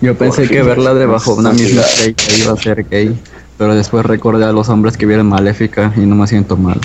[0.00, 3.18] Yo pensé que verla debajo de una misma estrella iba a ser gay,
[3.58, 6.80] pero después recordé a los hombres que vieron Maléfica y no me siento mal.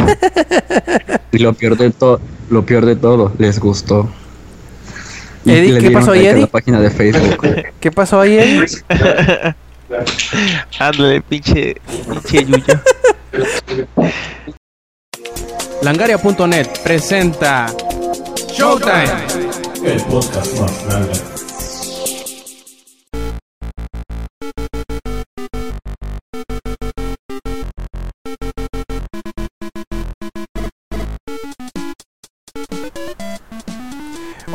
[1.32, 4.08] y lo peor de todo, lo peor de todo, les gustó.
[5.44, 6.40] Y Eddie, le ¿qué pasó ahí, Eddie?
[6.42, 7.46] la página de Facebook.
[7.80, 8.66] ¿Qué pasó ahí, Eddie?
[10.78, 11.76] Ándale, pinche,
[12.08, 12.80] pinche yuyo.
[15.82, 17.66] Langaria.net presenta
[18.52, 19.04] Showtime.
[19.84, 21.39] El podcast más grande.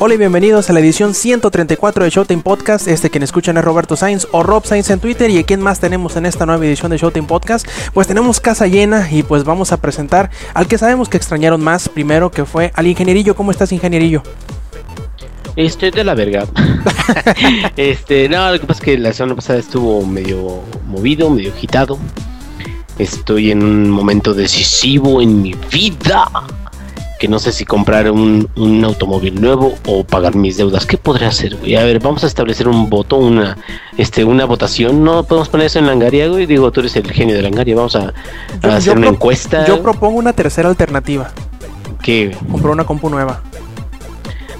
[0.05, 2.87] Hola y bienvenidos a la edición 134 de Showtime Podcast.
[2.87, 5.31] Este quien escuchan es Roberto Sainz o Rob Sainz en Twitter.
[5.31, 7.67] ¿Y a quién más tenemos en esta nueva edición de Showtime Podcast?
[7.91, 11.89] Pues tenemos casa llena y pues vamos a presentar al que sabemos que extrañaron más
[11.89, 13.35] primero, que fue al ingenierillo.
[13.35, 14.21] ¿Cómo estás, ingenierillo?
[15.55, 16.45] Estoy de la verga.
[17.75, 21.97] este, no, lo que pasa es que la semana pasada estuvo medio movido, medio agitado.
[22.99, 26.29] Estoy en un momento decisivo en mi vida.
[27.25, 30.85] Que no sé si comprar un, un automóvil nuevo o pagar mis deudas.
[30.85, 31.75] ¿Qué podría hacer, güey?
[31.75, 33.57] A ver, vamos a establecer un voto, una,
[33.97, 35.03] este, una votación.
[35.03, 36.45] No podemos poner eso en Langaria, güey.
[36.45, 37.75] Digo, tú eres el genio de Langaria.
[37.75, 38.13] Vamos a,
[38.61, 39.65] a hacer una encuesta.
[39.65, 41.31] yo propongo una tercera alternativa.
[42.03, 42.37] ¿Qué?
[42.51, 43.41] Comprar una compu nueva.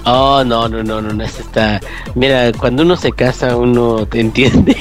[0.04, 1.80] Oh, no, no, no, no, no, esta está.
[2.16, 4.76] Mira, cuando uno se casa, uno te entiende.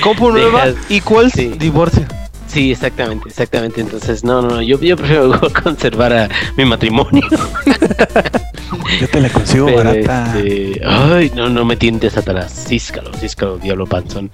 [0.00, 1.48] Compu nueva Dejas- y cuál Sí.
[1.58, 2.04] divorcio.
[2.54, 3.80] Sí, exactamente, exactamente.
[3.80, 7.22] Entonces, no, no, no, yo, yo prefiero conservar a mi matrimonio.
[9.00, 10.34] Yo te la consigo Pero, barata.
[10.38, 12.66] este, ay, no, no me tientes Satanás.
[12.68, 14.30] Císcalo, císcalo, diablo panzón.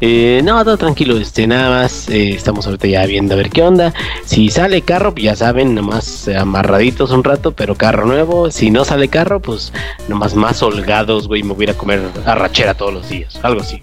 [0.00, 2.08] Eh, no, todo tranquilo, este, nada más.
[2.08, 3.92] eh, estamos ahorita ya viendo a ver qué onda.
[4.24, 8.50] Si sale carro, pues ya saben, nomás amarraditos un rato, pero carro nuevo.
[8.50, 9.72] Si no sale carro, pues
[10.08, 13.38] nomás más holgados, güey, me voy a ir a comer arrachera todos los días.
[13.42, 13.80] Algo así.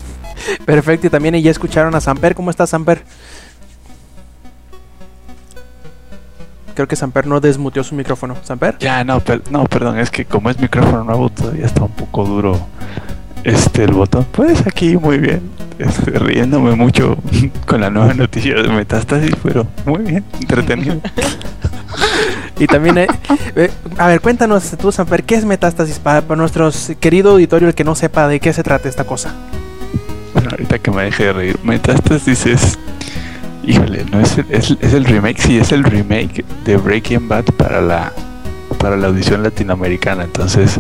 [0.66, 2.36] Perfecto, y también ya escucharon a Samper.
[2.36, 3.04] ¿Cómo está Samper?
[6.74, 8.36] Creo que Samper no desmuteó su micrófono.
[8.44, 8.78] ¿Samper?
[8.80, 12.26] Ya, no, per- no, perdón, es que como es micrófono nuevo todavía está un poco
[12.26, 12.60] duro
[13.44, 14.26] este el botón.
[14.32, 15.42] Pues aquí muy bien,
[15.80, 17.18] este, riéndome mucho
[17.66, 21.00] con la nueva noticia de Metástasis, pero muy bien, entretenido.
[22.60, 23.08] Y también, eh,
[23.56, 27.74] eh, a ver, cuéntanos tú, Samper, ¿qué es metástasis para, para nuestro querido auditorio, el
[27.74, 29.34] que no sepa de qué se trata esta cosa?
[30.34, 32.78] Bueno, ahorita que me deje de reír, Metástasis es,
[33.64, 37.46] híjole, no es el, es, es el remake, sí, es el remake de Breaking Bad
[37.58, 38.12] para la
[38.78, 40.80] para la audición latinoamericana, entonces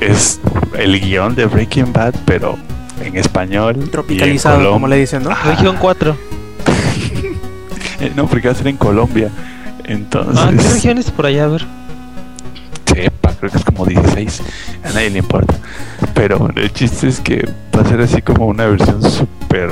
[0.00, 0.40] es
[0.78, 2.56] el guion de Breaking Bad, pero
[3.04, 3.76] en español.
[3.78, 5.30] y en Tropicalizado, Colom- como le dicen, ¿no?
[5.44, 6.16] Región 4.
[8.00, 9.28] Eh, no, porque va a ser en Colombia.
[9.84, 11.44] Entonces, Ah, ¿qué regiones por allá?
[11.44, 11.66] A ver.
[12.86, 14.42] sepa, creo que es como 16.
[14.84, 15.54] A nadie le importa.
[16.14, 17.46] Pero el chiste es que
[17.76, 19.70] va a ser así como una versión súper,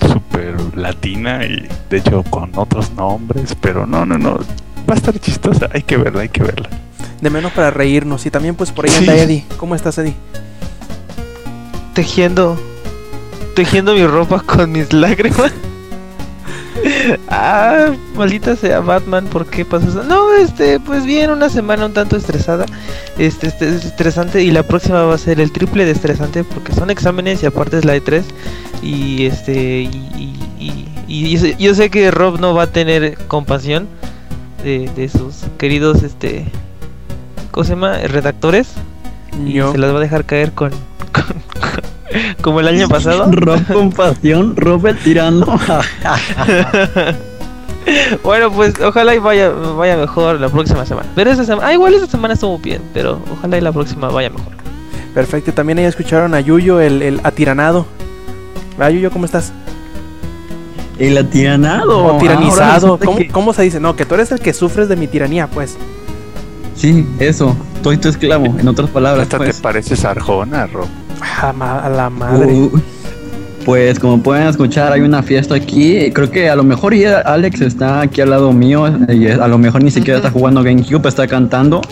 [0.00, 3.56] súper latina y de hecho con otros nombres.
[3.60, 4.38] Pero no, no, no.
[4.88, 5.68] Va a estar chistosa.
[5.72, 6.68] Hay que verla, hay que verla.
[7.20, 8.24] De menos para reírnos.
[8.26, 8.98] Y también, pues por ahí Sí.
[8.98, 9.44] anda Eddie.
[9.58, 10.14] ¿Cómo estás, Eddie?
[11.94, 12.58] Tejiendo.
[13.54, 15.52] Tejiendo mi ropa con mis lágrimas.
[17.28, 20.02] ah, maldita sea Batman, ¿por qué pasó eso?
[20.04, 22.64] No, este, pues bien, una semana un tanto estresada.
[23.18, 26.72] Este, este, es estresante y la próxima va a ser el triple de estresante porque
[26.72, 28.22] son exámenes y aparte es la E3.
[28.82, 29.86] Y este, y,
[30.16, 33.88] y, y- y yo, sé, yo sé que Rob no va a tener compasión
[34.62, 36.46] de, de sus queridos, este,
[37.50, 37.98] ¿cómo se llama?
[37.98, 38.68] Redactores.
[39.46, 39.72] Y Yo.
[39.72, 40.70] se las va a dejar caer con,
[41.12, 43.28] con- con- como el año pasado.
[43.32, 45.46] Rob Compasión, Rob el tirano.
[48.24, 51.08] bueno, pues ojalá y vaya, vaya mejor la próxima semana.
[51.14, 54.30] Pero esa semana, ah, igual esta semana estuvo bien, pero ojalá y la próxima vaya
[54.30, 54.52] mejor.
[55.14, 55.50] Perfecto.
[55.50, 57.86] Y también ahí escucharon a Yuyo, el, el atiranado.
[58.80, 59.52] Ah, Yuyo, ¿cómo estás?
[60.98, 62.04] El atiranado.
[62.16, 62.74] o tiranizado.
[62.96, 63.80] Resulta ¿Cómo, que- cómo se dice?
[63.80, 65.76] No, que tú eres el que sufres de mi tiranía, pues.
[66.74, 67.56] Sí, eso.
[67.82, 69.22] Soy tu esclavo, en otras palabras.
[69.24, 69.56] Hasta pues.
[69.56, 70.86] te pareces a Arjona, Rob.
[71.42, 72.70] A, ma- a la madre.
[73.64, 76.10] Pues como pueden escuchar, hay una fiesta aquí.
[76.12, 79.58] Creo que a lo mejor ya Alex está aquí al lado mío y a lo
[79.58, 81.82] mejor ni siquiera está jugando GameCube, está cantando.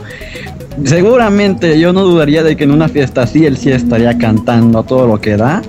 [0.84, 4.82] Seguramente yo no dudaría de que en una fiesta así él sí estaría cantando a
[4.84, 5.60] todo lo que da.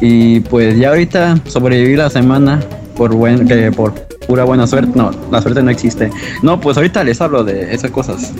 [0.00, 2.60] Y pues ya ahorita sobreviví la semana
[2.96, 3.92] por buen que por
[4.26, 4.92] pura buena suerte.
[4.94, 6.10] No, la suerte no existe.
[6.42, 8.32] No, pues ahorita les hablo de esas cosas.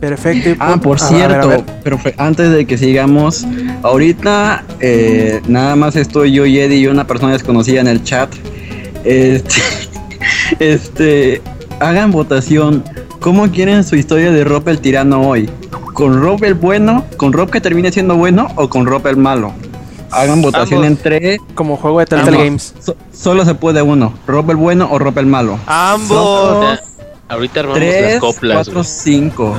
[0.00, 0.50] Perfecto.
[0.50, 1.64] y Ah, por a ver, a cierto, ver.
[1.82, 3.46] pero antes de que sigamos,
[3.82, 8.28] ahorita eh, nada más estoy yo y Eddie y una persona desconocida en el chat.
[9.04, 9.54] Este,
[10.58, 11.42] este,
[11.80, 12.84] hagan votación.
[13.20, 15.48] ¿Cómo quieren su historia de Rob el tirano hoy?
[15.94, 17.06] ¿Con Rob el bueno?
[17.16, 18.48] ¿Con Rob que termine siendo bueno?
[18.56, 19.54] ¿O con Rob el malo?
[20.14, 20.98] Hagan votación Ambos.
[21.04, 21.38] entre.
[21.54, 22.36] Como juego de Telltale.
[22.44, 22.74] Games.
[22.80, 24.14] So- solo se puede uno.
[24.26, 25.58] ¿Rob el bueno o Rob el malo?
[25.66, 26.18] Ambos.
[26.18, 26.80] O sea,
[27.28, 28.84] ahorita armamos las Tres, coplas, cuatro, güey.
[28.86, 29.54] cinco.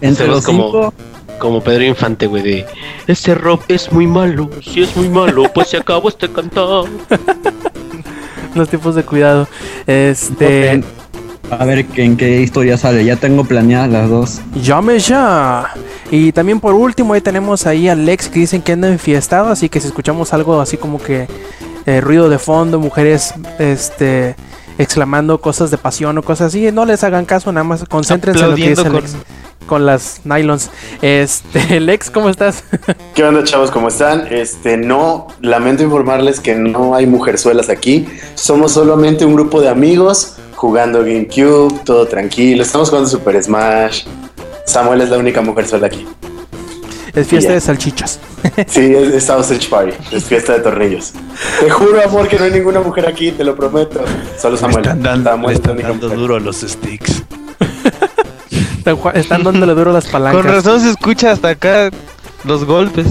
[0.00, 0.94] Entre Hacemos los como- cinco.
[1.38, 2.66] Como Pedro Infante, güey, de
[3.08, 6.84] Este Rob es muy malo, si es muy malo, pues se acabó este cantar.
[8.54, 9.48] Los tipos de cuidado.
[9.86, 10.84] Este.
[11.58, 13.04] A ver en qué historia sale.
[13.04, 14.40] Ya tengo planeadas las dos.
[14.54, 15.72] Llame ya.
[16.10, 19.68] Y también por último ahí tenemos ahí a Lex que dicen que anda enfiestado, así
[19.68, 21.26] que si escuchamos algo así como que
[21.86, 24.34] eh, ruido de fondo, mujeres este
[24.78, 28.50] exclamando cosas de pasión o cosas así, no les hagan caso, nada más concéntrense en
[28.50, 30.70] lo que dice Aplaudiendo Lex con- con las nylons.
[31.02, 32.64] Este, Lex, ¿cómo estás?
[33.14, 33.70] ¿Qué onda, chavos?
[33.70, 34.26] ¿Cómo están?
[34.30, 38.06] Este, no, lamento informarles que no hay mujerzuelas aquí.
[38.34, 42.62] Somos solamente un grupo de amigos jugando GameCube, todo tranquilo.
[42.62, 44.04] Estamos jugando Super Smash.
[44.64, 46.06] Samuel es la única mujerzuela aquí.
[47.12, 48.20] Es fiesta de salchichas.
[48.66, 51.12] Sí, es, es Sausage Party, es fiesta de tornillos.
[51.60, 54.04] Te juro, amor, que no hay ninguna mujer aquí, te lo prometo.
[54.36, 54.82] Solo Samuel.
[54.82, 56.18] están dando, Samuel están dando mujer.
[56.18, 57.22] duro a los sticks.
[59.14, 60.42] Están dándole duro las palancas.
[60.42, 61.90] Con razón se escucha hasta acá
[62.42, 63.06] los golpes.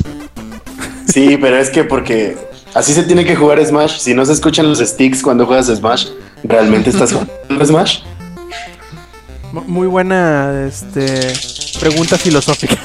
[1.07, 2.38] Sí, pero es que porque
[2.74, 4.00] así se tiene que jugar Smash.
[4.00, 6.07] Si no se escuchan los sticks cuando juegas Smash,
[6.43, 7.13] ¿realmente estás
[7.47, 7.99] jugando Smash?
[9.51, 11.33] Mu- Muy buena este,
[11.79, 12.75] pregunta filosófica.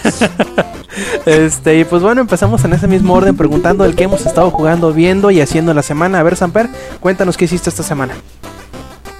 [1.26, 4.92] este, y pues bueno, empezamos en ese mismo orden preguntando el que hemos estado jugando,
[4.92, 6.20] viendo y haciendo la semana.
[6.20, 6.68] A ver, Samper,
[7.00, 8.14] cuéntanos qué hiciste esta semana.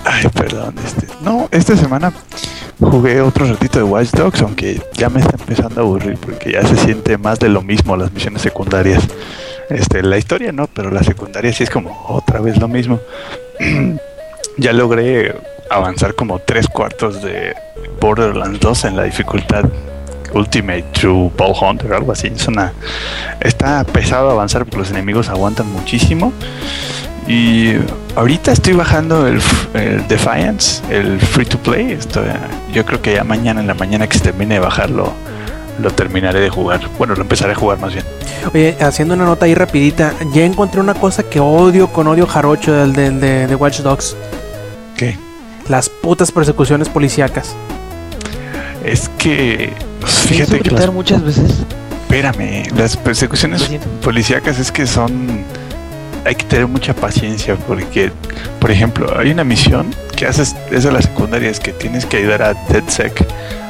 [0.05, 1.07] Ay, perdón, este.
[1.23, 2.13] No, esta semana
[2.81, 6.65] jugué otro ratito de Watch Dogs, aunque ya me está empezando a aburrir porque ya
[6.67, 9.03] se siente más de lo mismo las misiones secundarias.
[9.69, 13.01] Este, la historia no, pero la secundaria sí es como otra vez lo mismo.
[14.57, 15.35] ya logré
[15.71, 17.55] avanzar como tres cuartos de
[18.01, 19.65] Borderlands 2 en la dificultad
[20.33, 22.29] Ultimate True Ball Hunter, algo así.
[22.35, 22.73] Es una,
[23.41, 26.33] está pesado avanzar porque los enemigos aguantan muchísimo.
[27.29, 27.73] Y
[28.15, 29.41] ahorita estoy bajando el,
[29.75, 31.93] el Defiance, el free to play.
[31.93, 32.23] Esto,
[32.73, 35.13] yo creo que ya mañana en la mañana que se termine de bajarlo,
[35.81, 36.81] lo terminaré de jugar.
[36.99, 38.05] Bueno, lo empezaré a jugar más bien.
[38.55, 42.73] Oye, haciendo una nota ahí rapidita, ya encontré una cosa que odio con odio jarocho
[42.73, 44.17] del, del- de, de Watch Dogs.
[44.97, 45.19] ¿Qué?
[45.69, 47.55] Las putas persecuciones policíacas.
[48.85, 51.65] Es que, pues, ¿Pienso fíjate que las, muchas veces?
[52.03, 53.69] espérame, las persecuciones
[54.03, 55.45] policíacas es que son
[56.25, 58.11] hay que tener mucha paciencia porque
[58.61, 62.17] por ejemplo hay una misión que haces es de la secundaria es que tienes que
[62.17, 63.25] ayudar a DedSec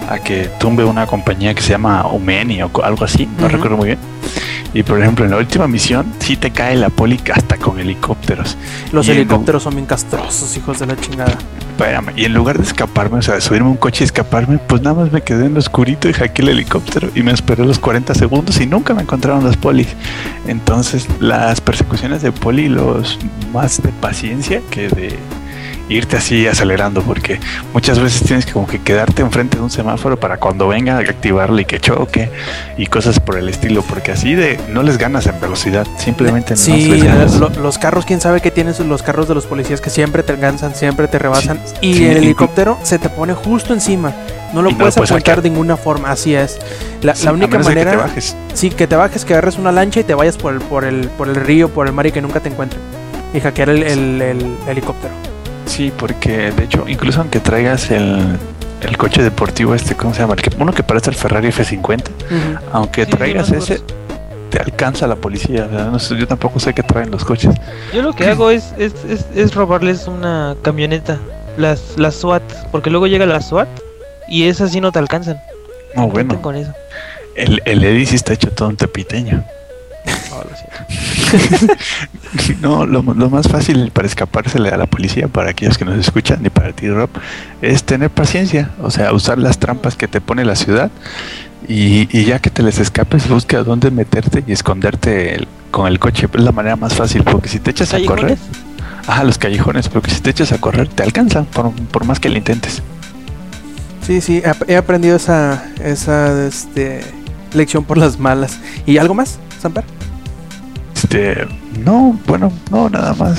[0.09, 3.89] a que tumbe una compañía que se llama Umeni o algo así no recuerdo muy
[3.89, 3.99] bien
[4.77, 8.59] y por ejemplo en la última misión sí te cae la poli hasta con helicópteros
[8.93, 11.39] Los Y helicópteros son bien castrosos, hijos de la chingada.
[11.71, 14.83] Espérame, y en lugar de escaparme, o sea, subirme a un coche y escaparme, pues
[14.83, 17.79] nada más me quedé en lo oscurito y hackeé el helicóptero y me esperé los
[17.79, 19.89] 40 segundos y nunca me encontraron los polis.
[20.47, 23.19] Entonces, las persecuciones de poli, los
[23.53, 25.19] más de paciencia que de
[25.89, 27.39] irte así acelerando, porque
[27.73, 30.99] muchas veces tienes que como que quedarte enfrente de un semáforo para cuando venga a
[31.01, 32.31] activarlo y que choque
[32.77, 36.57] y cosas por el estilo, porque así de no les ganas en velocidad, simplemente no
[36.57, 37.35] Sí, les ganas.
[37.37, 40.33] lo- los carros, quién sabe qué tienes los carros de los policías que siempre te
[40.33, 41.61] alcanzan, siempre te rebasan.
[41.81, 44.13] y sí, el helicóptero se te pone justo encima.
[44.53, 46.59] No lo no puedes apuntar de ninguna forma, así es.
[47.03, 48.37] La, Sí, la a única de que manera, te bajes.
[48.55, 51.09] sí, que te bajes, que agarres una lancha y te vayas por el, por el,
[51.11, 52.81] por el río, por el mar y que nunca te encuentren.
[53.35, 55.13] Y hackear el, el- el helicóptero.
[55.77, 58.39] Sí, porque de hecho, incluso aunque traigas el,
[58.81, 60.35] el coche deportivo este, ¿cómo se llama?
[60.35, 62.03] El que, uno que parece el Ferrari F50,
[62.73, 63.81] aunque Sí, traigas sí, o ese,
[64.51, 65.67] te alcanza la policía.
[65.67, 67.55] No sé, yo tampoco sé qué traen los coches.
[67.93, 71.19] Yo lo que hago es, es, es, es robarles una camioneta,
[71.59, 72.43] las, las SWAT,
[72.73, 73.69] porque luego llega la SWAT
[74.29, 75.39] y esas sí no te alcanzan.
[75.95, 76.73] No, bueno, Con eso.
[77.35, 79.45] el, el Eddie sí está hecho todo un tepiteño.
[82.61, 86.45] No, lo, lo más fácil para escapársele a la policía, para aquellos que nos escuchan
[86.45, 87.11] y para ti, Rob,
[87.63, 88.71] es tener paciencia.
[88.83, 90.91] O sea, usar las trampas que te pone la ciudad
[91.69, 95.99] y, y ya que te les escapes, busca dónde meterte y esconderte el- con el
[95.99, 96.29] coche.
[96.33, 98.39] Es la manera más fácil, porque si te echas a correr,
[99.07, 102.29] ajá, los callejones, porque si te echas a correr, te alcanzan por, por más que
[102.29, 102.83] lo intentes.
[104.07, 107.01] Sí, sí, he, he aprendido esa, esa este,
[107.55, 108.59] lección por las malas.
[108.87, 109.85] ¿Y algo más, Samper?
[110.97, 111.47] Este,
[111.85, 113.39] no, bueno, no, nada más.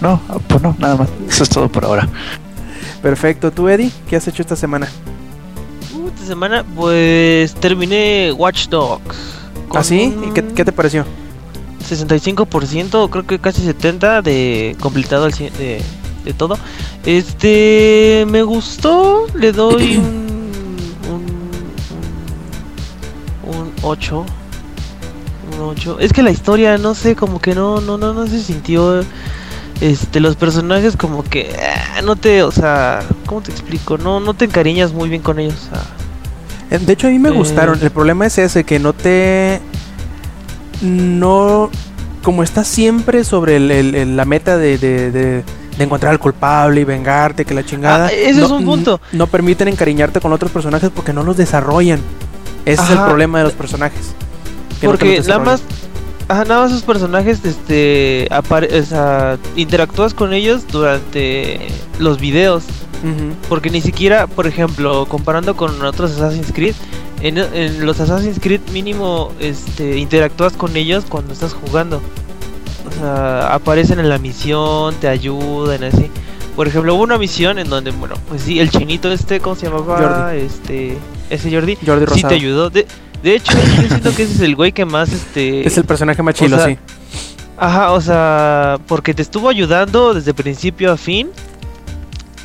[0.00, 1.08] No, pues no, nada más.
[1.28, 2.08] Eso es todo por ahora.
[3.02, 3.52] Perfecto.
[3.52, 3.92] ¿Tú, Eddie?
[4.08, 4.88] ¿Qué has hecho esta semana?
[5.94, 9.16] Uh, esta semana, pues terminé Watch Dogs.
[9.74, 10.14] ¿Ah, sí?
[10.26, 11.04] ¿Y qué, un qué te pareció?
[11.86, 15.82] 65%, creo que casi 70% de completado al de,
[16.24, 16.58] de todo.
[17.04, 20.26] Este me gustó, le doy un,
[23.46, 24.20] un, 8.
[24.20, 24.26] Un 8.
[26.00, 29.02] Es que la historia, no sé, como que no, no, no, no se sintió.
[29.80, 31.50] Este, los personajes como que
[31.96, 33.98] ah, no te, o sea, ¿cómo te explico?
[33.98, 35.54] No, no te encariñas muy bien con ellos.
[35.70, 35.82] o sea,
[36.70, 37.32] Eh, De hecho, a mí me Eh.
[37.32, 37.78] gustaron.
[37.82, 39.60] El problema es ese, que no te...
[40.82, 41.70] No...
[42.22, 45.42] Como estás siempre sobre el- el- el- la meta de, de- de-
[45.76, 48.06] de encontrar al culpable y vengarte, que la chingada...
[48.06, 49.00] Ah, ese no, es un punto.
[49.12, 52.00] No permiten encariñarte con otros personajes porque no los desarrollan.
[52.64, 54.14] Ese es el problema de los personajes.
[54.92, 55.62] Que Porque nada más,
[56.28, 61.60] ajá, nada más esos personajes, este, apare- o sea, interactúas con ellos durante
[61.98, 62.64] los videos.
[63.50, 66.74] Porque ni siquiera, por ejemplo, comparando con otros Assassin's Creed,
[67.20, 72.00] en, en los Assassin's Creed mínimo este, interactúas con ellos cuando estás jugando.
[72.88, 76.10] O sea, aparecen en la misión, te ayudan, así.
[76.56, 79.66] Por ejemplo, hubo una misión en donde, bueno, pues sí, el chinito este, ¿cómo se
[79.66, 79.98] llamaba?
[80.30, 80.38] Jordi.
[80.40, 80.96] Este,
[81.28, 82.28] ese Jordi, Jordi sí Rosado.
[82.28, 82.70] te ayudó.
[82.70, 82.86] De,
[83.24, 83.52] de hecho,
[83.82, 85.66] yo siento que ese es el güey que más, este...
[85.66, 86.78] Es el personaje más chilo, o sea, sí.
[87.56, 91.28] Ajá, o sea, porque te estuvo ayudando desde principio a fin.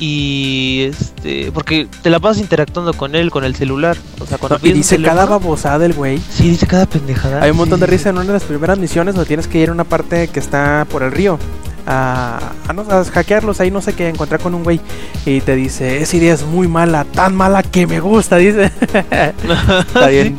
[0.02, 3.98] Y este, porque te la pasas interactuando con él, con el celular.
[4.18, 6.18] O sea, cuando No, y dice cada babosada el güey.
[6.32, 7.42] Sí, dice cada pendejada.
[7.42, 9.46] Hay un montón Sí, de sí, risa en una de las primeras misiones donde tienes
[9.46, 11.38] que ir a una parte que está por el río.
[11.86, 14.80] A, a, no- a hackearlos ahí, no sé qué, encontrar con un güey.
[15.26, 18.70] Y te dice, esa idea es muy mala, tan mala que me gusta, dice.
[18.92, 20.34] está bien,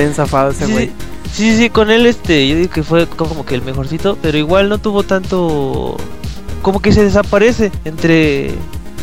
[0.00, 0.86] está ese Sí, güey.
[1.32, 4.38] sí, sí, sí, con él este, yo digo que fue como que el mejorcito, pero
[4.38, 5.96] igual no tuvo tanto...
[6.62, 8.54] Como que se desaparece entre...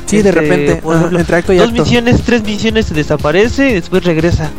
[0.06, 1.84] Sí, de repente, por ejemplo, entre acto y dos acto.
[1.84, 4.50] misiones, tres misiones se desaparece y después regresa.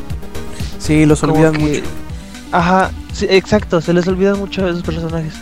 [0.78, 1.80] Sí, los Como olvidan que- mucho.
[2.52, 5.34] Ajá, sí, exacto, se les olvidan mucho a esos personajes.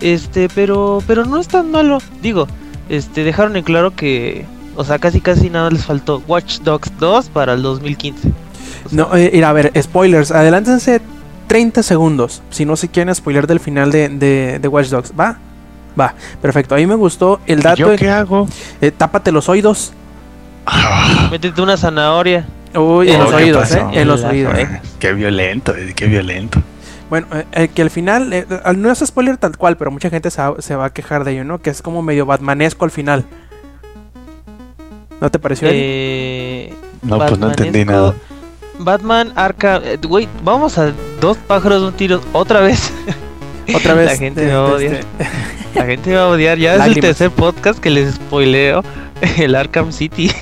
[0.00, 1.98] Este, pero pero no es tan malo.
[2.22, 2.46] Digo,
[2.88, 4.44] este dejaron en claro que
[4.76, 8.30] o sea, casi casi nada les faltó Watch Dogs 2 para el 2015.
[8.86, 10.30] O sea, No, eh, mira, a ver, spoilers.
[10.32, 11.00] Adelántense
[11.46, 12.42] 30 segundos.
[12.50, 15.12] Si no se quieren spoiler del final de, de, de Watch Dogs.
[15.18, 15.38] ¿Va?
[15.98, 16.74] Va, perfecto.
[16.74, 17.76] A mí me gustó el ¿Y dato.
[17.76, 18.48] ¿Yo de- qué hago?
[18.80, 19.92] eh, tápate los oídos.
[20.66, 22.46] Ah, métete una zanahoria.
[22.74, 23.90] Uy, en Oh, los ¿qué oídos, pasó?
[23.90, 24.00] ¿eh?
[24.02, 24.52] En los oídos.
[24.98, 26.60] qué violento, eh, qué violento.
[27.08, 28.44] Bueno, eh, que al final, eh,
[28.76, 31.32] no es spoiler tal cual, pero mucha gente se va, se va a quejar de
[31.32, 31.62] ello, ¿no?
[31.62, 33.24] Que es como medio batmanesco al final.
[35.20, 35.68] ¿No te pareció?
[35.70, 38.14] Eh, No, pues no entendí nada.
[38.78, 42.92] Batman Arkham, eh, güey, vamos a dos pájaros un tiro otra vez.
[43.74, 44.06] Otra vez.
[44.12, 44.92] la gente eh, me odia.
[44.92, 45.06] este,
[45.74, 46.56] La gente va a odiar.
[46.56, 48.84] Ya es el tercer podcast que les spoileo
[49.38, 50.30] el Arkham City.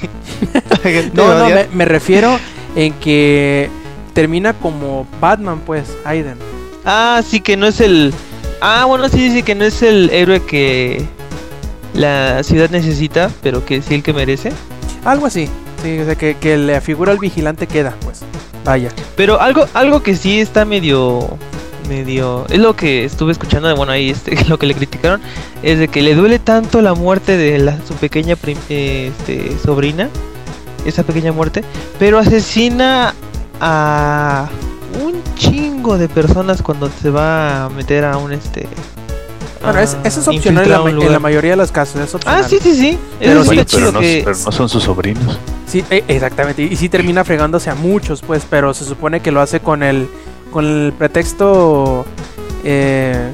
[1.14, 1.68] No, va a no, odiar.
[1.70, 2.38] me, me refiero
[2.76, 3.70] en que
[4.12, 6.36] termina como Batman, pues, Aiden.
[6.84, 8.12] Ah, sí, que no es el.
[8.60, 11.02] Ah, bueno, sí, sí, que no es el héroe que
[11.94, 14.52] la ciudad necesita, pero que sí el que merece.
[15.06, 15.48] Algo así.
[15.84, 18.22] Sí, o sea, que, que la figura del vigilante queda, pues.
[18.64, 18.88] Vaya.
[19.16, 21.36] Pero algo, algo que sí está medio.
[21.88, 22.46] medio.
[22.48, 25.20] Es lo que estuve escuchando de bueno ahí, este, lo que le criticaron.
[25.62, 30.08] Es de que le duele tanto la muerte de la, su pequeña prim- este, sobrina.
[30.86, 31.62] Esa pequeña muerte.
[31.98, 33.14] Pero asesina
[33.60, 34.48] a
[35.04, 38.66] un chingo de personas cuando se va a meter a un este.
[39.62, 42.00] Bueno, es, eso es opcional en la, en mayoría de los casos.
[42.00, 42.42] Es opcional.
[42.44, 42.98] Ah, sí, sí, sí.
[43.18, 44.22] Pero sí, pero, no, que.
[44.24, 45.38] pero no son sus sobrinos.
[45.90, 46.62] Eh, exactamente.
[46.62, 50.08] Y, sí termina fregándose a muchos, pues, pero se supone que lo hace con el,
[50.52, 52.04] con el pretexto,
[52.62, 53.30] eh,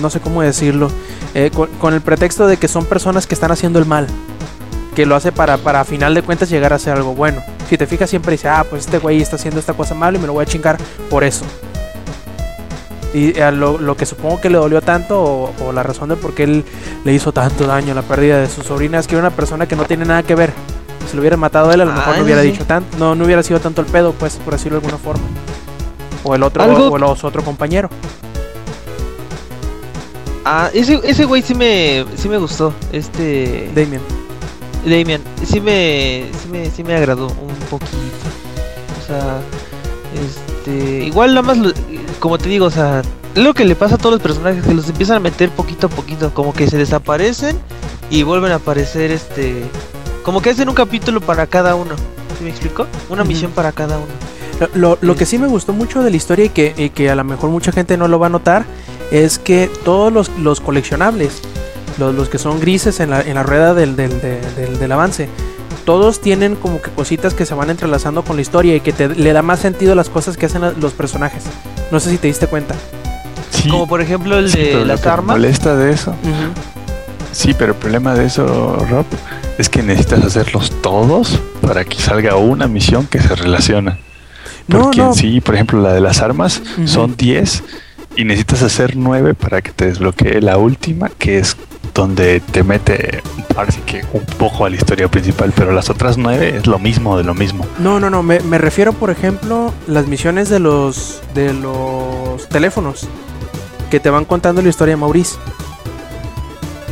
[0.00, 0.90] no sé cómo decirlo,
[1.34, 4.06] eh, con, el pretexto de que son personas que están haciendo el mal.
[4.94, 7.42] Que lo hace para, para final de cuentas llegar a hacer algo bueno.
[7.68, 10.20] Si te fijas siempre dice, ah, pues este güey está haciendo esta cosa mala y
[10.20, 10.76] me lo voy a chingar
[11.08, 11.44] por eso.
[13.14, 16.16] Y eh, lo, lo que supongo que le dolió tanto o, o la razón de
[16.16, 16.64] por qué él
[17.04, 19.76] le hizo tanto daño la pérdida de su sobrina es que era una persona que
[19.76, 20.52] no tiene nada que ver.
[21.10, 23.42] Si lo hubiera matado él, a lo mejor no hubiera dicho tanto, no, no hubiera
[23.42, 25.24] sido tanto el pedo, pues, por decirlo de alguna forma.
[26.24, 27.88] O el otro, Algo- o el otro compañero.
[30.44, 32.72] Ah, ese, ese güey sí me, sí me gustó.
[32.92, 33.70] Este.
[33.74, 34.00] Damien.
[34.86, 37.96] Damian, sí me, sí me, sí me agradó un poquito.
[39.02, 39.40] O sea,
[40.24, 41.72] este, igual nada más, lo-
[42.20, 43.02] como te digo, o sea,
[43.34, 45.88] es lo que le pasa a todos los personajes que los empiezan a meter poquito
[45.88, 47.58] a poquito, como que se desaparecen
[48.08, 49.62] y vuelven a aparecer, este,
[50.28, 51.94] como que hacen un capítulo para cada uno.
[52.36, 52.86] ¿Sí me explico?
[53.08, 54.68] Una misión para cada uno.
[54.74, 57.14] Lo, lo- que sí me gustó mucho de la historia y que, y que a
[57.14, 58.66] lo mejor mucha gente no lo va a notar
[59.10, 61.40] es que todos los, los coleccionables,
[61.98, 64.92] los, los que son grises en la, en la rueda del, del, de- del- del
[64.92, 65.30] avance,
[65.86, 69.08] todos tienen como que cositas que se van entrelazando con la historia y que te,
[69.08, 71.44] le da más sentido a las cosas que hacen los personajes.
[71.90, 72.74] No sé si te diste cuenta.
[73.50, 75.36] Sí, Como por ejemplo el sí, de lo las armas.
[75.38, 76.14] molesta de eso.
[77.32, 78.46] Sí, pero el problema de eso,
[78.90, 79.06] Rob,
[79.58, 83.98] es que necesitas hacerlos todos para que salga una misión que se relaciona.
[84.68, 85.08] Porque no.
[85.08, 87.64] en sí, por ejemplo, la de las armas son 10
[88.16, 91.56] y necesitas hacer 9 para que te desbloquee la última, que es
[91.94, 93.22] donde te mete
[93.54, 97.18] parece que un poco a la historia principal, pero las otras 9 es lo mismo
[97.18, 97.66] de lo mismo.
[97.78, 103.08] No, no, no, me, me refiero, por ejemplo, las misiones de los de los teléfonos
[103.90, 105.36] que te van contando la historia de Maurice.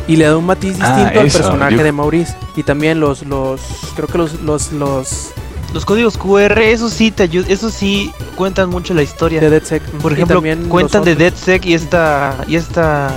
[0.07, 2.35] Y le da un matiz Ah, distinto al eso, personaje yo- de Maurice.
[2.55, 3.59] Y también los, los,
[3.95, 5.31] creo que los, los, los
[5.73, 9.41] Los códigos QR, eso sí te ayuda, eso sí cuentan mucho la historia.
[9.41, 9.83] de DeadSec.
[10.01, 13.09] Por y ejemplo, cuentan de otros, DeadSec y esta y esta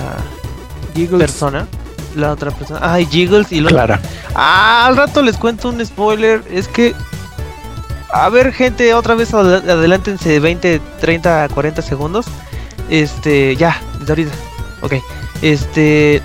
[0.93, 1.19] Giggles.
[1.19, 1.65] persona,
[2.15, 2.79] la otra persona.
[2.83, 4.01] Ay, Jiggles y los Clara.
[4.35, 6.43] Ah, al rato les cuento un spoiler.
[6.51, 6.93] Es que.
[8.13, 12.25] A ver, gente, otra vez adel- adelántense 20, 30, 40 segundos.
[12.89, 14.31] Este, ya, desde ahorita.
[14.81, 14.93] Ok.
[15.41, 16.21] Este.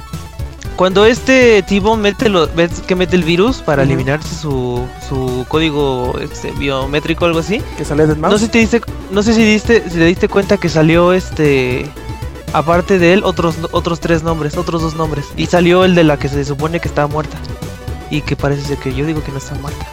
[0.76, 6.18] Cuando este tipo mete lo, ves que mete el virus para eliminarse su, su código
[6.20, 7.62] este, biométrico o algo así.
[7.78, 8.32] Que sale de Mouse.
[8.32, 8.80] No sé si te diste,
[9.10, 11.90] no sé si diste, si te diste cuenta que salió este
[12.52, 16.18] aparte de él otros otros tres nombres, otros dos nombres y salió el de la
[16.18, 17.36] que se supone que estaba muerta
[18.10, 19.86] y que parece ser que yo digo que no está muerta.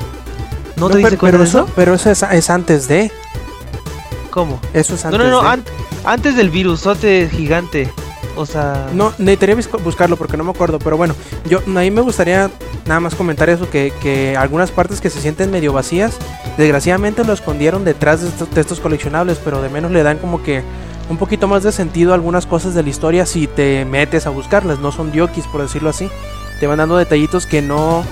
[0.76, 1.70] ¿No, te diste cuenta pero de eso?
[1.76, 3.10] Pero eso es, es antes de.
[4.32, 4.60] ¿Cómo?
[4.74, 5.48] Eso es No, antes no, no, de.
[5.48, 5.64] an-
[6.04, 7.92] antes del virusote gigante.
[8.36, 11.16] O sea, No, necesitaría buscarlo porque no me acuerdo, pero bueno,
[11.48, 12.50] yo a mí me gustaría
[12.86, 16.18] nada más comentar eso, que, que algunas partes que se sienten medio vacías,
[16.58, 20.44] desgraciadamente lo escondieron detrás de estos, de estos coleccionables, pero de menos le dan como
[20.44, 20.64] que
[21.10, 24.30] un poquito más de sentido a algunas cosas de la historia si te metes a
[24.30, 26.10] buscarlas, no son diokis por decirlo así,
[26.60, 28.04] te van dando detallitos que no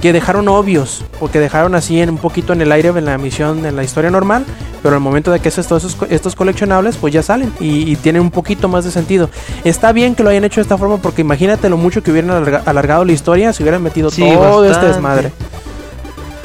[0.00, 3.64] que dejaron obvios, porque dejaron así en un poquito en el aire en la misión,
[3.66, 4.44] en la historia normal,
[4.82, 7.90] pero al momento de que haces todos esos co- estos coleccionables, pues ya salen y,
[7.90, 9.28] y tienen un poquito más de sentido.
[9.64, 12.30] Está bien que lo hayan hecho de esta forma, porque imagínate lo mucho que hubieran
[12.30, 15.32] alarga- alargado la historia si hubieran metido Sí, todo este desmadre.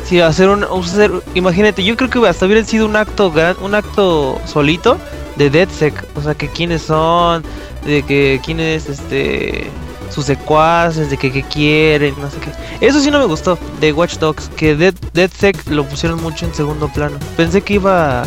[0.06, 3.74] sí, hacer un, hacer- imagínate, yo creo que hasta hubiera sido un acto gran, un
[3.76, 4.98] acto solito
[5.38, 7.44] de DeadSec, o sea, que quiénes son,
[7.86, 9.70] de que quiénes este
[10.10, 12.86] sus secuaces, de que qué quieren, no sé qué.
[12.86, 16.54] Eso sí no me gustó de Watch Dogs, que Dead, DeadSec lo pusieron mucho en
[16.54, 17.18] segundo plano.
[17.36, 18.26] Pensé que iba a,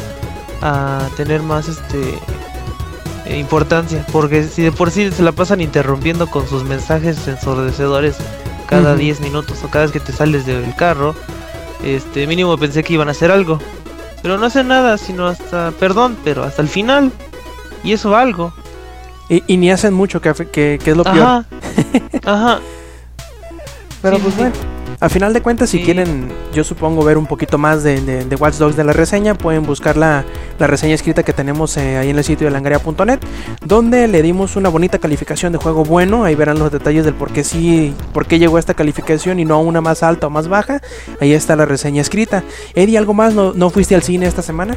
[0.63, 2.19] a tener más este
[3.37, 8.17] importancia, porque si de por sí se la pasan interrumpiendo con sus mensajes ensordecedores
[8.67, 9.01] cada Ujú.
[9.01, 11.15] 10 minutos o cada vez que te sales del carro,
[11.85, 13.59] este mínimo pensé que iban a hacer algo.
[14.23, 17.13] Pero no hacen nada, sino hasta, perdón, pero hasta el final.
[17.85, 18.53] Y eso algo.
[19.29, 21.45] Y, y ni hacen mucho, que, que, que es lo peor.
[22.25, 22.61] Ajá.
[24.01, 24.55] Pero Sí, pues sí, bueno,
[25.01, 28.37] a final de cuentas, si quieren, yo supongo, ver un poquito más de, de, de
[28.37, 30.25] Watch Dogs de la reseña, pueden buscar la,
[30.59, 33.21] la reseña escrita que tenemos eh, ahí en el sitio de langaria.net,
[33.65, 36.25] donde le dimos una bonita calificación de juego bueno.
[36.25, 39.45] Ahí verán los detalles del por qué sí, por qué llegó a esta calificación y
[39.45, 40.83] no a una más alta o más baja.
[41.21, 42.43] Ahí está la reseña escrita.
[42.75, 43.35] Eddie, ¿algo más?
[43.35, 44.77] ¿No, no fuiste al cine esta semana?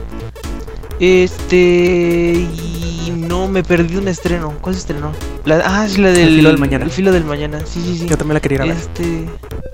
[0.99, 1.57] Este.
[1.57, 4.53] Y no me perdí un estreno.
[4.61, 5.11] ¿Cuál se estrenó?
[5.45, 6.35] La, ah, es la del.
[6.35, 6.85] filo del mañana.
[6.85, 7.59] El filo del mañana.
[7.65, 8.07] Sí, sí, sí.
[8.07, 8.77] Yo también la quería ir a ver.
[8.77, 9.27] Este.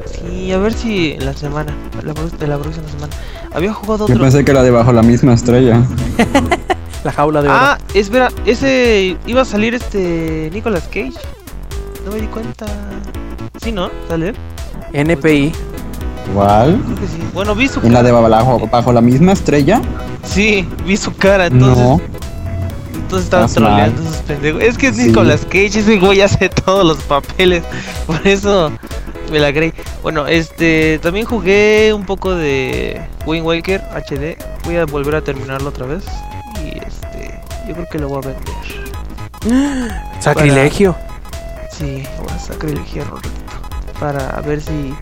[0.06, 1.74] Sí, a ver si en la semana.
[2.04, 3.14] La, de la próxima semana.
[3.54, 4.24] Había jugado Yo otro.
[4.24, 5.82] pensé que era debajo la misma estrella.
[7.04, 7.58] La jaula de oro.
[7.58, 11.14] Ah, espera, ese iba a salir este Nicolas Cage.
[12.06, 12.66] No me di cuenta.
[13.62, 13.90] Sí, ¿no?
[14.08, 14.34] ¿Sale?
[14.94, 15.52] NPI.
[16.34, 16.82] ¿Cuál?
[16.84, 17.20] Creo que sí.
[17.34, 18.22] Bueno, vi su ¿En la cara.
[18.22, 19.82] de bajo, bajo la misma estrella?
[20.24, 21.84] Sí, vi su cara, entonces.
[21.84, 22.02] No.
[23.08, 24.62] Entonces estaban troleando esos pendejos.
[24.62, 25.08] Es que es Sí.
[25.08, 27.64] Nicolas Cage, ese güey hace todos los papeles.
[28.06, 28.70] Por eso
[29.32, 29.74] me la creí.
[30.04, 31.00] Bueno, este.
[31.00, 34.38] También jugué un poco de Wind Waker HD.
[34.66, 36.04] Voy a volver a terminarlo otra vez.
[36.62, 37.40] Y este.
[37.66, 39.92] Yo creo que lo voy a vender.
[40.20, 40.94] Sacrilegio.
[41.72, 44.00] Sí, voy a sacrilegiar un ratito.
[44.02, 44.94] Para ver si.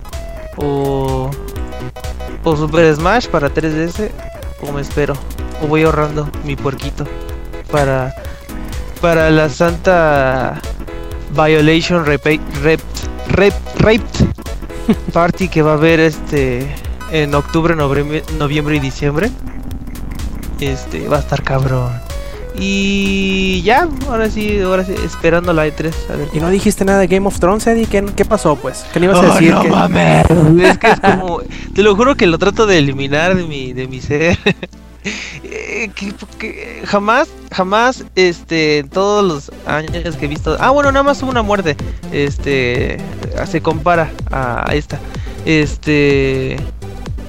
[0.58, 1.32] O.
[2.44, 4.12] O Super Smash para 3DS.
[4.62, 5.16] O me espero.
[5.64, 7.04] O voy ahorrando mi puerquito.
[7.76, 8.16] Para.
[9.02, 10.62] Para la Santa.
[11.32, 12.80] Violation Repa- Rep,
[13.32, 14.26] Rep, Raped
[15.12, 16.74] Party que va a haber este.
[17.12, 19.30] En octubre, noviembre, noviembre y diciembre.
[20.62, 21.08] Este.
[21.10, 21.92] Va a estar cabrón.
[22.58, 25.92] Y ya, ahora sí, ahora sí, esperando la E3.
[26.10, 27.86] A ver ¿Y no dijiste nada de Game of Thrones, Eddie?
[27.88, 28.86] ¿Qué, qué pasó, pues?
[28.94, 29.52] ¿Qué le ibas a Oh, decir?
[29.54, 30.26] no que- mames.
[30.64, 31.40] Es que es como.
[31.74, 34.38] Te lo juro que lo trato de eliminar de mi, de mi ser.
[35.44, 40.58] Eh, que- que jamás, jamás, este, todos los años que he visto.
[40.60, 41.76] Ah, bueno, nada más hubo una muerte.
[42.12, 42.98] Este,
[43.50, 45.00] se compara a esta.
[45.46, 46.56] Este,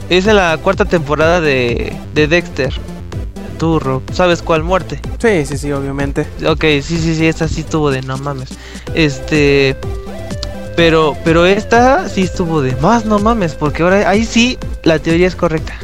[0.09, 2.73] es en la cuarta temporada de, de Dexter.
[3.59, 5.01] Tú, Rob, ¿sabes cuál muerte?
[5.19, 6.27] Sí, sí, sí, obviamente.
[6.47, 8.51] Ok, sí, sí, sí, esta sí estuvo de no mames.
[8.95, 9.77] Este.
[10.77, 15.27] Pero, pero esta sí estuvo de más no mames, porque ahora ahí sí la teoría
[15.27, 15.75] es correcta.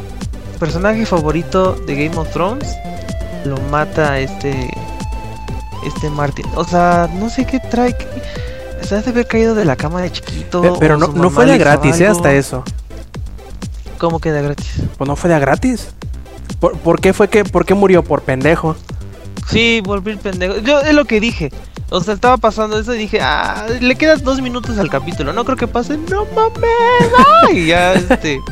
[0.67, 2.69] Personaje favorito de Game of Thrones
[3.45, 4.71] lo mata este
[5.85, 6.47] este Martin.
[6.55, 7.97] O sea, no sé qué trae.
[7.97, 8.07] que-
[8.87, 10.63] Se hace haber caído de la cama de chiquito.
[10.63, 12.07] Pe- Pero o no, no fue de gratis, ¿eh?
[12.07, 12.63] Hasta eso.
[13.99, 14.73] ¿Cómo que de gratis?
[14.97, 15.89] Pues no fue de gratis.
[16.61, 18.05] ¿Por, por qué fue que, por qué murió?
[18.05, 18.77] Por pendejo.
[19.51, 20.59] Sí, volví pendejo.
[20.59, 21.51] Yo es lo que dije.
[21.91, 25.33] O sea, estaba pasando eso y dije, ah, le quedan dos minutos al capítulo.
[25.33, 25.99] No creo que pase.
[25.99, 27.53] No mames.
[27.53, 28.39] Y ya, este.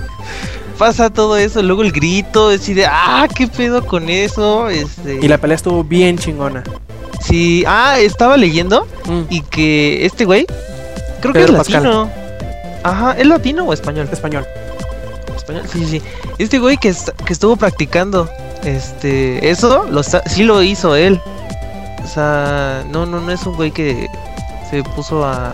[0.80, 1.62] Pasa todo eso.
[1.62, 2.48] Luego el grito.
[2.48, 4.68] Decide, ah, qué pedo con eso.
[4.68, 5.20] Este.
[5.22, 6.64] Y la pelea estuvo bien chingona.
[7.20, 7.62] Sí.
[7.68, 8.86] Ah, estaba leyendo.
[9.06, 10.46] Mm, Y que este güey.
[11.20, 11.82] Creo que es Pascal.
[11.84, 12.10] latino.
[12.82, 14.08] Ajá, ¿es latino o español?
[14.10, 14.46] español.
[15.36, 15.62] español.
[15.70, 16.02] Sí, sí.
[16.38, 18.26] Este güey que, est- que estuvo practicando,
[18.64, 21.20] este, eso, lo sí lo hizo él.
[22.02, 24.08] O sea, no, no, no es un güey que
[24.70, 25.52] se puso a,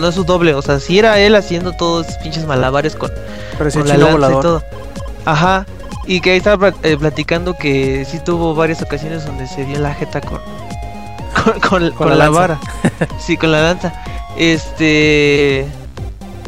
[0.00, 0.54] no es su doble.
[0.54, 3.10] O sea, sí era él haciendo todos esos pinches malabares con,
[3.56, 4.62] Parecía con la lanza y todo.
[5.24, 5.66] Ajá.
[6.06, 9.92] Y que ahí estaba eh, platicando que sí tuvo varias ocasiones donde se dio la
[9.94, 10.40] jeta con,
[11.34, 12.60] con, con- con la la, vara.
[13.20, 13.92] sí, con la lanza.
[14.36, 15.66] Este.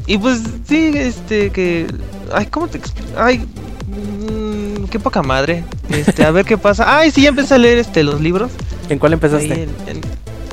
[0.07, 1.87] Y pues sí, este que.
[2.33, 3.09] Ay, ¿cómo te explico?
[3.18, 3.46] Ay,
[3.87, 5.64] mm, qué poca madre.
[5.90, 6.99] Este, a ver qué pasa.
[6.99, 8.51] Ay, sí, ya empecé a leer este los libros.
[8.88, 9.64] ¿En cuál empezaste?
[9.64, 10.01] en- en-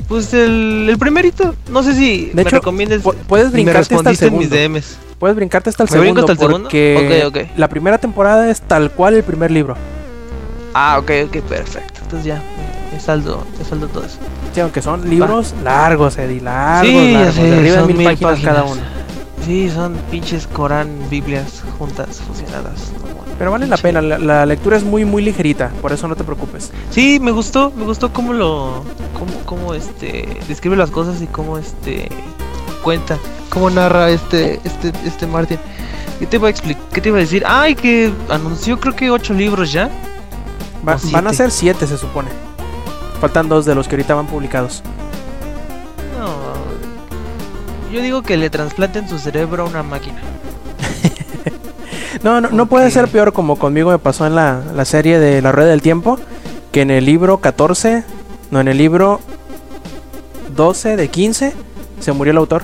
[0.08, 1.54] pues el, el primerito.
[1.70, 3.02] No sé si De me hecho, recomiendes.
[3.04, 4.56] Pu- puedes Me brincarte hasta el en mis segundo.
[4.78, 4.98] DMs.
[5.18, 6.62] Puedes brincarte hasta el ¿Me segundo hasta el segundo?
[6.64, 7.58] porque Ok, ok.
[7.58, 9.76] la primera temporada es tal cual el primer libro.
[10.74, 12.00] Ah, ok, ok, perfecto.
[12.02, 12.42] Entonces ya,
[12.92, 14.18] me- saldo, me saldo todo eso.
[14.54, 17.96] Sí, aunque son libros largos, Eddie, largos, sí, largos, sé, de arriba de son mil,
[17.96, 18.80] mil páginas, cada uno.
[19.44, 22.92] Sí, son pinches Corán, Biblias juntas, fusionadas.
[23.38, 26.24] Pero vale la pena, la, la lectura es muy muy ligerita, por eso no te
[26.24, 26.72] preocupes.
[26.90, 28.82] Sí, me gustó, me gustó cómo lo,
[29.16, 32.08] cómo, cómo este, describe las cosas y cómo este,
[32.82, 33.16] cuenta,
[33.50, 35.58] cómo narra este, este, este Martin.
[36.18, 36.82] ¿Qué te iba a explicar?
[36.92, 37.44] ¿Qué te iba a decir?
[37.46, 39.88] Ay, que anunció creo que ocho libros ya.
[40.86, 42.30] Va- van a ser siete se supone.
[43.20, 44.82] Faltan dos de los que ahorita van publicados.
[46.18, 50.20] No, yo digo que le trasplanten su cerebro a una máquina.
[52.22, 55.42] No, no, no puede ser peor como conmigo me pasó en la, la serie de
[55.42, 56.18] La Rueda del Tiempo,
[56.72, 58.04] que en el libro 14,
[58.50, 59.20] no, en el libro
[60.54, 61.52] 12 de 15
[62.00, 62.62] se murió el autor.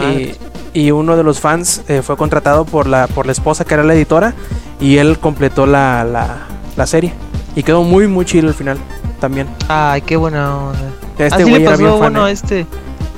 [0.00, 0.34] Y,
[0.72, 3.84] y uno de los fans eh, fue contratado por la, por la esposa que era
[3.84, 4.32] la editora
[4.80, 6.46] y él completó la, la,
[6.76, 7.12] la serie.
[7.54, 8.78] Y quedó muy, muy chido al final
[9.20, 9.48] también.
[9.68, 10.92] Ay, qué buena onda.
[11.18, 12.32] Este Así güey le pasó bueno eh.
[12.32, 12.66] este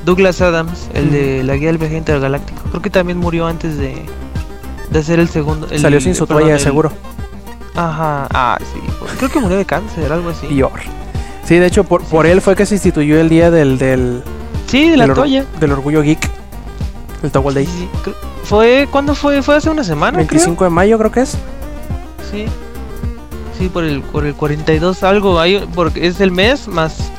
[0.04, 2.60] Douglas Adams, el de la guía del viaje intergaláctico.
[2.70, 4.04] Creo que también murió antes de,
[4.90, 5.66] de hacer el segundo.
[5.70, 6.92] el- Salió sin su toalla, el- seguro.
[7.74, 8.80] Ajá, ah, sí.
[9.00, 10.46] pues, Creo que murió de cáncer, algo así.
[10.46, 10.80] Peor.
[11.44, 14.22] Sí, de hecho, por, por él fue que se instituyó el día del, del,
[14.66, 15.44] Sí, de la del, or- toalla.
[15.60, 16.30] del orgullo geek.
[17.22, 17.66] El Towel Day.
[17.66, 17.88] Sí,
[18.44, 19.42] Fue, ¿cuándo fue?
[19.42, 21.36] Fue hace una semana, 25 de mayo creo que es.
[22.30, 22.44] Sí.
[23.58, 25.38] Sí, por el, por el 42, algo.
[25.40, 27.10] Hay, porque es el mes más.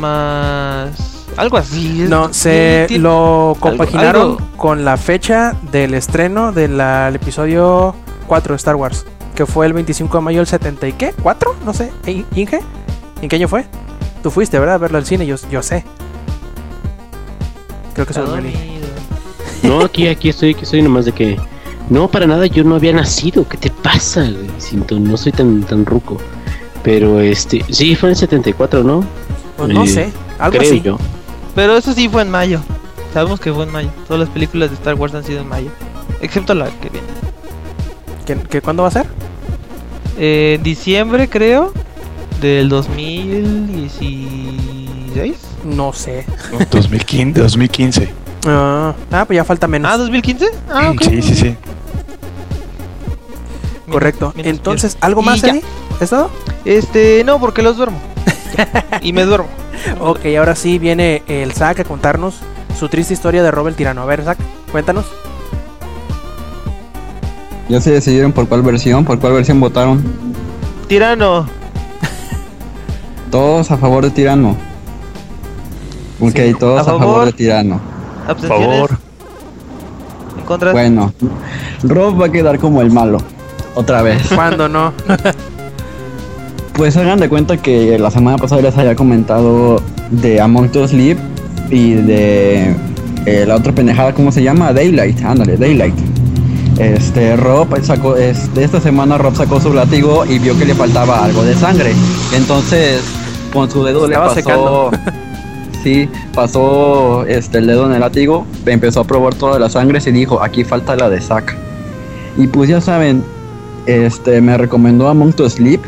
[0.00, 0.90] Más.
[1.36, 2.02] Algo así.
[2.02, 4.38] es- No, se tiene- lo compaginaron algo.
[4.56, 6.80] con la fecha del estreno del
[7.14, 7.94] episodio
[8.26, 11.12] 4 de Star Wars, que fue el 25 de mayo del 70 y qué?
[11.22, 11.54] ¿4?
[11.64, 11.90] No sé.
[12.06, 12.60] ¿I- ¿Inge?
[13.20, 13.64] ¿En qué año fue?
[14.22, 14.76] Tú fuiste, ¿verdad?
[14.76, 15.84] A verlo al cine, yo, yo sé.
[17.94, 18.58] Creo que dormido.
[19.62, 21.38] No, aquí, aquí estoy, aquí estoy nomás de que.
[21.88, 23.46] No, para nada, yo no había nacido.
[23.46, 24.48] ¿Qué te pasa, güey?
[24.58, 26.16] Siento, no soy tan, tan ruco.
[26.82, 29.04] Pero este, sí, fue en el 74, ¿no?
[29.56, 30.80] Pues no Eh, sé, algo Creo así.
[30.80, 30.98] yo.
[31.54, 32.60] Pero eso sí fue en mayo.
[33.12, 33.90] Sabemos que fue en mayo.
[34.08, 35.70] Todas las películas de Star Wars han sido en mayo.
[36.20, 37.06] Excepto la que viene.
[38.26, 39.06] ¿Que, que cuándo va a ser?
[40.18, 41.72] Eh, En diciembre, creo.
[42.40, 45.36] Del 2016.
[45.64, 46.26] No sé.
[46.70, 48.08] 2015, 2015.
[48.46, 49.90] Ah, ah, pues ya falta menos.
[49.90, 50.46] Ah, 2015.
[50.70, 51.02] Ah, ok.
[51.02, 51.56] Sí, sí, sí.
[53.86, 54.32] Menos- Correcto.
[54.36, 55.42] menos Entonces, ¿algo más.
[55.44, 55.62] Eddie?
[56.00, 56.30] ¿Es todo?
[56.64, 57.98] Este, no, porque los duermo.
[59.02, 59.48] Y me duermo.
[60.00, 62.36] Ok, ahora sí viene el Zack a contarnos
[62.78, 64.02] su triste historia de Rob el Tirano.
[64.02, 64.38] A ver, Zack,
[64.72, 65.06] cuéntanos.
[67.68, 70.02] Ya se decidieron por cuál versión, por cuál versión votaron.
[70.86, 71.46] Tirano.
[73.30, 74.56] Todos a favor de Tirano.
[76.20, 77.80] Ok, Sí, todos a a favor, de Tirano.
[78.22, 78.68] Por Abstenciones.
[78.76, 78.98] favor.
[80.38, 80.72] En contra.
[80.72, 81.12] Bueno,
[81.82, 83.18] Rob va a quedar como el malo.
[83.74, 84.22] Otra vez.
[84.34, 84.92] ¿Cuándo no?
[86.74, 91.16] Pues hagan de cuenta que la semana pasada les había comentado de Among Us Sleep
[91.70, 92.74] y de
[93.26, 94.72] eh, la otra pendejada, ¿cómo se llama?
[94.72, 95.94] Daylight, ándale, Daylight.
[96.78, 100.74] Este, Rob sacó, es, de esta semana Rob sacó su látigo y vio que le
[100.74, 101.92] faltaba algo de sangre.
[102.34, 103.04] Entonces,
[103.52, 104.34] con su dedo le pasó.
[104.34, 104.90] secando.
[105.84, 110.10] Sí, pasó este, el dedo en el látigo, empezó a probar toda la sangre y
[110.12, 111.54] dijo, aquí falta la de Zack.
[112.38, 113.22] Y pues ya saben,
[113.84, 115.82] este me recomendó Among to Sleep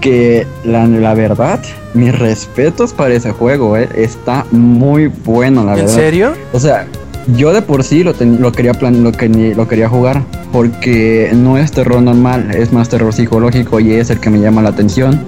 [0.00, 1.60] que la, la verdad,
[1.94, 5.94] mis respetos para ese juego, eh, está muy bueno, la ¿En verdad.
[5.94, 6.32] serio?
[6.52, 6.86] O sea,
[7.36, 10.22] yo de por sí lo, ten- lo quería plan lo, que lo quería jugar
[10.52, 14.62] porque no es terror normal, es más terror psicológico y es el que me llama
[14.62, 15.20] la atención.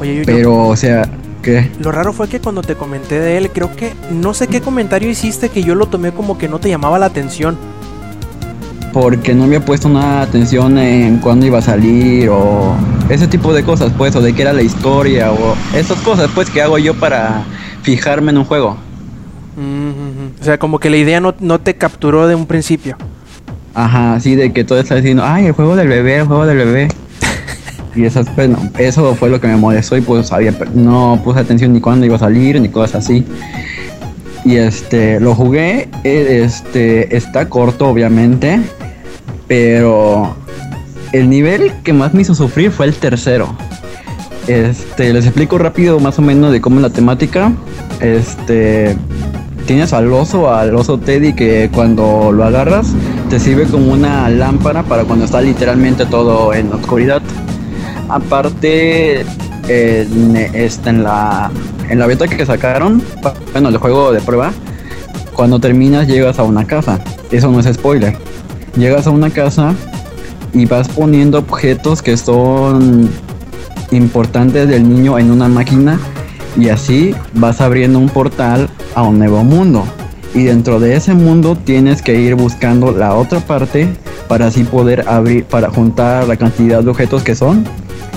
[0.00, 1.08] Oye, yo, Pero, o sea,
[1.42, 1.70] ¿qué?
[1.80, 5.08] lo raro fue que cuando te comenté de él, creo que no sé qué comentario
[5.08, 7.56] hiciste que yo lo tomé como que no te llamaba la atención.
[8.92, 12.74] Porque no había puesto nada de atención en cuándo iba a salir o
[13.10, 16.48] ese tipo de cosas, pues, o de qué era la historia o esas cosas, pues,
[16.48, 17.42] que hago yo para
[17.82, 18.76] fijarme en un juego.
[19.56, 20.40] Mm.
[20.40, 22.96] O sea, como que la idea no, no te capturó de un principio.
[23.74, 26.58] Ajá, así de que todo está diciendo, ay, el juego del bebé, el juego del
[26.58, 26.88] bebé.
[27.94, 31.40] y esas, pues, no, eso fue lo que me molestó y pues había, no puse
[31.40, 33.24] atención ni cuándo iba a salir ni cosas así.
[34.44, 38.60] Y este, lo jugué, eh, este, está corto obviamente,
[39.46, 40.36] pero
[41.12, 43.54] el nivel que más me hizo sufrir fue el tercero.
[44.46, 47.52] Este, les explico rápido más o menos de cómo es la temática.
[48.00, 48.96] Este,
[49.66, 52.88] tienes al oso, al oso Teddy que cuando lo agarras
[53.28, 57.22] te sirve como una lámpara para cuando está literalmente todo en oscuridad.
[58.08, 59.20] Aparte,
[59.68, 61.50] en, este, en la
[61.90, 63.02] en la beta que sacaron,
[63.52, 64.52] bueno, el juego de prueba,
[65.34, 67.00] cuando terminas llegas a una casa.
[67.32, 68.16] Eso no es spoiler.
[68.76, 69.74] Llegas a una casa
[70.52, 73.08] y vas poniendo objetos que son
[73.90, 75.98] importantes del niño en una máquina
[76.56, 79.84] y así vas abriendo un portal a un nuevo mundo.
[80.34, 83.88] Y dentro de ese mundo tienes que ir buscando la otra parte
[84.28, 87.64] para así poder abrir, para juntar la cantidad de objetos que son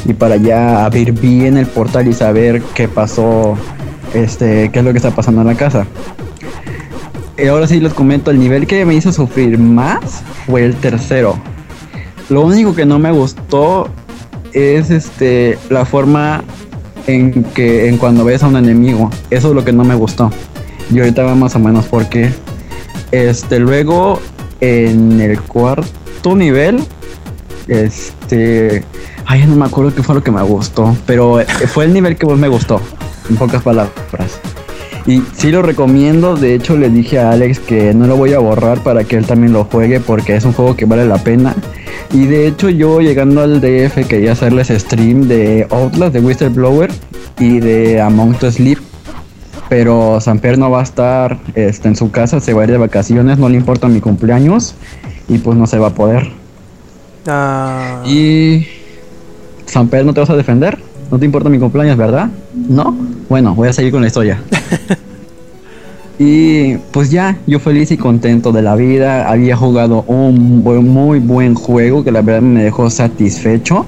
[0.05, 3.57] y para ya abrir bien el portal y saber qué pasó,
[4.13, 5.87] este, qué es lo que está pasando en la casa.
[7.35, 11.35] Y ahora sí les comento, el nivel que me hizo sufrir más fue el tercero.
[12.29, 13.89] Lo único que no me gustó
[14.53, 16.43] es este la forma
[17.07, 19.09] en que en cuando ves a un enemigo.
[19.29, 20.31] Eso es lo que no me gustó.
[20.91, 22.31] Y ahorita va más o menos por qué.
[23.11, 24.19] Este, luego
[24.59, 26.83] en el cuarto nivel,
[27.67, 28.83] este,
[29.25, 32.25] ay, no me acuerdo qué fue lo que me gustó, pero fue el nivel que
[32.25, 32.81] más me gustó,
[33.29, 33.91] en pocas palabras.
[35.05, 38.39] Y sí lo recomiendo, de hecho le dije a Alex que no lo voy a
[38.39, 41.53] borrar para que él también lo juegue porque es un juego que vale la pena.
[42.13, 46.91] Y de hecho yo llegando al DF quería hacerles stream de Outlast, de Whistleblower
[47.39, 48.77] y de Among the Sleep.
[49.67, 52.77] Pero Samper no va a estar este, en su casa, se va a ir de
[52.77, 54.75] vacaciones, no le importa mi cumpleaños
[55.27, 56.29] y pues no se va a poder.
[57.25, 58.67] Ah, Y
[59.65, 60.77] Samper, ¿no te vas a defender?
[61.09, 62.29] No te importa mi cumpleaños, ¿verdad?
[62.53, 62.95] ¿No?
[63.27, 64.39] Bueno, voy a seguir con la historia.
[66.25, 69.29] y pues ya, yo feliz y contento de la vida.
[69.29, 73.85] Había jugado un muy buen juego que la verdad me dejó satisfecho.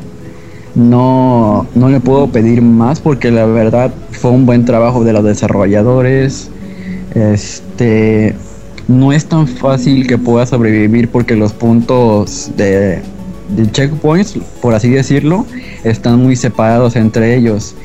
[0.76, 5.24] No, no le puedo pedir más porque la verdad fue un buen trabajo de los
[5.24, 6.50] desarrolladores.
[7.14, 8.36] Este
[8.90, 13.00] no es tan fácil que pueda sobrevivir porque los puntos de,
[13.56, 15.46] de checkpoints, por así decirlo,
[15.86, 17.76] están muy separados entre ellos.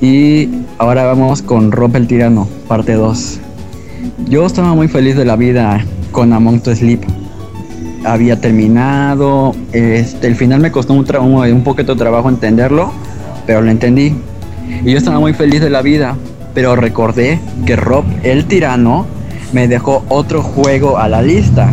[0.00, 3.40] Y ahora vamos con Rob el Tirano, parte 2.
[4.28, 7.00] Yo estaba muy feliz de la vida con Among to Sleep.
[8.04, 12.92] Había terminado, este, el final me costó un, un, un poquito de trabajo entenderlo,
[13.46, 14.14] pero lo entendí.
[14.84, 16.16] Y yo estaba muy feliz de la vida,
[16.54, 19.06] pero recordé que Rob el Tirano
[19.52, 21.70] me dejó otro juego a la lista.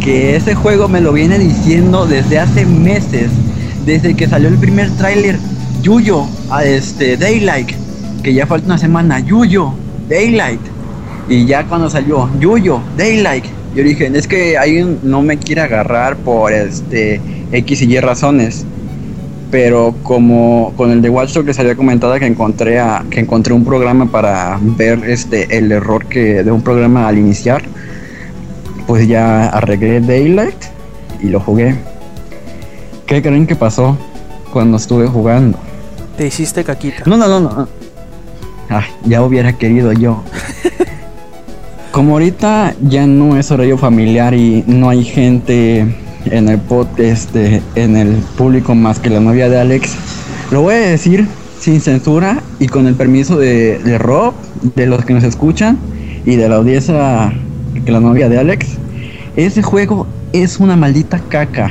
[0.00, 3.30] Que ese juego me lo viene diciendo desde hace meses,
[3.84, 5.38] desde que salió el primer tráiler
[5.82, 7.70] Yuyo a este Daylight,
[8.22, 9.72] que ya falta una semana, Yuyo,
[10.08, 10.60] Daylight.
[11.28, 16.16] Y ya cuando salió Yuyo, Daylight, yo dije, es que ahí no me quiere agarrar
[16.16, 17.20] por este
[17.52, 18.64] X y Y razones.
[19.50, 23.64] Pero como con el de Watch les había comentado que encontré a, que encontré un
[23.64, 27.62] programa para ver este el error que de un programa al iniciar,
[28.86, 30.56] pues ya arreglé Daylight
[31.22, 31.76] y lo jugué.
[33.06, 33.96] ¿Qué creen que pasó
[34.52, 35.58] cuando estuve jugando?
[36.16, 37.02] te hiciste caquita.
[37.06, 37.68] No, no, no, no.
[38.68, 40.22] Ay, ya hubiera querido yo.
[41.96, 47.62] Como ahorita ya no es horario familiar y no hay gente en el pod, este,
[47.74, 49.96] en el público más que la novia de Alex,
[50.50, 51.26] lo voy a decir
[51.58, 54.34] sin censura y con el permiso de, de Rob,
[54.74, 55.78] de los que nos escuchan
[56.26, 57.32] y de la audiencia
[57.82, 58.66] que la novia de Alex.
[59.34, 61.70] Ese juego es una maldita caca.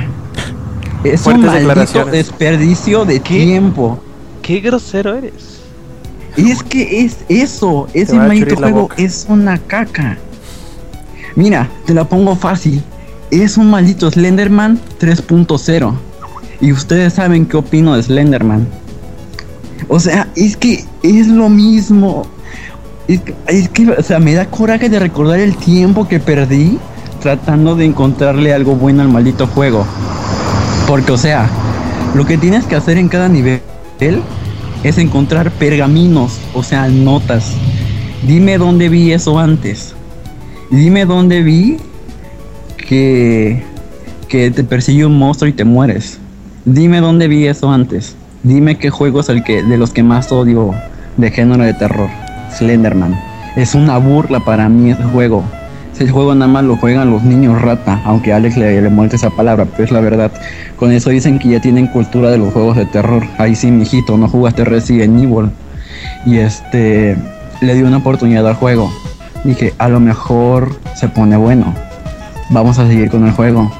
[1.04, 3.44] Es un maldito desperdicio de ¿Qué?
[3.44, 4.00] tiempo.
[4.42, 5.55] Qué grosero eres.
[6.36, 10.18] Es que es eso, ese maldito juego es una caca.
[11.34, 12.82] Mira, te la pongo fácil.
[13.30, 15.94] es un maldito Slenderman 3.0.
[16.60, 18.66] Y ustedes saben qué opino de Slenderman.
[19.88, 22.26] O sea, es que es lo mismo.
[23.08, 26.78] Es que, es que, o sea, me da coraje de recordar el tiempo que perdí
[27.20, 29.86] tratando de encontrarle algo bueno al maldito juego.
[30.86, 31.48] Porque, o sea,
[32.14, 33.60] lo que tienes que hacer en cada nivel
[34.86, 37.52] es encontrar pergaminos, o sea, notas.
[38.24, 39.96] Dime dónde vi eso antes.
[40.70, 41.78] Dime dónde vi
[42.88, 43.64] que,
[44.28, 46.20] que te persigue un monstruo y te mueres.
[46.64, 48.14] Dime dónde vi eso antes.
[48.44, 50.72] Dime qué juego es el que de los que más odio
[51.16, 52.08] de género de terror.
[52.56, 53.18] Slenderman.
[53.56, 55.42] Es una burla para mí ese juego.
[55.98, 59.30] Ese juego nada más lo juegan los niños rata, aunque Alex le, le moleste esa
[59.30, 60.30] palabra, pero es la verdad.
[60.78, 63.22] Con eso dicen que ya tienen cultura de los juegos de terror.
[63.38, 65.50] Ahí sí, mijito, no jugaste Resident Evil.
[66.26, 67.16] Y este,
[67.62, 68.92] le di una oportunidad al juego.
[69.42, 71.74] Dije, a lo mejor se pone bueno.
[72.50, 73.72] Vamos a seguir con el juego.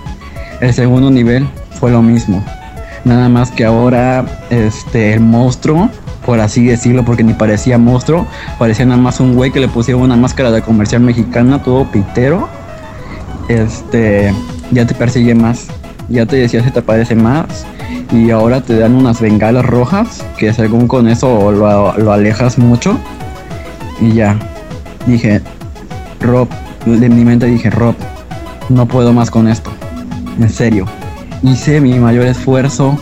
[0.63, 1.47] El segundo nivel
[1.79, 2.43] fue lo mismo.
[3.05, 5.91] Nada más que ahora este el monstruo,
[6.27, 8.27] por así decirlo, porque ni parecía monstruo,
[8.59, 12.49] parecía nada más un güey que le pusieron una máscara de comercial mexicana, todo pitero.
[13.49, 14.35] Este,
[14.73, 15.69] ya te persigue más,
[16.09, 17.65] ya te decía se te parece más.
[18.11, 22.99] Y ahora te dan unas bengalas rojas, que según con eso lo, lo alejas mucho.
[24.01, 24.37] Y ya,
[25.07, 25.41] dije,
[26.21, 26.49] Rob,
[26.85, 27.95] de mi mente dije, Rob,
[28.69, 29.71] no puedo más con esto.
[30.41, 30.87] En serio.
[31.43, 32.99] Hice mi mayor esfuerzo.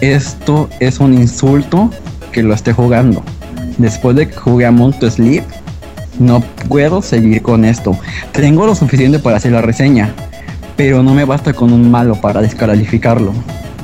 [0.00, 1.90] Esto es un insulto
[2.30, 3.22] que lo esté jugando.
[3.78, 5.42] Después de que jugué a Mount to Sleep,
[6.18, 7.96] no puedo seguir con esto.
[8.32, 10.14] Tengo lo suficiente para hacer la reseña,
[10.76, 13.32] pero no me basta con un malo para descalificarlo.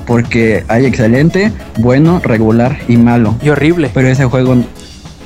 [0.06, 3.34] Porque hay excelente, bueno, regular y malo.
[3.42, 3.90] Y horrible.
[3.92, 4.54] Pero ese juego...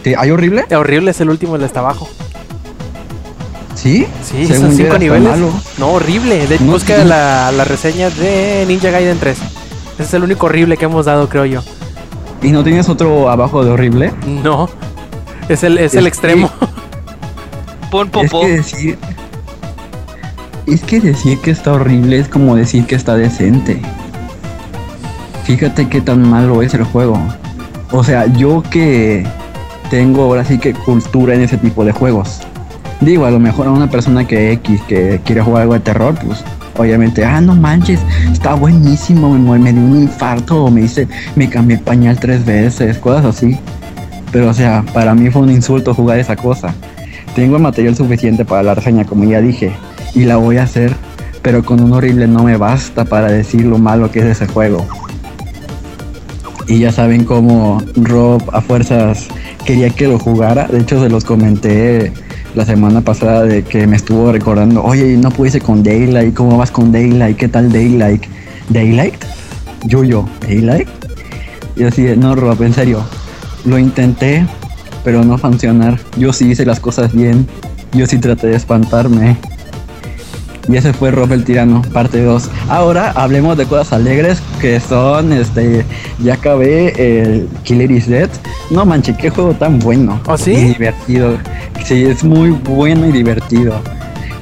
[0.02, 0.64] ¿te- ¿Hay horrible?
[0.74, 2.08] Horrible es el último, el de hasta abajo.
[3.74, 4.06] ¿Sí?
[4.22, 5.28] Sí, Según son cinco niveles.
[5.28, 5.50] malo.
[5.78, 6.46] No, horrible.
[6.46, 7.08] De, No, busca sí.
[7.08, 9.38] la, la reseña de Ninja Gaiden 3.
[9.94, 11.62] Ese es el único horrible que hemos dado, creo yo.
[12.42, 14.12] ¿Y no tienes otro abajo de horrible?
[14.26, 14.68] No.
[15.48, 16.50] Es el, es el Es extremo.
[17.90, 18.40] Pon Es popó.
[18.42, 18.98] que decir.
[20.66, 23.80] Es que decir que está horrible es como decir que está decente.
[25.44, 27.18] Fíjate qué tan malo es el juego.
[27.90, 29.26] O sea, yo que
[29.90, 32.40] tengo ahora sí que cultura en ese tipo de juegos.
[33.00, 36.14] Digo, a lo mejor a una persona que X que quiere jugar algo de terror,
[36.24, 36.44] pues
[36.80, 38.00] obviamente, ah, no manches,
[38.32, 42.44] está buenísimo, me, me dio un infarto o me hice, me cambié el pañal tres
[42.44, 43.58] veces, cosas así.
[44.32, 46.74] Pero o sea, para mí fue un insulto jugar esa cosa.
[47.34, 49.72] Tengo el material suficiente para la reseña, como ya dije,
[50.14, 50.92] y la voy a hacer,
[51.42, 54.86] pero con un horrible no me basta para decir lo malo que es ese juego.
[56.66, 59.28] Y ya saben cómo Rob a fuerzas
[59.64, 60.66] quería que lo jugara.
[60.68, 62.12] De hecho, se los comenté
[62.54, 66.70] la semana pasada de que me estuvo recordando, oye, no pudiste con Daylight, ¿cómo vas
[66.70, 67.36] con Daylight?
[67.36, 68.24] ¿Qué tal Daylight?
[68.68, 69.14] ¿Daylight?
[69.84, 70.88] Yo-yo, ¿Daylight?
[71.76, 73.02] Y así, no, Rob, en serio,
[73.64, 74.46] lo intenté,
[75.04, 75.98] pero no funcionar.
[76.16, 77.46] Yo sí hice las cosas bien,
[77.92, 79.36] yo sí traté de espantarme.
[80.70, 82.48] Y ese fue Rob el Tirano, parte 2.
[82.68, 85.84] Ahora hablemos de cosas alegres que son, este,
[86.20, 88.30] ya acabé el Killer is Dead.
[88.70, 90.20] No manches, qué juego tan bueno.
[90.26, 90.52] ¿Oh, sí?
[90.52, 91.38] Y divertido.
[91.84, 93.74] Sí, es muy bueno y divertido.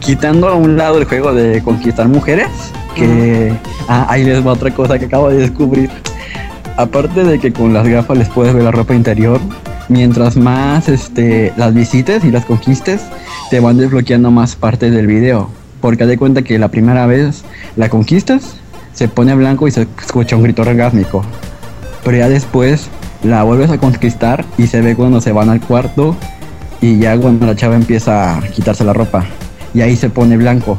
[0.01, 2.49] Quitando a un lado el juego de conquistar mujeres,
[2.95, 3.55] que
[3.89, 5.89] ah, ahí les va otra cosa que acabo de descubrir.
[6.77, 9.41] Aparte de que con las gafas les puedes ver la ropa interior,
[9.89, 13.01] mientras más este, las visites y las conquistes,
[13.49, 15.58] te van desbloqueando más partes del video.
[15.81, 17.45] Porque haz de cuenta que la primera vez
[17.77, 18.57] la conquistas,
[18.93, 21.23] se pone blanco y se escucha un grito orgásmico.
[22.05, 22.89] Pero ya después
[23.23, 26.17] la vuelves a conquistar y se ve cuando se van al cuarto
[26.81, 29.25] y ya cuando la chava empieza a quitarse la ropa.
[29.75, 30.79] Y ahí se pone blanco.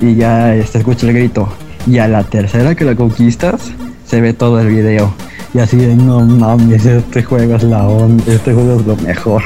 [0.00, 1.48] Y ya se escucha el grito.
[1.86, 3.72] Y a la tercera que la conquistas,
[4.06, 5.12] se ve todo el video.
[5.54, 9.42] Y así de, no mames, este juego es la onda, este juego es lo mejor.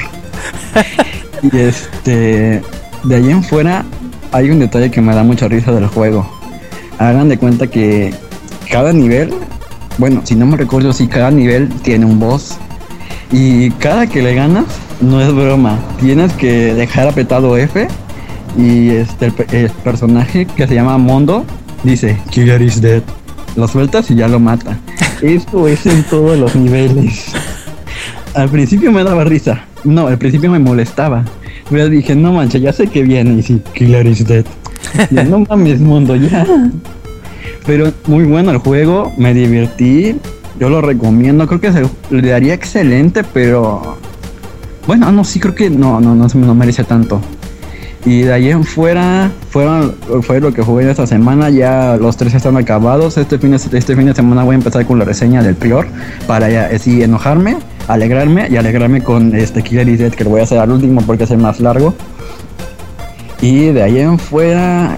[1.41, 2.61] y este,
[3.03, 3.85] de ahí en fuera,
[4.33, 6.27] hay un detalle que me da mucha risa del juego.
[6.97, 8.13] Hagan de cuenta que
[8.69, 9.33] cada nivel,
[9.99, 12.57] bueno, si no me recuerdo, si cada nivel tiene un boss.
[13.31, 14.65] Y cada que le ganas,
[15.01, 17.87] no es broma, tienes que dejar apretado F
[18.57, 21.45] y este, el, el personaje que se llama Mondo
[21.83, 23.01] dice, Killer is dead.
[23.55, 24.79] Lo sueltas y ya lo mata.
[25.21, 27.33] Esto es en todos los niveles.
[28.33, 29.65] Al principio me daba risa.
[29.83, 31.23] No, al principio me molestaba.
[31.73, 33.39] Dije, no manches, ya sé que viene.
[33.39, 34.45] Y sí, Killer is dead.
[35.11, 36.45] Yo, no mames, mundo, ya.
[37.65, 40.15] Pero muy bueno el juego, me divertí.
[40.59, 43.97] Yo lo recomiendo, creo que se, le daría excelente, pero.
[44.85, 47.21] Bueno, no, sí, creo que no, no, no, no merece tanto.
[48.05, 51.49] Y de ahí en fuera, fueron, fue lo que jugué esta semana.
[51.49, 53.17] Ya los tres están acabados.
[53.17, 55.87] Este fin, de, este fin de semana voy a empezar con la reseña del Prior
[56.27, 57.55] para ya, así enojarme,
[57.87, 61.01] alegrarme y alegrarme con este Killer is Dead que lo voy a hacer al último
[61.01, 61.93] porque es el más largo.
[63.41, 64.95] Y de ahí en fuera,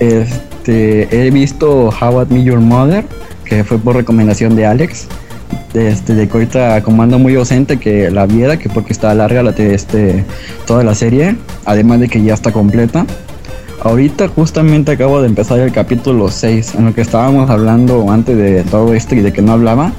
[0.00, 3.04] este, he visto How I Met Your Mother,
[3.44, 5.08] que fue por recomendación de Alex.
[5.74, 9.42] Este, de que ahorita como anda muy ausente que la viera, que porque está larga
[9.42, 10.24] la, este,
[10.66, 13.04] toda la serie, además de que ya está completa.
[13.82, 18.62] Ahorita justamente acabo de empezar el capítulo 6, en lo que estábamos hablando antes de
[18.64, 19.92] todo esto y de que no hablaba,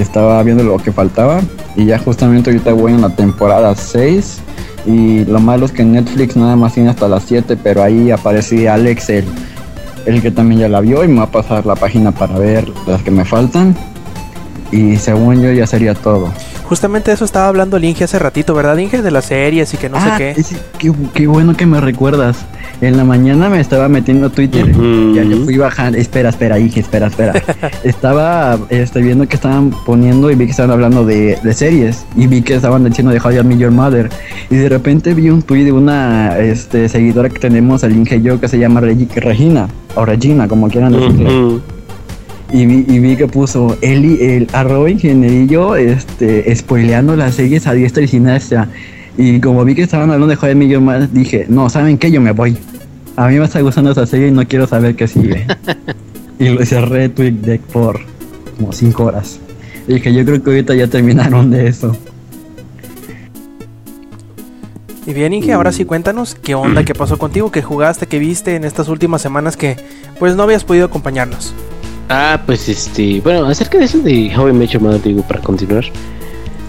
[0.00, 1.40] estaba viendo lo que faltaba
[1.76, 4.40] y ya justamente ahorita voy en la temporada 6
[4.86, 8.74] y lo malo es que Netflix nada más tiene hasta las 7, pero ahí aparecía
[8.74, 9.24] Alex, el,
[10.06, 12.68] el que también ya la vio y me va a pasar la página para ver
[12.86, 13.76] las que me faltan
[14.72, 16.32] y según yo ya sería todo.
[16.68, 19.00] Justamente eso estaba hablando Linge hace ratito, ¿verdad, Linge?
[19.00, 20.42] De las series y que no Ah, sé qué.
[20.42, 20.92] sí, qué.
[21.14, 22.44] qué bueno que me recuerdas.
[22.80, 24.66] En la mañana me estaba metiendo a Twitter.
[25.14, 25.98] Ya le fui bajando.
[25.98, 27.32] Espera, espera, hija, espera, espera.
[27.84, 32.04] estaba este, viendo que estaban poniendo y vi que estaban hablando de, de series.
[32.16, 34.10] Y vi que estaban diciendo de How I Met Your Mother.
[34.50, 38.22] Y de repente vi un tweet de una este, seguidora que tenemos, el Inge y
[38.22, 39.68] yo, que se llama Regi- Regina.
[39.96, 41.58] O Regina, como quieran decirle.
[42.50, 47.74] Y vi, y vi que puso Eli, el arroba ingenierillo, este, spoileando las series a
[47.74, 48.68] diestra y siniestra.
[49.18, 52.10] Y como vi que estaban hablando de Joder Millón más, dije, no, ¿saben qué?
[52.10, 52.56] Yo me voy.
[53.16, 55.46] A mí me está gustando esa serie y no quiero saber qué sigue.
[56.38, 58.00] y lo cerré TweetDeck por
[58.56, 59.40] como 5 horas.
[59.86, 61.96] Y dije, yo creo que ahorita ya terminaron de eso.
[65.06, 68.54] Y bien, Inge, ahora sí cuéntanos qué onda, qué pasó contigo, qué jugaste, qué viste
[68.56, 69.76] en estas últimas semanas que
[70.18, 71.54] pues no habías podido acompañarnos.
[72.08, 74.70] Ah, pues este, bueno, acerca de eso de How I Met
[75.02, 75.84] digo, para continuar.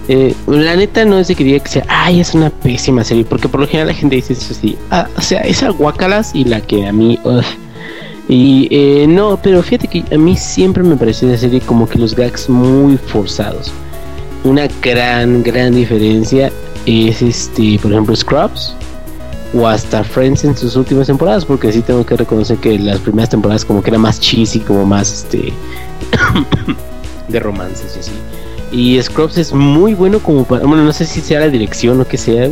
[0.08, 3.24] Eh, la neta no es de que diga que sea, ay, es una pésima serie,
[3.24, 6.44] porque por lo general la gente dice eso así, ah, o sea, esa guacalas y
[6.44, 7.44] la que a mí, ugh.
[8.28, 11.98] y eh, no, pero fíjate que a mí siempre me pareció esa serie como que
[11.98, 13.72] los gags muy forzados.
[14.42, 16.50] Una gran, gran diferencia
[16.86, 18.74] es este, por ejemplo, Scrubs
[19.52, 23.30] o hasta Friends en sus últimas temporadas, porque sí tengo que reconocer que las primeras
[23.30, 25.52] temporadas como que era más cheesy, como más este
[27.28, 28.12] de romances y así.
[28.72, 32.06] Y Scrubs es muy bueno como para, bueno, no sé si sea la dirección o
[32.06, 32.48] que sea,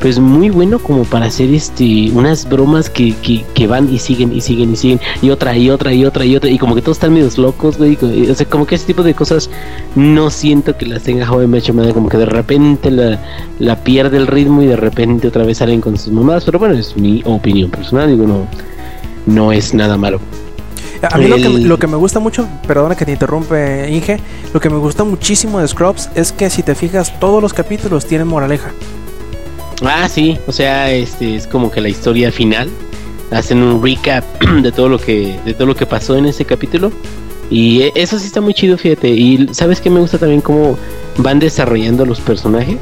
[0.00, 3.92] güey, pero es muy bueno como para hacer este unas bromas que, que, que van
[3.92, 6.58] y siguen y siguen y siguen y otra y otra y otra y otra y
[6.58, 7.98] como que todos están medios locos, güey,
[8.30, 9.50] o sea, como que ese tipo de cosas
[9.94, 13.20] no siento que las tenga Met Your Mother, como que de repente la,
[13.58, 16.74] la pierde el ritmo y de repente otra vez salen con sus mamadas, pero bueno,
[16.74, 18.46] es mi opinión personal, digo, no,
[19.26, 20.20] no es nada malo.
[21.10, 24.18] A mí lo, que, lo que me gusta mucho, perdona que te interrumpe, Inge,
[24.52, 28.06] lo que me gusta muchísimo de Scrubs es que si te fijas, todos los capítulos
[28.06, 28.72] tienen moraleja.
[29.82, 32.68] Ah, sí, o sea, este es como que la historia final.
[33.30, 34.24] Hacen un recap
[34.62, 36.90] de todo lo que de todo lo que pasó en ese capítulo
[37.50, 39.08] y e- eso sí está muy chido, fíjate.
[39.08, 40.76] Y sabes que me gusta también cómo
[41.18, 42.78] van desarrollando los personajes,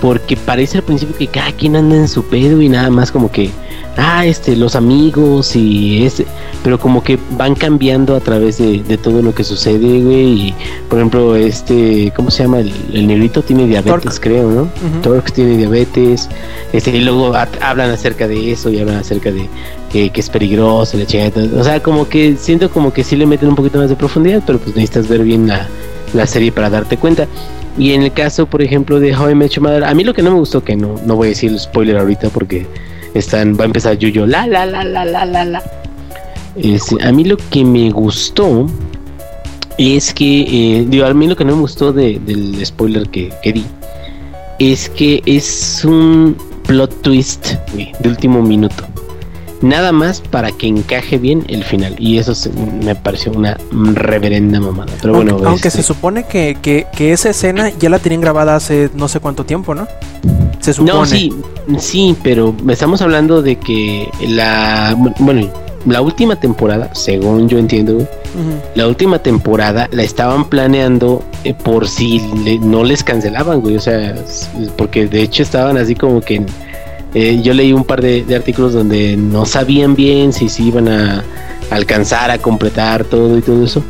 [0.00, 3.30] porque parece al principio que cada quien anda en su pedo y nada más como
[3.30, 3.50] que
[3.96, 6.26] ah, este los amigos y este,
[6.64, 10.48] pero como que van cambiando a través de, de todo lo que sucede, güey.
[10.48, 10.54] Y
[10.88, 12.60] por ejemplo, este, ¿cómo se llama?
[12.60, 14.20] El, el negrito tiene diabetes, Torque.
[14.20, 14.68] creo, ¿no?
[15.34, 16.28] Tiene diabetes,
[16.72, 19.48] este, y luego ha- hablan acerca de eso y hablan acerca de
[19.90, 23.26] que, que es peligroso, la chingada, o sea, como que siento como que sí le
[23.26, 25.68] meten un poquito más de profundidad, pero pues necesitas ver bien la,
[26.14, 27.26] la serie para darte cuenta.
[27.78, 30.12] Y en el caso, por ejemplo, de How I Met Your Mother, a mí lo
[30.12, 32.66] que no me gustó, que no, no voy a decir el spoiler ahorita porque
[33.14, 35.62] están, va a empezar Yuyo, la, la, la, la, la, la, la.
[36.56, 38.66] Este, a mí lo que me gustó
[39.78, 40.40] es que,
[40.80, 43.64] eh, digo, a mí lo que no me gustó de- del spoiler que, que di
[44.58, 46.36] es que es un
[46.66, 48.84] plot twist de último minuto.
[49.62, 51.94] Nada más para que encaje bien el final.
[51.98, 53.56] Y eso se- me pareció una
[53.94, 54.92] reverenda mamada.
[55.00, 58.20] Pero aunque bueno, aunque este, se supone que, que, que esa escena ya la tenían
[58.20, 59.86] grabada hace no sé cuánto tiempo, ¿no?
[60.60, 60.92] Se supone.
[60.92, 61.32] No, sí,
[61.78, 64.96] sí, pero estamos hablando de que la.
[65.18, 65.48] Bueno,
[65.86, 68.06] la última temporada, según yo entiendo,
[68.74, 73.76] la última temporada la estaban planeando eh, por si le- no les cancelaban, güey.
[73.76, 74.14] O sea,
[74.76, 76.44] porque de hecho estaban así como que.
[77.14, 80.88] Eh, yo leí un par de, de artículos donde no sabían bien si se iban
[80.88, 81.24] a
[81.70, 83.82] alcanzar a completar todo y todo eso.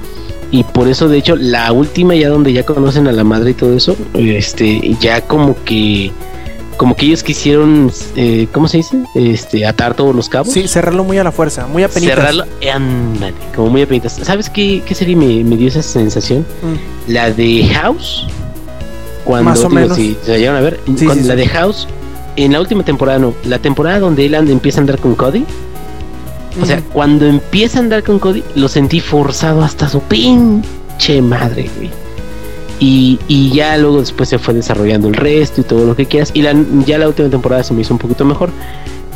[0.50, 3.54] Y por eso, de hecho, la última ya donde ya conocen a la madre y
[3.54, 6.12] todo eso, este, ya como que.
[6.76, 8.96] Como que ellos quisieron, eh, ¿cómo se dice?
[9.14, 12.16] Este, atar todos los cabos Sí, cerrarlo muy a la fuerza, muy apenitas.
[12.16, 14.18] cerrarlo, eh, ándale, como muy apenitas.
[14.22, 16.40] ¿Sabes qué, qué serie me, me dio esa sensación?
[16.62, 17.12] Mm.
[17.12, 18.26] La de House.
[19.24, 19.96] Cuando, Más o digo, menos.
[19.96, 21.20] si se la llevan a ver, Sí, la sí.
[21.22, 21.86] de House,
[22.36, 25.44] en la última temporada no, la temporada donde él empieza a andar con Cody.
[26.60, 31.70] O sea, cuando empieza a andar con Cody, lo sentí forzado hasta su pinche madre,
[31.76, 31.90] güey.
[32.78, 36.30] Y, y ya luego después se fue desarrollando el resto y todo lo que quieras.
[36.34, 36.54] Y la,
[36.84, 38.50] ya la última temporada se me hizo un poquito mejor.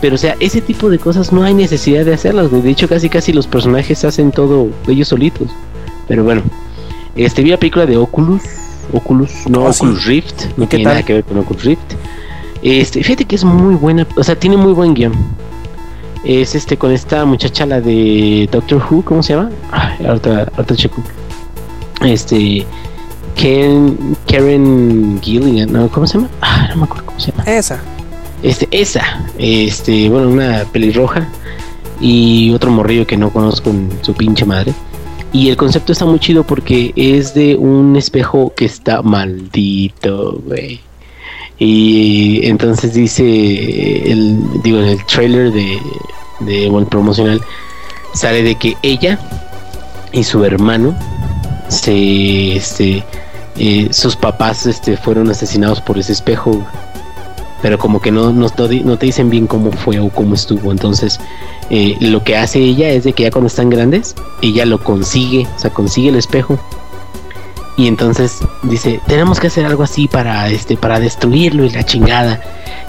[0.00, 2.62] Pero o sea, ese tipo de cosas no hay necesidad de hacerlas, güey.
[2.62, 5.48] De hecho, casi casi los personajes hacen todo ellos solitos.
[6.06, 6.42] Pero bueno,
[7.16, 8.42] este vi la película de Oculus.
[8.92, 9.84] Oculus, no Oh, sí.
[9.84, 10.44] Oculus Rift.
[10.56, 10.92] No ¿Y qué tiene tal?
[10.94, 11.92] nada que ver con Oculus Rift.
[12.66, 15.12] Este, fíjate que es muy buena, o sea, tiene muy buen guion.
[16.24, 19.52] Es este con esta muchacha, la de Doctor Who, ¿cómo se llama?
[19.70, 21.00] Ay, ahorita, ahorita checo.
[22.04, 22.66] Este,
[23.36, 25.88] Ken, Karen Gillian, ¿no?
[25.88, 26.28] ¿Cómo se llama?
[26.40, 27.44] Ah, no me acuerdo cómo se llama.
[27.44, 27.80] Esa.
[28.42, 31.28] Este, esa, este, bueno, una pelirroja
[32.00, 34.74] y otro morrillo que no conozco en su pinche madre.
[35.32, 40.80] Y el concepto está muy chido porque es de un espejo que está maldito, güey.
[41.58, 43.24] Y entonces dice,
[44.12, 45.80] el, digo, en el trailer de,
[46.40, 47.40] de bueno, promocional,
[48.14, 49.18] sale de que ella
[50.12, 50.94] y su hermano
[51.68, 53.04] se, este,
[53.58, 56.62] eh, sus papás, este, fueron asesinados por ese espejo.
[57.62, 60.70] pero como que no, no, no te dicen bien cómo fue o cómo estuvo.
[60.70, 61.18] Entonces,
[61.70, 65.46] eh, lo que hace ella es de que ya cuando están grandes, ella lo consigue,
[65.56, 66.58] o sea, consigue el espejo.
[67.76, 72.40] Y entonces dice, tenemos que hacer algo así para este, para destruirlo y la chingada.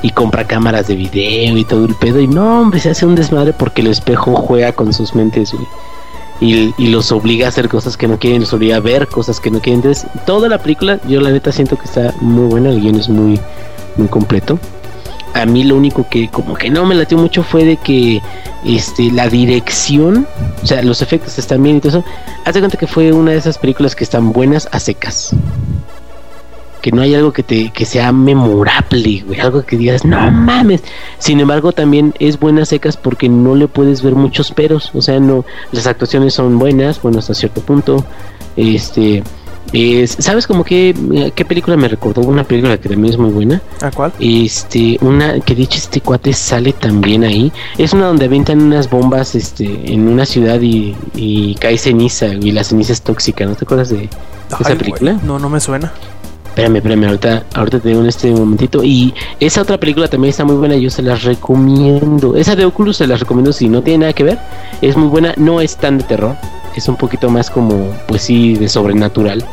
[0.04, 2.20] Y compra cámaras de video y todo el pedo.
[2.20, 5.54] Y no, hombre, se hace un desmadre porque el espejo juega con sus mentes.
[6.40, 9.40] Y, y los obliga a hacer cosas que no quieren, los obliga a ver cosas
[9.40, 9.80] que no quieren.
[9.80, 13.10] Entonces, toda la película, yo la neta siento que está muy buena, el guion es
[13.10, 13.40] muy,
[13.96, 14.60] muy completo.
[15.34, 18.22] A mí lo único que como que no me latió mucho fue de que
[18.66, 20.28] este la dirección,
[20.64, 22.06] o sea, los efectos están bien y todo eso.
[22.46, 25.36] Haz de cuenta que fue una de esas películas que están buenas a secas.
[26.82, 30.82] Que no hay algo que te que sea memorable, güey, algo que digas, "No mames."
[31.20, 35.02] Sin embargo, también es buena a secas porque no le puedes ver muchos peros, o
[35.02, 38.06] sea, no las actuaciones son buenas, bueno, hasta cierto punto.
[38.56, 39.24] Este
[39.74, 42.22] es, ¿sabes como que eh, qué película me recordó?
[42.22, 43.62] Una película que también es muy buena.
[43.82, 44.14] ¿A cuál?
[44.20, 47.52] Este, una que de hecho este cuate sale también ahí.
[47.78, 52.52] Es una donde aventan unas bombas este, en una ciudad y, y cae ceniza y
[52.52, 53.46] la ceniza es tóxica.
[53.46, 54.10] ¿No te acuerdas de
[54.50, 55.20] esa Ay, película?
[55.24, 55.92] No, no me suena.
[56.58, 58.84] Espérame, espérame, ahorita, ahorita te digo en este momentito.
[58.84, 62.36] Y esa otra película también está muy buena, yo se las recomiendo.
[62.36, 64.40] Esa de Oculus se las recomiendo si no tiene nada que ver.
[64.82, 66.36] Es muy buena, no es tan de terror.
[66.78, 69.44] Es un poquito más como, pues sí, de sobrenatural.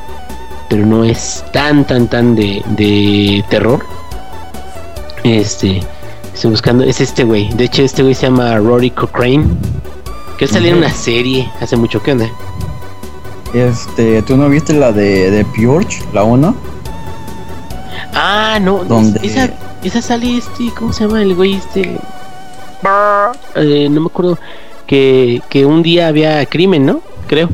[0.68, 3.84] Pero no es tan, tan, tan de, de terror.
[5.24, 5.80] Este,
[6.34, 7.48] estoy buscando, es este güey.
[7.54, 9.46] De hecho, este güey se llama Rory Cochrane.
[10.36, 12.02] Que él salió en una serie hace mucho.
[12.02, 12.28] ¿Qué onda?
[13.54, 16.54] Este, ¿tú no viste la de, de Purge, la 1?
[18.12, 19.18] Ah, no, ¿Dónde?
[19.22, 19.48] esa,
[19.82, 21.98] esa sale este, ¿cómo se llama el güey este?
[23.54, 24.38] Eh, no me acuerdo
[24.86, 27.00] que, que un día había crimen, ¿no?
[27.34, 27.48] Creo.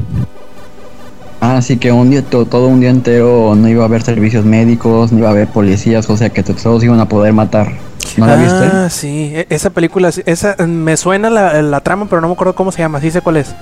[1.41, 4.45] Ah, sí, que un día, to- todo un día entero no iba a haber servicios
[4.45, 7.73] médicos, no iba a haber policías, o sea que to- todos iban a poder matar.
[8.19, 8.53] ¿No la viste?
[8.71, 9.33] Ah, sí.
[9.35, 12.71] E- Esa película, esa mm, me suena la, la trama, pero no me acuerdo cómo
[12.73, 13.01] se llama.
[13.01, 13.55] Sí sé cuál es.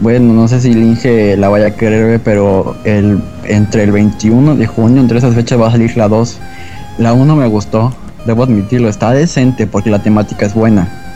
[0.00, 4.56] Bueno, no sé si Linge la vaya a querer ver, pero el, entre el 21
[4.56, 6.36] de junio, entre esas fechas va a salir la 2.
[6.98, 7.94] La 1 me gustó,
[8.26, 11.09] debo admitirlo, está decente porque la temática es buena.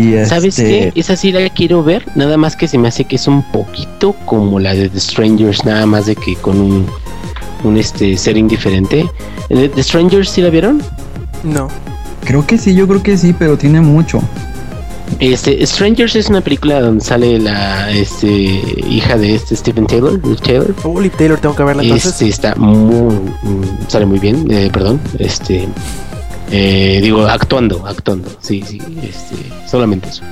[0.00, 0.92] Y ¿Sabes este, qué?
[0.98, 4.14] Esa sí la quiero ver, nada más que se me hace que es un poquito
[4.24, 6.86] como la de The Strangers, nada más de que con un,
[7.64, 9.06] un este setting diferente.
[9.50, 10.82] ¿The The Strangers sí la vieron?
[11.44, 11.68] No.
[12.24, 14.22] creo que sí, yo creo que sí, pero tiene mucho.
[15.18, 18.26] Este, Strangers es una película donde sale la este,
[18.88, 20.74] hija de este Steven Taylor, Liv Taylor.
[20.82, 22.12] Oh, Liv Taylor, tengo que verla entonces.
[22.12, 23.16] Este está muy,
[23.88, 25.68] sale muy bien, eh, perdón, este,
[26.50, 29.36] eh, digo actuando, actuando, sí, sí, este,
[29.68, 30.22] solamente eso.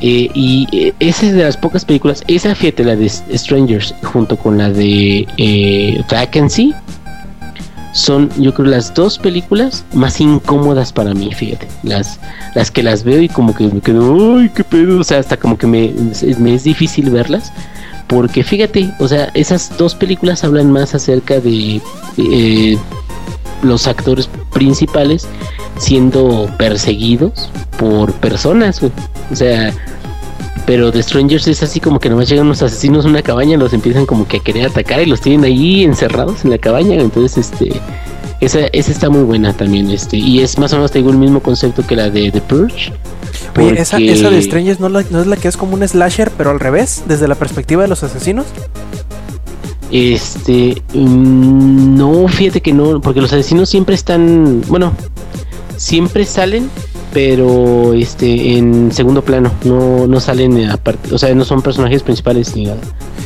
[0.00, 4.36] Eh, y eh, esa es de las pocas películas, esa fíjate la de Strangers junto
[4.36, 6.72] con la de eh, Vacancy
[7.92, 12.18] son yo creo las dos películas más incómodas para mí, fíjate, las
[12.54, 15.36] las que las veo y como que me quedo, ay, qué pedo, o sea, hasta
[15.36, 15.92] como que me,
[16.38, 17.52] me es difícil verlas
[18.06, 21.80] porque fíjate, o sea, esas dos películas hablan más acerca de
[22.16, 22.78] eh,
[23.62, 25.26] los actores principales
[25.78, 28.92] siendo perseguidos por personas, güey.
[29.32, 29.72] O sea,
[30.66, 33.72] pero The Strangers es así como que nomás llegan unos asesinos a una cabaña, los
[33.72, 36.94] empiezan como que a querer atacar y los tienen ahí encerrados en la cabaña.
[37.00, 37.80] Entonces, este,
[38.40, 41.18] esa, esa está muy buena también, este, y es más o menos, te digo, el
[41.18, 42.92] mismo concepto que la de The Purge.
[43.58, 45.86] Oye, esa, porque- esa de Strangers ¿no, la- no es la que es como un
[45.86, 48.46] slasher, pero al revés, desde la perspectiva de los asesinos.
[49.90, 54.92] Este, mm, no, fíjate que no, porque los asesinos siempre están, bueno,
[55.76, 56.70] siempre salen,
[57.12, 62.54] pero este en segundo plano, no, no salen aparte, o sea, no son personajes principales
[62.54, 62.80] ni nada.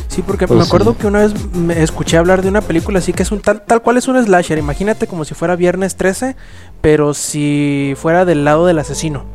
[0.07, 0.97] Sí, porque Pues me acuerdo sí.
[1.01, 3.81] que una vez me escuché hablar de una película así que es un tal, tal
[3.81, 4.57] cual es un slasher.
[4.57, 6.37] Imagínate como si fuera Viernes 13,
[6.79, 9.25] pero si fuera del lado del asesino.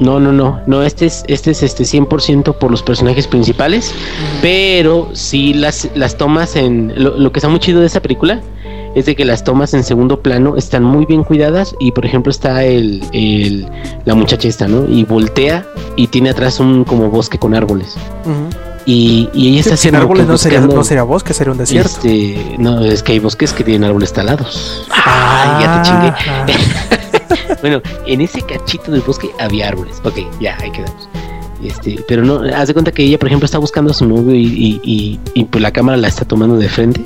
[0.00, 3.92] No, no, no, no, este es, este es este 100% por los personajes principales,
[4.40, 8.40] pero sí las, las tomas en, lo, lo que está muy chido de esa película
[8.94, 12.30] es de que las tomas en segundo plano están muy bien cuidadas y por ejemplo
[12.30, 13.66] está el, el
[14.04, 14.86] la muchacha esta, ¿no?
[14.88, 15.66] Y voltea
[15.96, 17.96] y tiene atrás un como bosque con árboles
[18.86, 21.58] y, y ella está Sí, sin como árboles no sería, no sería bosque, sería un
[21.58, 21.90] desierto.
[21.90, 24.86] Este, no, es que hay bosques que tienen árboles talados.
[24.90, 26.08] Ay, ya te chingué.
[26.08, 27.07] Ah,
[27.60, 29.96] Bueno, en ese cachito del bosque había árboles.
[30.04, 31.08] Ok, ya, ahí quedamos.
[31.62, 34.34] Este, pero no, haz de cuenta que ella, por ejemplo, está buscando a su novio
[34.34, 37.00] y, y, y- pues la cámara la está tomando de frente.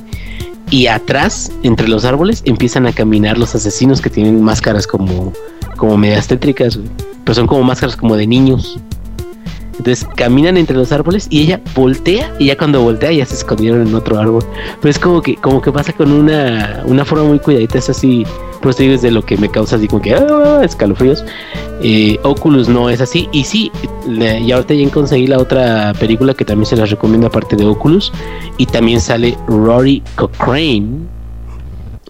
[0.71, 5.33] Y atrás, entre los árboles, empiezan a caminar los asesinos que tienen máscaras como,
[5.77, 6.79] como medias tétricas.
[7.25, 8.79] Pero son como máscaras como de niños.
[9.79, 13.87] Entonces caminan entre los árboles y ella voltea y ya cuando voltea ya se escondieron
[13.87, 14.45] en otro árbol.
[14.81, 18.25] Pero es como que, como que pasa con una, una forma muy cuidadita, es así,
[18.63, 21.25] pues de lo que me causa así como que ah, escalofríos.
[21.83, 23.29] Eh, Oculus no es así.
[23.33, 23.71] Y sí,
[24.07, 28.13] y ahorita ya conseguí la otra película que también se las recomiendo aparte de Oculus.
[28.57, 30.89] Y también sale Rory Cochrane.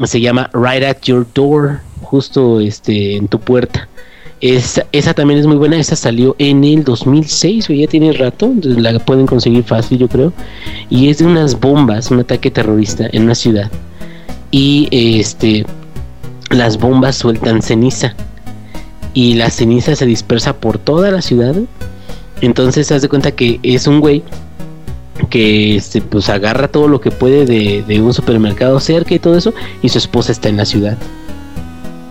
[0.04, 3.88] Se llama Right at Your Door, justo este en tu puerta.
[4.40, 5.78] Esa, esa también es muy buena.
[5.78, 8.52] Esa salió en el 2006, güey, ya tiene rato.
[8.62, 10.32] La pueden conseguir fácil, yo creo.
[10.90, 13.70] Y es de unas bombas, un ataque terrorista en una ciudad.
[14.50, 15.64] Y este,
[16.52, 18.14] las bombas sueltan ceniza.
[19.14, 21.54] Y la ceniza se dispersa por toda la ciudad.
[22.40, 24.22] Entonces, haz de cuenta que es un güey
[25.28, 29.52] que este, pues agarra todo lo que puede de, un supermercado cerca y todo eso.
[29.82, 30.96] Y su esposa está en la ciudad.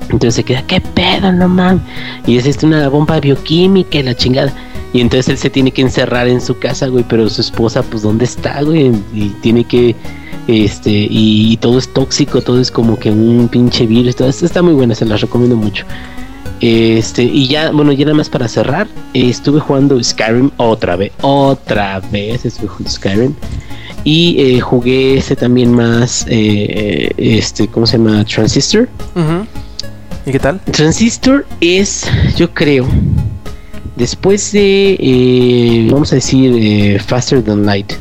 [0.03, 1.81] Entonces se queda, ¿qué pedo, no mames?
[2.27, 4.53] Y es este, una bomba bioquímica y la chingada.
[4.93, 8.03] Y entonces él se tiene que encerrar en su casa, güey, pero su esposa, pues,
[8.03, 8.91] ¿dónde está, güey?
[9.13, 9.95] Y tiene que,
[10.47, 14.15] este, y, y todo es tóxico, todo es como que un pinche virus.
[14.15, 15.85] Todo está muy buena, se las recomiendo mucho.
[16.61, 21.99] Este, y ya, bueno, ya nada más para cerrar, estuve jugando Skyrim otra vez, otra
[22.11, 23.33] vez estuve jugando Skyrim.
[24.03, 28.23] Y eh, jugué ese también más, eh, eh, este, ¿cómo se llama?
[28.25, 28.87] Transistor.
[30.25, 30.59] ¿Y qué tal?
[30.71, 32.87] Transistor es, yo creo,
[33.95, 37.93] después de, eh, vamos a decir, Faster Than Light.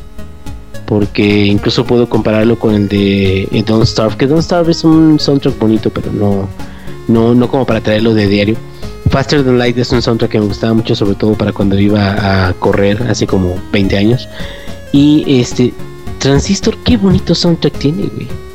[0.90, 4.16] Porque incluso puedo compararlo con el de eh, Don't Starve.
[4.16, 6.48] Que Don't Starve es un soundtrack bonito, pero no,
[7.08, 8.56] no, no como para traerlo de diario.
[9.08, 12.48] Faster Than Light es un soundtrack que me gustaba mucho, sobre todo para cuando iba
[12.48, 14.28] a correr hace como 20 años.
[14.92, 15.72] Y este,
[16.18, 18.49] Transistor, qué bonito soundtrack tiene, güey.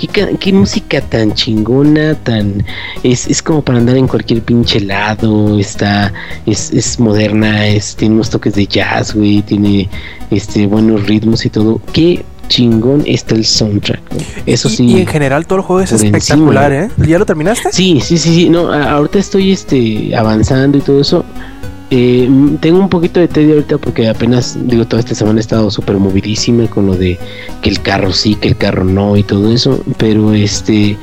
[0.00, 2.64] Qué, ca- qué música tan chingona, tan
[3.02, 6.12] es, es como para andar en cualquier pinche lado, está,
[6.44, 9.88] es, es moderna, es, tiene unos toques de jazz, güey, tiene
[10.30, 11.80] este buenos ritmos y todo.
[11.92, 14.24] Qué chingón está el soundtrack, güey.
[14.46, 14.84] Eso sí.
[14.86, 16.72] Y, en general todo el juego es encima, espectacular.
[16.72, 16.88] ¿eh?
[17.06, 17.70] ¿Ya lo terminaste?
[17.72, 18.48] Sí, sí, sí, sí.
[18.48, 21.24] No, ahorita estoy este avanzando y todo eso.
[21.90, 25.40] Eh, mm, tengo un poquito de tedio ahorita porque apenas, digo, toda esta semana he
[25.40, 27.18] estado súper movidísima con lo de
[27.62, 29.80] que el carro sí, que el carro no y todo eso.
[29.98, 30.96] Pero este,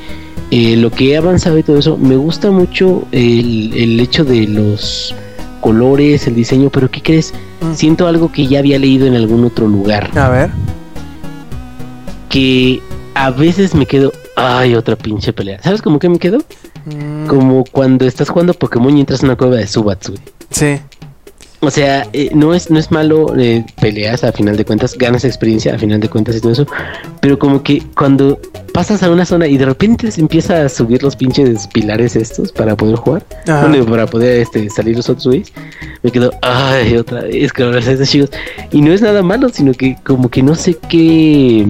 [0.50, 4.46] eh, lo que he avanzado y todo eso, me gusta mucho el, el hecho de
[4.46, 5.14] los
[5.60, 7.32] colores, el diseño, pero ¿qué crees?
[7.62, 7.74] Mm.
[7.74, 10.50] Siento algo que ya había leído en algún otro lugar A ver.
[12.28, 12.82] que
[13.14, 15.62] a veces me quedo, ay, otra pinche pelea.
[15.62, 16.38] ¿Sabes cómo que me quedo?
[16.84, 20.20] Mm, Como cuando estás jugando Pokémon y entras a una cueva de Subats, güey.
[20.54, 20.78] Sí.
[21.60, 25.24] O sea, eh, no es no es malo eh, peleas a final de cuentas, ganas
[25.24, 26.66] experiencia a final de cuentas y todo eso,
[27.20, 28.38] pero como que cuando
[28.74, 32.52] pasas a una zona y de repente se empieza a subir los pinches pilares estos
[32.52, 35.52] para poder jugar, bueno, para poder este, salir los otros güeyes,
[36.02, 38.30] me quedo, ay, otra vez, que ahora estos chicos.
[38.70, 41.66] Y no es nada malo, sino que como que no sé qué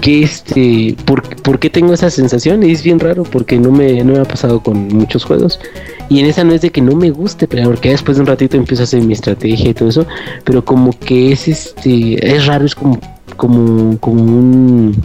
[0.00, 4.04] que este por, por qué tengo esa sensación y es bien raro porque no me,
[4.04, 5.58] no me ha pasado con muchos juegos
[6.08, 8.26] y en esa no es de que no me guste pero porque después de un
[8.26, 10.06] ratito empiezo a hacer mi estrategia y todo eso
[10.44, 12.98] pero como que es este es raro es como
[13.36, 14.96] como como un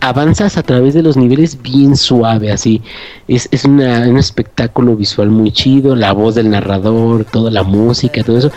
[0.00, 2.82] avanzas a través de los niveles bien suave así.
[3.26, 8.22] Es, es una, un espectáculo visual muy chido la voz del narrador toda la música
[8.22, 8.52] todo eso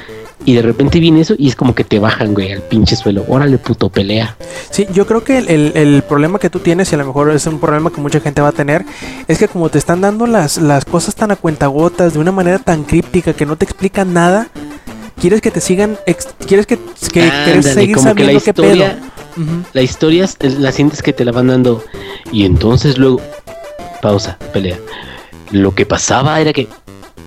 [0.45, 3.25] y de repente viene eso y es como que te bajan güey al pinche suelo
[3.27, 4.35] órale puto pelea
[4.69, 7.31] Sí, yo creo que el, el- el problema que tú tienes, y a lo mejor
[7.31, 8.85] es un problema que mucha gente va a tener,
[9.27, 12.59] es que como te están dando las, las cosas tan a cuentagotas, de una manera
[12.59, 14.47] tan críptica que no te explican nada,
[15.19, 18.53] quieres que te sigan, ex- quieres que, que quieres seguir como que la sabiendo qué
[18.53, 18.65] pedo.
[18.67, 18.99] historia.
[19.73, 21.83] La historia es- la sientes que te la van dando
[22.31, 23.19] y entonces luego
[24.01, 24.77] pausa, pelea.
[25.51, 26.67] Lo que pasaba era que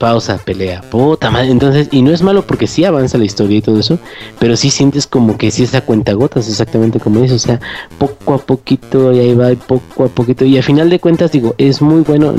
[0.00, 1.50] pausa, pelea, puta madre.
[1.50, 4.00] Entonces, y no es malo porque sí avanza la historia y todo eso,
[4.40, 7.60] pero sí sientes como que sí esa cuenta gotas, exactamente como eso, o sea,
[7.98, 11.30] poco a poquito y ahí va, y poco a poquito y a final de cuentas
[11.30, 12.34] digo, es muy bueno.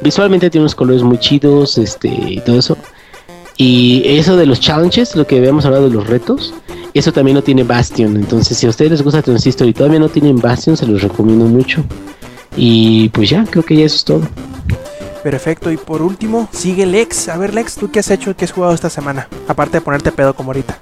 [0.00, 2.76] Visualmente tiene unos colores muy chidos, este y todo eso.
[3.56, 6.54] Y eso de los challenges, lo que habíamos hablado de los retos,
[6.94, 8.16] eso también no tiene Bastion.
[8.16, 11.46] Entonces, si a ustedes les gusta Transistor y todavía no tienen Bastion, se los recomiendo
[11.46, 11.82] mucho.
[12.56, 14.20] Y pues ya, creo que ya eso es todo.
[15.22, 15.70] Perfecto.
[15.70, 17.28] Y por último, sigue Lex.
[17.28, 18.34] A ver, Lex, ¿tú qué has hecho?
[18.36, 19.28] ¿Qué has jugado esta semana?
[19.48, 20.78] Aparte de ponerte pedo como ahorita.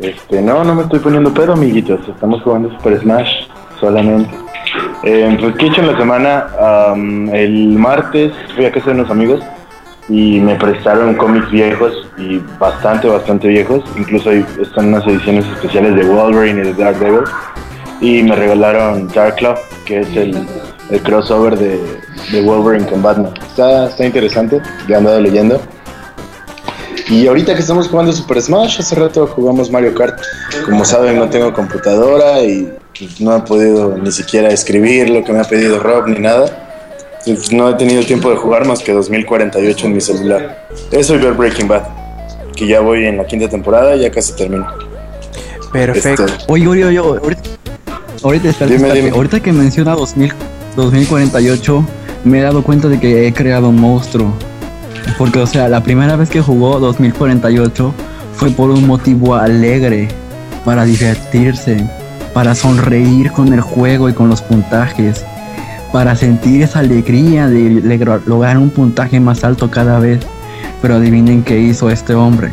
[0.00, 2.00] Este, no, no me estoy poniendo pedo, amiguitos.
[2.08, 3.28] Estamos jugando Super Smash
[3.78, 4.34] solamente.
[5.02, 6.46] Eh, pues, ¿qué he hecho en la semana?
[6.90, 9.40] Am, el martes fui a casa de unos amigos
[10.08, 13.82] y me prestaron cómics viejos y bastante, bastante viejos.
[13.96, 17.24] Incluso hay- están unas ediciones especiales de Wolverine y de Daredevil.
[18.00, 20.46] Y me regalaron Dark Claw, que es el,
[20.90, 21.80] el crossover de,
[22.32, 23.32] de Wolverine con Batman.
[23.48, 25.60] Está, está interesante, he andado leyendo.
[27.08, 30.20] Y ahorita que estamos jugando Super Smash, hace rato jugamos Mario Kart.
[30.64, 35.32] Como saben, no tengo computadora y pues, no he podido ni siquiera escribir lo que
[35.32, 36.68] me ha pedido Rob ni nada.
[37.50, 40.68] No he tenido tiempo de jugar más que 2048 en mi celular.
[40.90, 41.82] Eso y ver Breaking Bad,
[42.56, 44.66] que ya voy en la quinta temporada y ya casi termino.
[45.72, 46.24] Perfecto.
[46.26, 47.42] Este, Oye, oye, oye, ahorita,
[48.22, 49.16] ahorita, espérate, Dime, espérate, dime.
[49.16, 50.32] ahorita que menciona 2000,
[50.76, 51.84] 2048,
[52.24, 54.32] me he dado cuenta de que he creado un monstruo.
[55.18, 57.94] Porque, o sea, la primera vez que jugó 2048
[58.34, 60.08] fue por un motivo alegre,
[60.64, 61.84] para divertirse,
[62.32, 65.24] para sonreír con el juego y con los puntajes,
[65.92, 67.82] para sentir esa alegría de
[68.26, 70.20] lograr un puntaje más alto cada vez.
[70.80, 72.50] Pero adivinen qué hizo este hombre.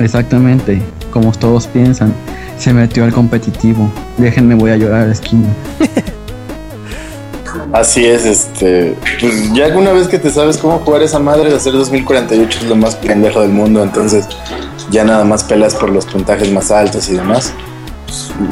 [0.00, 0.80] Exactamente,
[1.12, 2.12] como todos piensan,
[2.58, 3.90] se metió al competitivo.
[4.16, 5.48] Déjenme, voy a llorar a la esquina.
[7.72, 8.96] Así es, este.
[9.20, 12.64] Pues ya una vez que te sabes cómo jugar esa madre de hacer 2048 es
[12.66, 14.26] lo más pendejo del mundo, entonces
[14.90, 17.52] ya nada más peleas por los puntajes más altos y demás.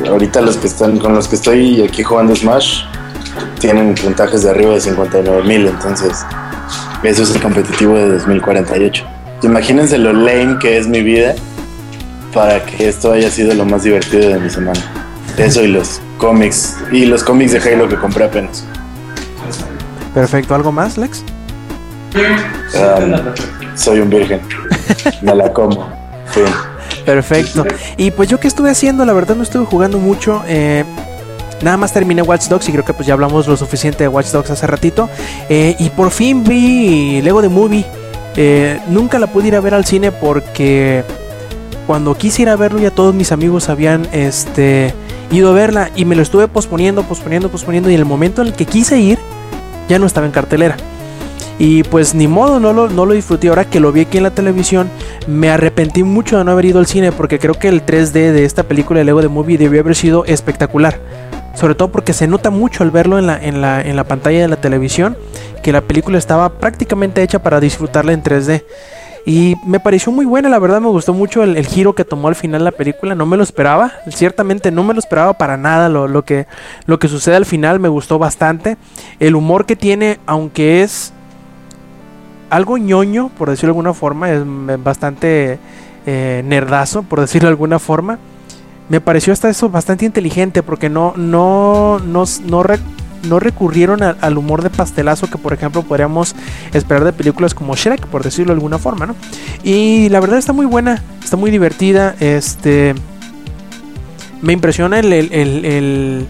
[0.06, 2.82] Ahorita los que están con los que estoy aquí jugando Smash
[3.58, 6.24] tienen puntajes de arriba de 59 mil, entonces
[7.02, 9.04] eso es el competitivo de 2048.
[9.42, 11.34] Imagínense lo lame que es mi vida
[12.34, 14.80] para que esto haya sido lo más divertido de mi semana.
[15.38, 18.64] Eso y los cómics, y los cómics de Halo que compré apenas.
[20.16, 20.54] Perfecto.
[20.54, 21.22] ¿Algo más, Lex?
[22.14, 24.40] Um, soy un virgen.
[25.20, 25.86] Me la como.
[27.04, 27.66] Perfecto.
[27.98, 30.42] Y pues yo que estuve haciendo, la verdad no estuve jugando mucho.
[30.48, 30.84] eh,
[31.60, 34.28] nada más terminé Watch Dogs y creo que pues ya hablamos lo suficiente de Watch
[34.28, 35.10] Dogs hace ratito.
[35.50, 37.84] eh, y por fin vi Lego de Movie.
[38.36, 41.04] Eh, nunca la pude ir a ver al cine porque
[41.86, 44.94] cuando quise ir a verlo ya todos mis amigos habían este,
[45.30, 48.48] ido a verla y me lo estuve posponiendo, posponiendo, posponiendo y en el momento en
[48.48, 49.18] el que quise ir
[49.88, 50.76] ya no estaba en cartelera.
[51.58, 53.48] Y pues ni modo, no lo, no lo disfruté.
[53.48, 54.90] Ahora que lo vi aquí en la televisión,
[55.26, 58.44] me arrepentí mucho de no haber ido al cine porque creo que el 3D de
[58.44, 60.98] esta película de Lego de Movie debió haber sido espectacular.
[61.54, 64.42] Sobre todo porque se nota mucho al verlo en la, en la, en la pantalla
[64.42, 65.16] de la televisión
[65.62, 68.62] que la película estaba prácticamente hecha para disfrutarla en 3D.
[69.28, 72.36] Y me pareció muy buena, la verdad me gustó mucho el, giro que tomó al
[72.36, 76.06] final la película, no me lo esperaba, ciertamente no me lo esperaba para nada lo,
[76.06, 76.46] lo que,
[76.86, 78.76] lo que sucede al final, me gustó bastante.
[79.18, 81.12] El humor que tiene, aunque es
[82.50, 84.42] algo ñoño, por decirlo de alguna forma, es
[84.82, 85.58] bastante
[86.06, 88.18] eh, nerdazo, por decirlo de alguna forma.
[88.88, 92.62] Me pareció hasta eso bastante inteligente porque no, no, no, no,
[93.24, 96.34] no recurrieron al humor de pastelazo que por ejemplo podríamos
[96.72, 99.14] esperar de películas como Shrek, por decirlo de alguna forma, ¿no?
[99.64, 102.94] Y la verdad está muy buena, está muy divertida, este...
[104.42, 106.26] Me impresiona el, el, el- el,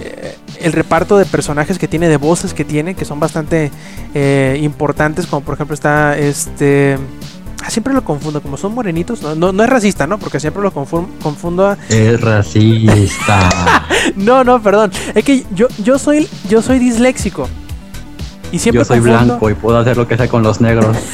[0.00, 3.70] eh, reparto de personajes que tiene, de voces que tiene, que son bastante
[4.14, 6.98] eh, importantes, como por ejemplo está este...
[7.62, 10.18] ah, Siempre lo confundo, como son morenitos, no, no, no es racista, ¿no?
[10.18, 13.86] Porque siempre lo confun- confundo a, Es racista.
[14.16, 14.90] no, no, perdón.
[15.14, 17.48] Es que yo, yo soy yo soy disléxico.
[18.52, 20.96] Y siempre Yo soy confundo- blanco y puedo hacer lo que sea con los negros.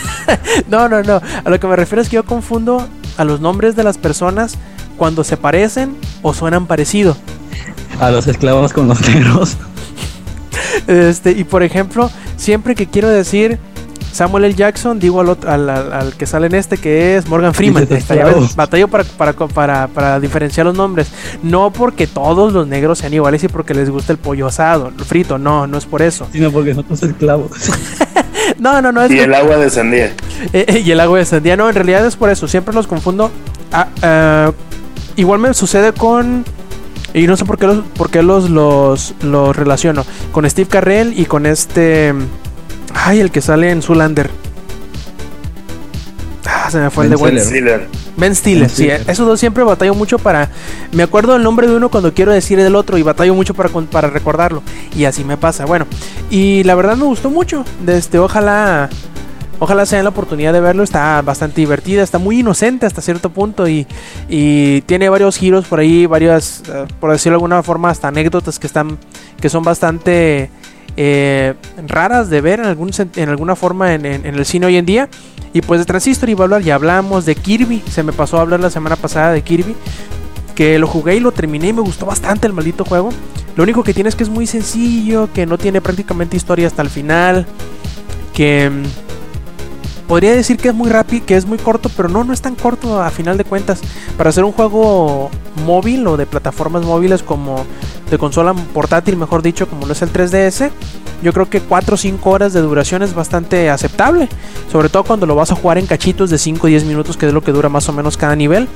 [0.68, 1.20] No, no, no.
[1.44, 2.86] A lo que me refiero es que yo confundo
[3.16, 4.56] a los nombres de las personas
[4.96, 7.16] cuando se parecen o suenan parecido.
[8.00, 9.56] A los esclavos con los negros.
[10.86, 13.58] Este, y por ejemplo, siempre que quiero decir
[14.12, 14.54] Samuel L.
[14.54, 17.86] Jackson, digo al, otro- al, al- al que sale en este que es Morgan Freeman.
[17.90, 21.08] Está, ya ves, batallo para, para, para, para diferenciar los nombres.
[21.42, 25.04] No porque todos los negros sean iguales y porque les gusta el pollo asado, el
[25.04, 25.38] frito.
[25.38, 26.26] No, no es por eso.
[26.32, 27.50] Sino porque son los esclavos.
[28.58, 29.02] No, no, no.
[29.02, 30.12] Es Y que- el agua descendía.
[30.52, 31.56] Eh, eh, y el agua descendía.
[31.56, 32.48] No, en realidad es por eso.
[32.48, 33.30] Siempre los confundo.
[33.72, 34.52] Ah, ah,
[35.16, 36.44] igual me sucede con
[37.12, 41.12] y no sé por qué los, por qué los, los, los relaciono con Steve Carrell
[41.18, 42.14] y con este
[42.94, 44.30] ay el que sale en Zulander
[46.46, 47.88] ah, se me fue el de Ben Stiller.
[48.16, 49.04] Ben Stiller, Ben sí, Stiller.
[49.06, 50.50] esos dos siempre batallo mucho para.
[50.92, 53.68] Me acuerdo el nombre de uno cuando quiero decir el otro y batallo mucho para,
[53.68, 54.62] para recordarlo.
[54.94, 55.64] Y así me pasa.
[55.64, 55.86] Bueno,
[56.30, 57.64] y la verdad me gustó mucho.
[57.86, 58.88] Este, ojalá.
[59.62, 60.82] Ojalá se den la oportunidad de verlo.
[60.82, 63.68] Está bastante divertida, está muy inocente hasta cierto punto.
[63.68, 63.86] Y,
[64.28, 68.58] y tiene varios giros por ahí, varias, eh, por decirlo de alguna forma, hasta anécdotas
[68.58, 68.98] que están.
[69.40, 70.50] que son bastante.
[71.02, 71.54] Eh,
[71.86, 75.08] raras de ver en, algún, en alguna forma en el cine hoy en día.
[75.54, 78.42] Y pues de Transistor iba a hablar, ya hablamos de Kirby, se me pasó a
[78.42, 79.74] hablar la semana pasada de Kirby,
[80.54, 83.08] que lo jugué y lo terminé y me gustó bastante el maldito juego.
[83.56, 86.82] Lo único que tiene es que es muy sencillo, que no tiene prácticamente historia hasta
[86.82, 87.46] el final,
[88.34, 88.82] que mm,
[90.10, 92.56] podría decir que es muy rápido, que es muy corto, pero no, no es tan
[92.56, 93.80] corto a final de cuentas.
[94.16, 95.30] Para hacer un juego
[95.64, 97.64] móvil o de plataformas móviles como
[98.10, 100.72] de consola portátil, mejor dicho, como lo es el 3DS,
[101.22, 104.28] yo creo que 4 o 5 horas de duración es bastante aceptable.
[104.72, 107.28] Sobre todo cuando lo vas a jugar en cachitos de 5 o 10 minutos, que
[107.28, 108.66] es lo que dura más o menos cada nivel.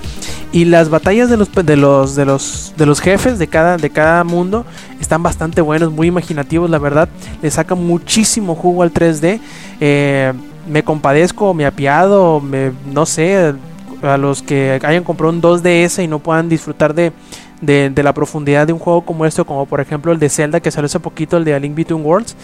[0.52, 3.90] Y las batallas de los de los de los de los jefes de cada de
[3.90, 4.66] cada mundo
[5.00, 7.08] están bastante buenos, muy imaginativos, la verdad.
[7.42, 9.40] Le saca muchísimo jugo al 3D.
[9.80, 10.32] Eh,
[10.68, 13.54] me compadezco, me apiado, me, no sé,
[14.02, 17.12] a los que hayan comprado un 2DS y no puedan disfrutar de,
[17.60, 20.60] de, de la profundidad de un juego como este, como por ejemplo el de Zelda
[20.60, 22.36] que salió hace poquito, el de A Link Between Worlds,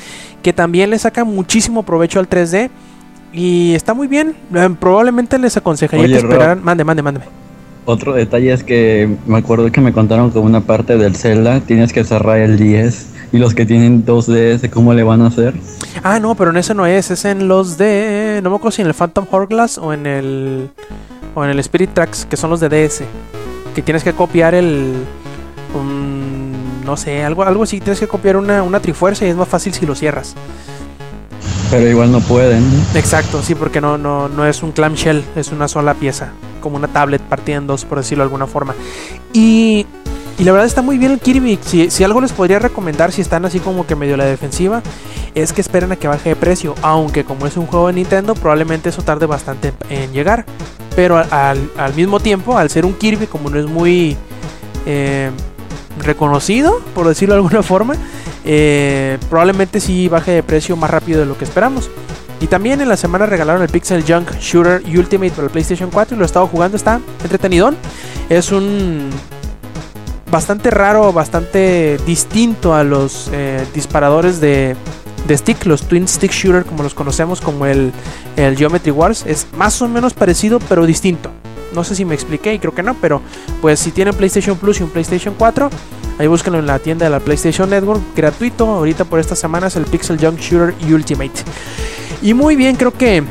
[0.42, 2.70] que también le saca muchísimo provecho al 3D
[3.32, 4.34] y está muy bien.
[4.54, 6.30] Eh, probablemente les aconsejaría Oye, que Rob.
[6.32, 6.64] esperaran.
[6.64, 7.20] Mande, mande, mande.
[7.86, 11.92] Otro detalle es que me acuerdo que me contaron que una parte del Zelda tienes
[11.92, 15.55] que cerrar el 10 y los que tienen 2DS, ¿cómo le van a hacer?
[16.03, 18.41] Ah, no, pero en ese no es, es en los de.
[18.43, 20.70] No me acuerdo si en el Phantom Hourglass o en el.
[21.35, 23.03] O en el Spirit Tracks, que son los de DS.
[23.74, 24.95] Que tienes que copiar el.
[25.74, 26.51] un-
[26.85, 27.78] no sé, algo, algo así.
[27.81, 30.35] Tienes que copiar una, una trifuerza y es más fácil si lo cierras.
[31.70, 32.64] Pero igual no pueden.
[32.95, 36.31] Exacto, sí, porque no, no, no es un clamshell, es una sola pieza.
[36.61, 38.74] Como una tablet partida en dos, por decirlo de alguna forma.
[39.33, 39.87] Y.
[40.41, 41.59] Y la verdad está muy bien el Kirby.
[41.62, 44.82] Si, si algo les podría recomendar, si están así como que medio a la defensiva,
[45.34, 46.74] es que esperen a que baje de precio.
[46.80, 50.47] Aunque como es un juego de Nintendo, probablemente eso tarde bastante en, llegar.
[50.97, 54.16] Pero al- al mismo tiempo, al ser un Kirby, como no es muy
[54.86, 55.30] eh,
[56.03, 57.95] reconocido, por decirlo de alguna forma,
[58.47, 61.91] eh, probablemente sí baje de precio más rápido de lo que esperamos.
[62.41, 66.14] Y también en la semana regalaron el Pixel Junk Shooter Ultimate para el PlayStation 4
[66.14, 67.76] y lo he estado jugando, está entretenidón.
[68.30, 69.11] Es un
[70.31, 74.76] bastante raro, bastante distinto a los eh, disparadores de,
[75.26, 77.93] de stick, los Twin Stick Shooter como los conocemos, como el,
[78.37, 79.24] el Geometry Wars.
[79.26, 81.31] Es más o menos parecido, pero distinto.
[81.74, 83.22] No sé si me expliqué y creo que no, pero
[83.61, 85.70] pues si tienen PlayStation Plus y un PlayStation 4,
[86.18, 88.66] ahí búsquenlo en la tienda de la PlayStation Network, gratuito.
[88.66, 91.45] Ahorita por estas semanas el Pixel Junk Shooter Ultimate.
[92.22, 93.22] Y muy bien, creo que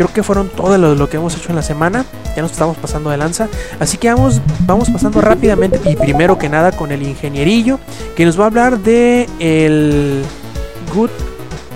[0.00, 2.06] creo que fueron todo lo, lo que hemos hecho en la semana.
[2.34, 3.50] Ya nos estamos pasando de lanza.
[3.80, 5.78] Así que vamos, vamos pasando rápidamente.
[5.84, 7.78] Y primero que nada con el ingenierillo.
[8.16, 10.22] Que nos va a hablar de el
[10.94, 11.10] Good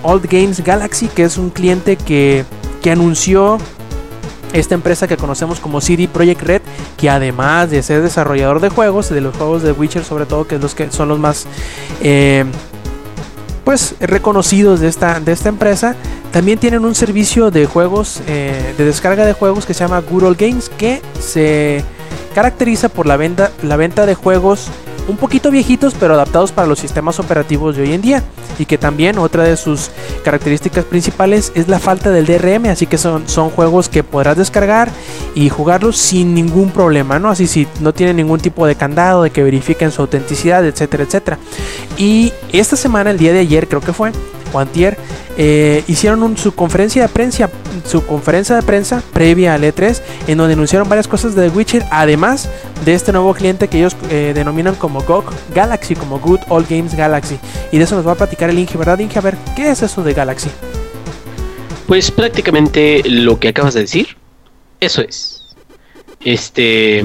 [0.01, 1.07] Old Games Galaxy.
[1.07, 2.45] Que es un cliente que,
[2.81, 3.59] que anunció
[4.53, 6.61] esta empresa que conocemos como CD Projekt Red,
[6.97, 10.55] que además de ser desarrollador de juegos, de los juegos de Witcher sobre todo, que,
[10.55, 11.45] es los que son los más
[12.01, 12.45] eh,
[13.65, 15.95] pues reconocidos de esta, de esta empresa,
[16.31, 20.37] también tienen un servicio de juegos, eh, de descarga de juegos que se llama Good
[20.37, 21.83] Games, que se
[22.35, 24.69] caracteriza por la venta, la venta de juegos
[25.07, 28.23] un poquito viejitos, pero adaptados para los sistemas operativos de hoy en día.
[28.57, 29.89] Y que también otra de sus
[30.23, 34.89] características principales es la falta del DRM, así que son, son juegos que podrás descargar
[35.33, 37.29] y jugarlos sin ningún problema, ¿no?
[37.29, 41.37] Así si no tienen ningún tipo de candado, de que verifiquen su autenticidad, etcétera, etcétera.
[41.97, 44.11] Y esta semana, el día de ayer creo que fue,
[44.57, 44.65] o
[45.37, 47.49] eh, hicieron un- su conferencia de prensa,
[47.85, 51.83] su conferencia de prensa previa al E3, en donde anunciaron varias cosas de The Witcher,
[51.91, 52.49] además
[52.85, 56.95] de este nuevo cliente que ellos eh, denominan como GOG Galaxy, como Good Old Games
[56.95, 57.37] Galaxy.
[57.71, 59.19] Y de eso nos va a platicar el Inge, ¿verdad, Inge?
[59.19, 60.49] A ver, ¿qué es eso de Galaxy?
[61.87, 64.17] Pues prácticamente lo que acabas de decir,
[64.79, 65.33] eso es.
[66.23, 67.03] Este,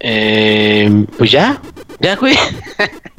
[0.00, 1.60] eh, pues ya,
[2.00, 2.34] ya, güey.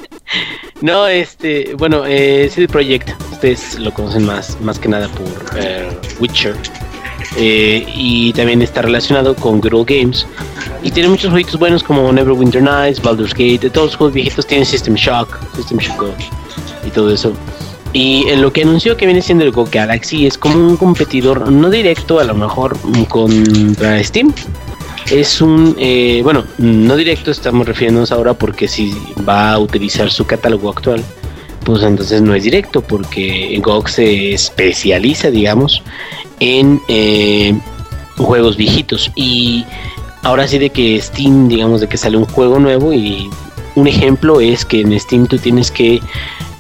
[0.82, 5.90] no, este, bueno, eh, CD Projekt, ustedes lo conocen más, más que nada por eh,
[6.20, 6.56] Witcher.
[7.38, 10.28] Eh, y también está relacionado con Good Old Games.
[10.84, 13.70] Y tiene muchos juegos buenos como Neverwinter Nights, Baldur's Gate.
[13.70, 16.06] Todos los juegos viejitos tienen System Shock, System Shock
[16.86, 17.34] y todo eso.
[17.94, 21.52] Y en lo que anunció que viene siendo el Go Galaxy es como un competidor
[21.52, 22.76] no directo, a lo mejor
[23.08, 24.34] contra Steam,
[25.12, 28.94] es un, eh, bueno, no directo, estamos refiriéndonos ahora porque si
[29.28, 31.04] va a utilizar su catálogo actual,
[31.64, 35.82] pues entonces no es directo porque GOG se especializa, digamos,
[36.40, 37.58] en eh,
[38.18, 39.12] juegos viejitos.
[39.16, 39.66] Y
[40.24, 43.30] ahora sí de que Steam, digamos, de que sale un juego nuevo y
[43.76, 46.02] un ejemplo es que en Steam tú tienes que,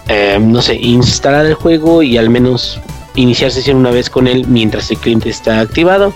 [0.07, 2.79] eh, no sé, instalar el juego y al menos
[3.15, 6.13] iniciar sesión una vez con él mientras el cliente está activado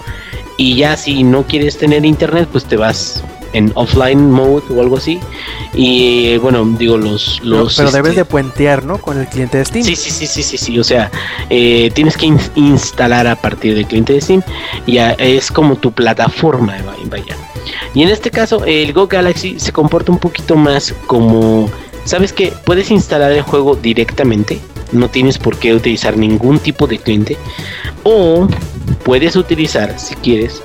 [0.57, 4.97] y ya si no quieres tener internet pues te vas en offline mode o algo
[4.97, 5.19] así
[5.73, 8.97] y bueno digo los Pero, los pero debes este, de puentear, ¿no?
[8.97, 9.85] Con el cliente de Steam.
[9.85, 10.79] Sí, sí, sí, sí, sí, sí.
[10.79, 11.11] O sea,
[11.49, 14.41] eh, tienes que in- instalar a partir del cliente de Steam.
[14.85, 16.75] Ya es como tu plataforma,
[17.09, 17.35] vaya.
[17.93, 21.69] Y en este caso, el Go Galaxy se comporta un poquito más como,
[22.05, 22.51] ¿sabes qué?
[22.65, 24.59] Puedes instalar el juego directamente.
[24.91, 27.37] No tienes por qué utilizar ningún tipo de cliente.
[28.03, 28.47] O
[29.03, 30.61] puedes utilizar, si quieres,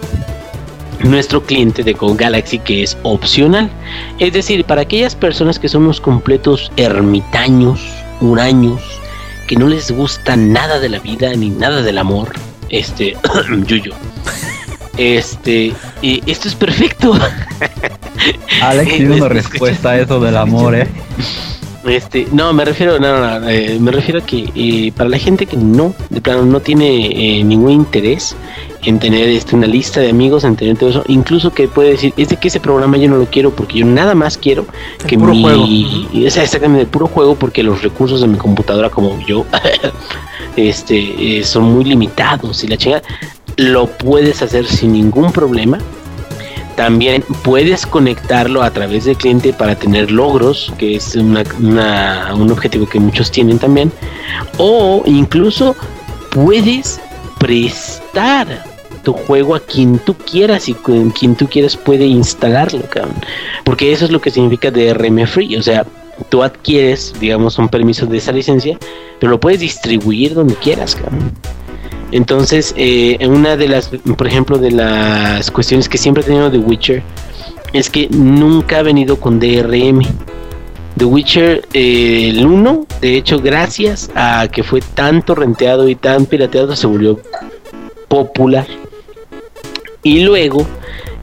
[1.04, 3.70] nuestro cliente de Go Galaxy que es opcional.
[4.18, 7.80] Es decir, para aquellas personas que somos completos ermitaños,
[8.20, 8.80] huraños,
[9.46, 12.32] que no les gusta nada de la vida ni nada del amor,
[12.68, 13.16] este,
[13.66, 13.92] Yuyo.
[14.96, 17.14] Este, y esto es perfecto.
[18.60, 20.86] Alex tiene una respuesta a eso del amor, eh.
[21.84, 25.18] Este, no, me refiero, no, no, no, eh, me refiero a que eh, para la
[25.18, 28.36] gente que no, de plano, no tiene eh, ningún interés
[28.84, 32.14] en tener este, una lista de amigos, en tener todo eso, incluso que puede decir,
[32.16, 34.66] es de que ese programa yo no lo quiero porque yo nada más quiero
[35.00, 35.64] El que puro mi, juego.
[35.64, 39.44] o sea, exactamente, el puro juego porque los recursos de mi computadora como yo,
[40.56, 43.02] este, eh, son muy limitados y la chinga,
[43.56, 45.78] lo puedes hacer sin ningún problema.
[46.76, 51.44] También puedes conectarlo a través del cliente para tener logros, que es una-
[52.34, 53.92] un objetivo que muchos tienen también.
[54.58, 55.76] O incluso
[56.30, 57.00] puedes
[57.38, 58.64] prestar
[59.04, 63.14] tu juego a quien tú quieras y con quien tú quieras puede instalarlo, cabrón.
[63.64, 65.56] Porque eso es lo que significa DRM Free.
[65.56, 65.84] O sea,
[66.28, 68.78] tú adquieres, digamos, un permiso de esa licencia,
[69.18, 71.32] pero lo puedes distribuir donde quieras, cabrón.
[72.12, 76.58] Entonces, eh, una de las, por ejemplo, de las cuestiones que siempre he tenido de
[76.58, 77.02] Witcher
[77.72, 80.02] es que nunca ha venido con DRM.
[80.98, 86.26] The Witcher eh, el 1, de hecho, gracias a que fue tanto renteado y tan
[86.26, 87.18] pirateado, se volvió
[88.08, 88.66] popular.
[90.02, 90.66] Y luego,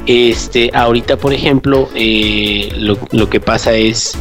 [0.08, 2.72] este, ahorita, por ejemplo, eh,
[3.12, 4.18] lo que pasa es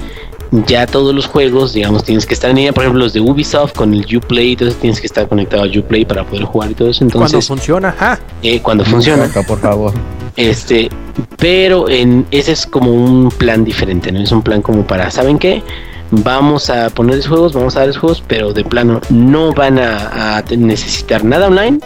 [0.67, 3.75] ya todos los juegos, digamos, tienes que estar en ella, por ejemplo, los de Ubisoft
[3.75, 6.91] con el Uplay, entonces tienes que estar conectado a Uplay para poder jugar y todo
[6.91, 7.01] eso.
[7.01, 8.19] Cuando Entonces, funciona, ja.
[8.43, 9.25] eh, cuando funciona.
[9.25, 9.93] Acá, por favor.
[10.37, 10.89] Este,
[11.37, 14.21] pero en ese es como un plan diferente, ¿no?
[14.21, 15.63] Es un plan como para, ¿saben qué?
[16.11, 21.25] Vamos a ponerles juegos, vamos a darles juegos, pero de plano no van a, necesitar
[21.25, 21.81] nada online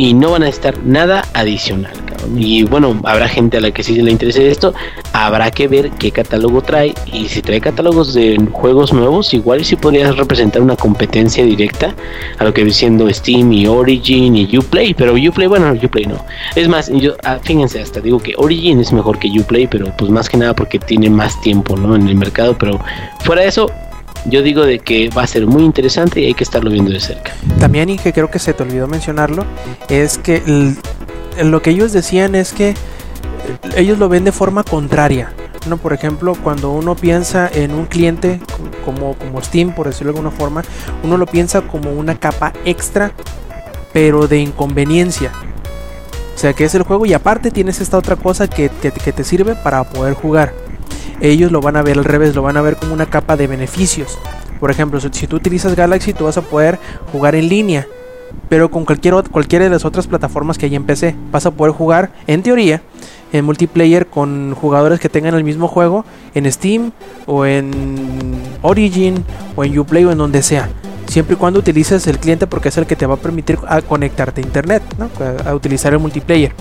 [0.00, 1.92] y no van a necesitar nada adicional.
[2.34, 4.72] Y bueno, habrá gente a la que sí le interese esto,
[5.12, 9.76] habrá que ver qué catálogo trae y si trae catálogos de juegos nuevos, igual sí
[9.76, 11.94] podría representar una competencia directa
[12.38, 16.24] a lo que viene Steam y Origin y Uplay, pero Uplay, bueno, Uplay no.
[16.56, 20.10] Es más, yo, ah, fíjense, hasta digo que Origin es mejor que Uplay, pero pues
[20.10, 21.94] más que nada porque tiene más tiempo, ¿no?
[21.94, 22.80] En el mercado, pero
[23.22, 23.70] fuera de eso,
[24.26, 27.00] yo digo de que va a ser muy interesante y hay que estarlo viendo de
[27.00, 27.32] cerca.
[27.58, 29.44] También, y que creo que se te olvidó mencionarlo,
[29.88, 30.42] es que
[31.42, 32.74] lo que ellos decían es que
[33.76, 35.32] ellos lo ven de forma contraria.
[35.68, 35.76] ¿no?
[35.76, 38.40] Por ejemplo, cuando uno piensa en un cliente
[38.84, 40.62] como, como Steam, por decirlo de alguna forma,
[41.02, 43.12] uno lo piensa como una capa extra,
[43.92, 45.32] pero de inconveniencia.
[46.34, 49.24] O sea, que es el juego y aparte tienes esta otra cosa que- que te
[49.24, 50.54] sirve para poder jugar.
[51.20, 53.46] Ellos lo van a ver al revés, lo van a ver como una capa de
[53.46, 54.18] beneficios.
[54.58, 56.78] Por ejemplo, si, tú utilizas Galaxy, tú vas a poder
[57.12, 57.86] jugar en línea,
[58.48, 61.14] pero con cualquier, cualquiera de las otras plataformas que hay en PC.
[61.30, 62.82] Vas a poder jugar, en teoría,
[63.32, 66.92] en multiplayer con jugadores que tengan el mismo juego en Steam
[67.26, 67.70] o en
[68.62, 69.24] Origin
[69.56, 70.68] o en Uplay o en donde sea.
[71.10, 73.82] Siempre y cuando utilices el cliente porque es el que te va a permitir a
[73.82, 75.10] conectarte a internet, ¿no?
[75.44, 76.52] a, a utilizar el multiplayer.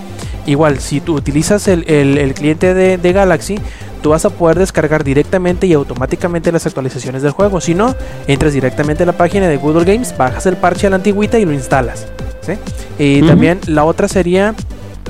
[0.47, 3.59] Igual, si tú utilizas el, el- el cliente de, de Galaxy,
[4.01, 7.61] tú vas a poder descargar directamente y automáticamente las actualizaciones del juego.
[7.61, 7.95] Si no,
[8.27, 11.45] entras directamente a la página de Google Games, bajas el parche a la antigüita y
[11.45, 12.07] lo instalas.
[12.41, 12.53] ¿sí?
[12.97, 14.55] Y también la otra sería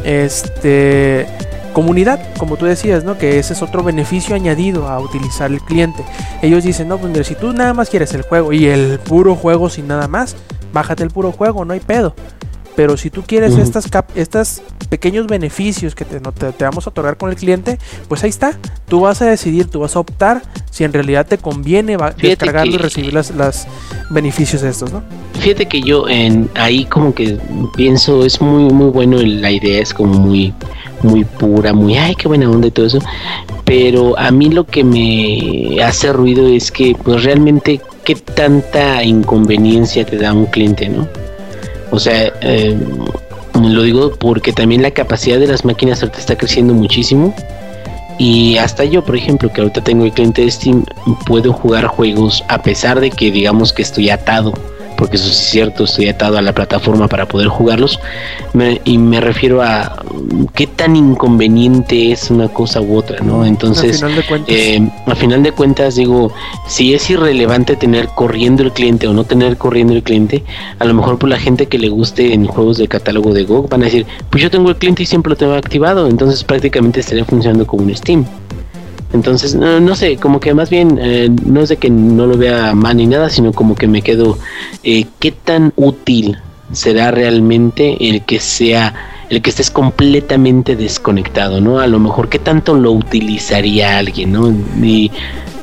[0.03, 1.27] este
[1.73, 3.17] comunidad, como tú decías, ¿no?
[3.17, 6.03] Que ese es otro beneficio añadido a utilizar el cliente.
[6.41, 9.69] Ellos dicen, no, pues si tú nada más quieres el juego y el puro juego
[9.69, 10.35] sin nada más,
[10.73, 12.13] bájate el puro juego, no hay pedo.
[12.75, 13.61] Pero si tú quieres Ujú.
[13.61, 17.35] estas cap estos pequeños beneficios que te, no te, te vamos a otorgar con el
[17.35, 18.57] cliente, pues ahí está.
[18.87, 20.41] Tú vas a decidir, tú vas a optar
[20.71, 23.67] si en realidad te conviene descargarlo y recibir las, las
[24.09, 25.03] beneficios de estos, ¿no?
[25.39, 27.37] Fíjate que yo en ahí como que
[27.75, 30.53] pienso es muy muy bueno la idea es como muy
[31.01, 32.99] muy pura, muy ay qué buena onda y todo eso,
[33.63, 40.05] pero a mí lo que me hace ruido es que pues realmente qué tanta inconveniencia
[40.05, 41.07] te da un cliente, ¿no?
[41.91, 42.77] O sea, eh,
[43.61, 47.33] lo digo porque también la capacidad de las máquinas ahorita está creciendo muchísimo.
[48.17, 50.83] Y hasta yo, por ejemplo, que ahorita tengo el cliente de Steam,
[51.25, 54.53] puedo jugar juegos a pesar de que digamos que estoy atado,
[54.99, 57.99] porque eso sí es cierto, estoy atado a la plataforma para poder jugarlos.
[58.53, 63.45] Me- y me refiero a mm, qué tan inconveniente es una cosa u otra, ¿no?
[63.45, 64.55] Entonces, Al final de cuentas.
[64.55, 66.31] eh, al final de cuentas digo,
[66.67, 70.43] si es irrelevante tener corriendo el cliente o no tener corriendo el cliente,
[70.79, 73.69] a lo mejor por la gente que le guste en juegos del catálogo de GOG
[73.69, 76.99] van a decir, pues yo tengo el cliente y siempre lo tengo activado, entonces prácticamente
[76.99, 78.25] estaría funcionando como un Steam.
[79.11, 82.37] Entonces, no, no sé, como que más bien eh, no es de que no lo
[82.37, 84.37] vea mal ni nada, sino como que me quedo,
[84.83, 86.37] eh, ¿qué tan útil
[86.71, 88.93] será realmente el que sea,
[89.29, 91.79] el que estés completamente desconectado, ¿no?
[91.79, 94.53] A lo mejor, ¿qué tanto lo utilizaría alguien, ¿no?
[94.81, 95.11] Y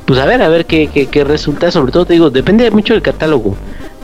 [0.05, 2.95] pues a ver, a ver qué, qué, qué resulta, sobre todo te digo, depende mucho
[2.95, 3.57] del catálogo.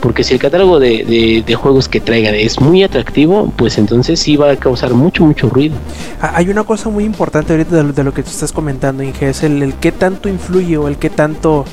[0.03, 4.35] Porque si el catálogo de, de, juegos que traiga es muy atractivo, pues entonces sí
[4.35, 5.75] va a causar mucho, mucho ruido.
[6.21, 9.01] Ah, Hay una cosa muy importante ahorita de, lo- de lo que tú estás comentando,
[9.01, 11.63] Inge, es el, el qué tanto influye o el qué tanto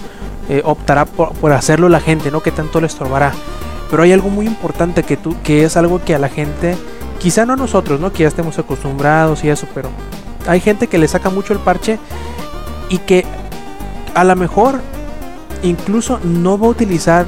[0.49, 2.41] eh, optará por, por hacerlo la gente, ¿no?
[2.41, 3.33] Qué tanto le estorbará.
[3.91, 6.77] Pero hay algo muy importante que tú, que es algo que a la gente,
[7.19, 8.13] quizá no a nosotros, ¿no?
[8.13, 9.89] Que ya estemos acostumbrados y eso, pero
[10.47, 11.99] hay gente que le saca mucho el parche
[12.89, 13.25] y que
[14.15, 14.81] a lo mejor
[15.65, 17.27] incluso no va a utilizar,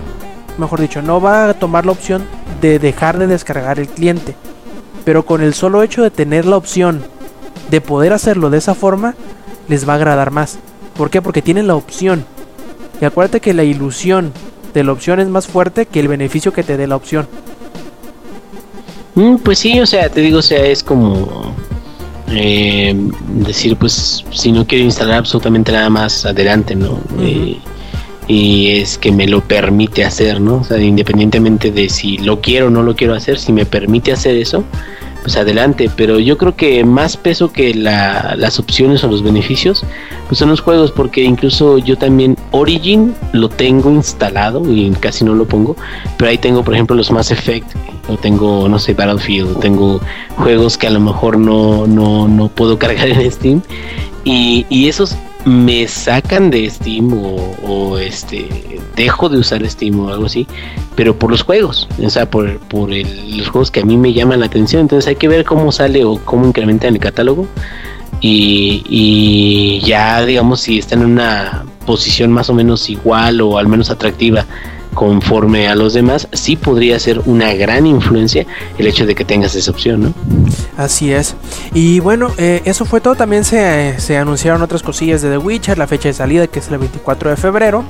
[0.59, 2.25] mejor dicho, no va a tomar la opción
[2.61, 4.35] de dejar de descargar el cliente.
[5.05, 7.03] Pero con el solo hecho de tener la opción
[7.71, 9.15] de poder hacerlo de esa forma,
[9.69, 10.59] les va a agradar más.
[10.97, 11.23] ¿Por qué?
[11.23, 12.25] Porque tienen la opción.
[13.01, 14.33] Y acuérdate que la ilusión
[14.75, 17.27] de la opción es más fuerte que el beneficio que te dé la opción.
[19.15, 21.55] Mm, pues sí, o sea, te digo, o sea, es como
[22.29, 22.95] eh,
[23.29, 26.99] decir, pues, si no quiero instalar absolutamente nada más, adelante, ¿no?
[27.21, 27.59] Eh,
[28.29, 30.57] y es que me lo permite hacer, ¿no?
[30.57, 34.12] O sea, independientemente de si lo quiero o no lo quiero hacer, si me permite
[34.12, 34.64] hacer eso,
[35.23, 35.91] pues adelante.
[35.97, 39.85] Pero yo creo que más peso que la- las opciones o los beneficios,
[40.29, 45.35] pues son los juegos, porque incluso yo también Origin lo tengo instalado y casi no
[45.35, 45.77] lo pongo,
[46.16, 47.68] pero ahí tengo, por ejemplo, los Mass Effect,
[48.09, 50.01] o tengo, no sé, Battlefield, tengo
[50.37, 53.62] juegos que a lo mejor no, no, no puedo cargar en Steam,
[54.25, 57.36] y, y esos me sacan de Steam o,
[57.66, 58.49] o, este
[58.97, 60.47] dejo de usar Steam o algo así,
[60.95, 64.12] pero por los juegos, o sea, por, por el- los juegos que a mí me
[64.12, 67.47] llaman la atención, entonces hay que ver cómo sale o cómo incrementa en el catálogo
[68.20, 73.66] y, y ya digamos si está en una posición más o menos igual o al
[73.66, 74.47] menos atractiva
[74.95, 78.47] conforme a los demás, sí podría ser una gran influencia
[78.78, 80.14] el hecho de que tengas esa opción, ¿no?
[80.76, 81.34] Así es.
[81.74, 83.14] Y bueno, eh, eso fue todo.
[83.14, 86.68] También se, se anunciaron otras cosillas de The Witcher, la fecha de salida que es
[86.68, 87.84] el 24 de febrero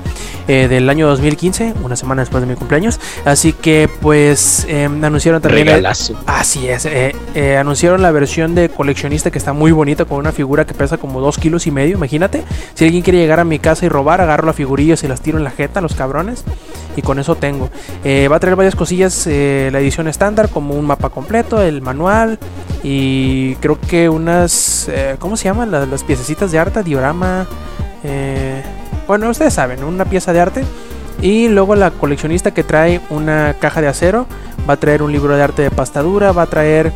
[0.47, 2.99] eh, del año 2015, una semana después de mi cumpleaños.
[3.25, 5.67] Así que pues eh, anunciaron también...
[5.67, 6.15] el- Regalazo.
[6.25, 10.65] Así es, eh, anunciaron la versión de coleccionista que está muy bonita con una figura
[10.65, 12.43] que pesa como 2 kilos y medio, imagínate.
[12.73, 15.21] Si alguien quiere llegar a mi casa y robar, agarro la figurilla y se las
[15.21, 16.43] tiro en la jeta, los cabrones.
[16.95, 17.69] Y con eso tengo.
[18.03, 21.81] Eh, va a traer varias cosillas eh, la edición estándar, como un mapa completo, el
[21.81, 22.37] manual
[22.83, 24.87] y creo que unas...
[24.89, 25.71] eh, ¿Cómo se llaman?
[25.71, 27.47] Las, las piececitas de arte, diorama.
[28.03, 28.61] eh,
[29.07, 30.63] bueno, ustedes saben, una pieza de arte.
[31.21, 34.25] Y luego la coleccionista que trae una caja de acero
[34.69, 36.91] va a traer un libro de arte de pastadura, va a traer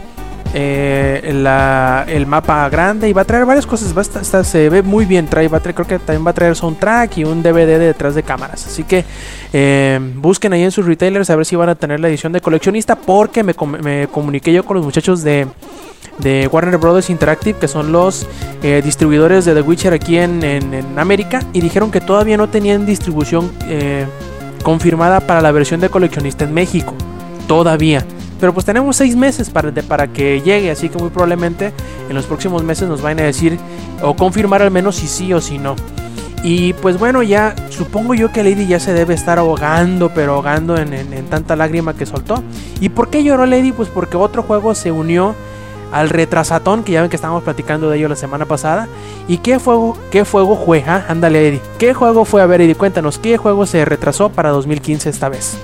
[0.53, 3.93] eh, el mapa grande y va a traer varias cosas.
[4.47, 5.27] Se ve muy bien.
[5.27, 7.79] Trae, va a traer, creo que también va a traer soundtrack y un DVD de
[7.79, 8.65] detrás de cámaras.
[8.65, 9.05] Así que
[9.53, 12.41] eh, busquen ahí en sus retailers a ver si van a tener la edición de
[12.41, 12.95] coleccionista.
[12.95, 15.47] Porque me, com- me comuniqué yo con los muchachos de,
[16.51, 18.27] Warner Brothers Interactive, que son los
[18.63, 20.41] eh, distribuidores de The Witcher aquí en,
[20.97, 21.41] América.
[21.53, 23.51] Y dijeron que todavía no tenían distribución
[24.63, 26.93] confirmada para la versión de coleccionista en México.
[27.47, 28.05] Todavía.
[28.39, 31.73] Pero pues tenemos seis meses para, para que llegue, así que muy probablemente
[32.09, 33.57] en los próximos meses nos van a decir
[34.03, 35.75] o confirmar al menos si sí o si no.
[36.43, 40.77] Y pues bueno, ya supongo yo que Lady ya se debe estar ahogando, pero ahogando
[40.77, 42.43] en, en- en tanta lágrima que soltó.
[42.79, 43.71] ¿Y por qué lloró Lady?
[43.71, 45.33] Pues porque otro juego se unió
[45.91, 48.87] al retrasatón, que ya ven que estábamos platicando de ello la semana pasada.
[49.27, 50.83] ¿Y qué juego, qué juego fue?
[50.87, 51.05] ah?
[51.09, 51.61] Ándale, Eddie.
[51.79, 52.41] ¿Qué juego fue?
[52.41, 55.57] A ver, Eddie, cuéntanos, ¿qué juego se retrasó para 2015 esta vez?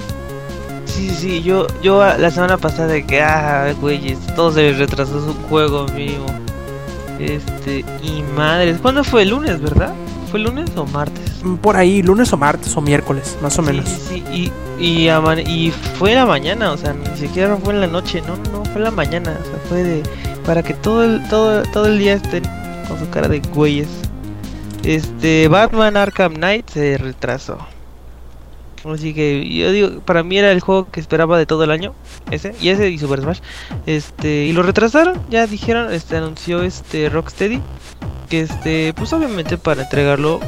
[0.94, 5.26] Sí, sí, yo, yo ah, la semana pasada de que, ah, güeyes, todo se retrasó
[5.26, 6.28] su juego mínimo.
[7.20, 9.94] Este, y madres, ¿cuándo fue el lunes, verdad?
[10.30, 11.44] ¿Fue lunes o martes?
[11.44, 13.90] Mm, Por ahí, lunes o martes o miércoles, más o menos.
[13.90, 15.10] Sí, sí, sí, y, y,
[15.48, 18.82] y fue la mañana, o sea, ni siquiera fue en la noche, no, no, fue
[18.82, 20.04] la mañana, o sea, fue de,
[20.46, 22.44] para que todo el, todo, todo el día estén
[22.88, 23.90] con su cara de güeyes.
[24.84, 27.58] Este, Batman Arkham Knight se retrasó.
[28.86, 31.94] Así que yo digo, para mí era el juego que esperaba de todo el año,
[32.32, 33.40] ese, y ese y Super Smash.
[33.86, 37.62] Este, y lo retrasaron, ya dijeron, este anunció este Rocksteady
[38.30, 40.40] que este, pues obviamente para entregarlo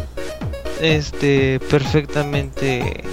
[0.82, 3.04] este perfectamente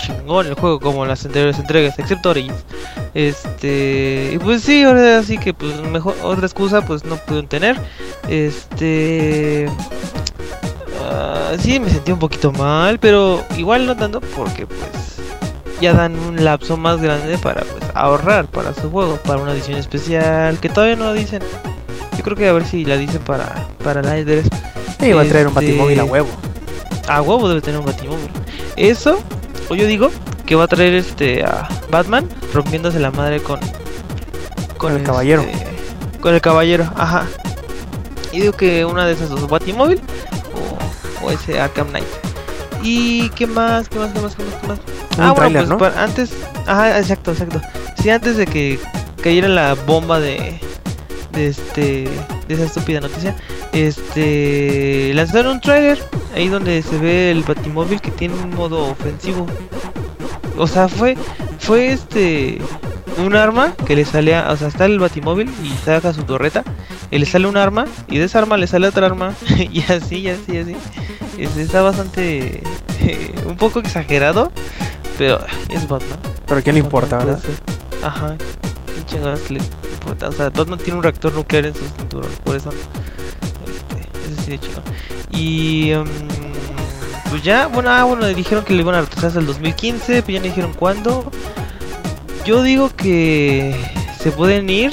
[0.00, 2.64] chingón el juego como las anteriores entregas, excepto Origins.
[3.14, 7.76] Este, y pues sí, ahora sí que pues mejor otra excusa pues no pudieron tener.
[8.28, 9.68] Este
[11.02, 15.20] ah, sí me sentí un poquito mal, pero igual no tanto porque pues
[15.80, 19.78] ya dan un lapso más grande para pues ahorrar para su juego, para una edición
[19.78, 21.42] especial que todavía no dicen.
[22.16, 24.42] Yo creo que a ver si la dicen para para la E3.
[25.00, 26.28] Sí, va a traer un Este, batimóvil a huevo.
[27.08, 28.28] A huevo debe tener un batimóvil.
[28.76, 29.18] Eso,
[29.68, 30.10] o yo digo
[30.44, 33.58] que va a traer este a Batman rompiéndose la madre con
[34.76, 35.44] Con el caballero.
[36.20, 37.26] Con el caballero, ajá.
[38.32, 40.00] Y digo que una de esas dos, Batimóvil
[41.22, 42.06] o, ese Arkham Knight.
[42.82, 43.88] ¿Y qué más?
[43.88, 44.12] ¿Qué más?
[44.12, 44.34] ¿Qué más?
[44.36, 44.54] ¿Qué más?
[44.60, 45.28] ¿Qué más?
[45.28, 45.78] Un tráiler, ¿no?
[45.78, 46.30] para- antes,
[46.66, 47.60] ajá, exacto, exacto.
[48.00, 48.78] Sí, antes de que
[49.22, 50.58] cayera la bomba de
[51.32, 52.08] de este
[52.48, 53.36] de esa estúpida noticia,
[53.72, 56.02] este lanzaron un trailer
[56.34, 59.46] ahí donde se ve el Batimóvil que tiene un modo ofensivo.
[60.56, 61.16] O sea, fue
[61.58, 62.58] fue este
[63.18, 66.62] un arma que le sale, a- o sea, está el Batimóvil y saca su torreta,
[67.10, 69.34] y le sale un arma y de esa arma le sale otra arma
[69.72, 70.76] y así, y así, y así.
[71.60, 72.62] Está bastante
[73.46, 74.52] un poco exagerado,
[75.18, 76.18] pero es Batman.
[76.46, 77.40] Pero ¿a quién le importa, verdad?
[78.02, 78.36] Ajá.
[78.36, 79.58] ¿Qué chingados le
[79.94, 80.28] importa?
[80.28, 82.70] O sea, Batman tiene un reactor nuclear en sus cinturones, por eso.
[82.70, 84.82] Este, ese sí de chido.
[85.32, 85.92] Y.
[85.94, 90.22] mm, pues ya, bueno, ah, bueno, dijeron que le iban a retrasar hasta el 2015,
[90.22, 91.30] pero ya no dijeron cuándo.
[92.50, 93.76] Yo digo que
[94.20, 94.90] se pueden ir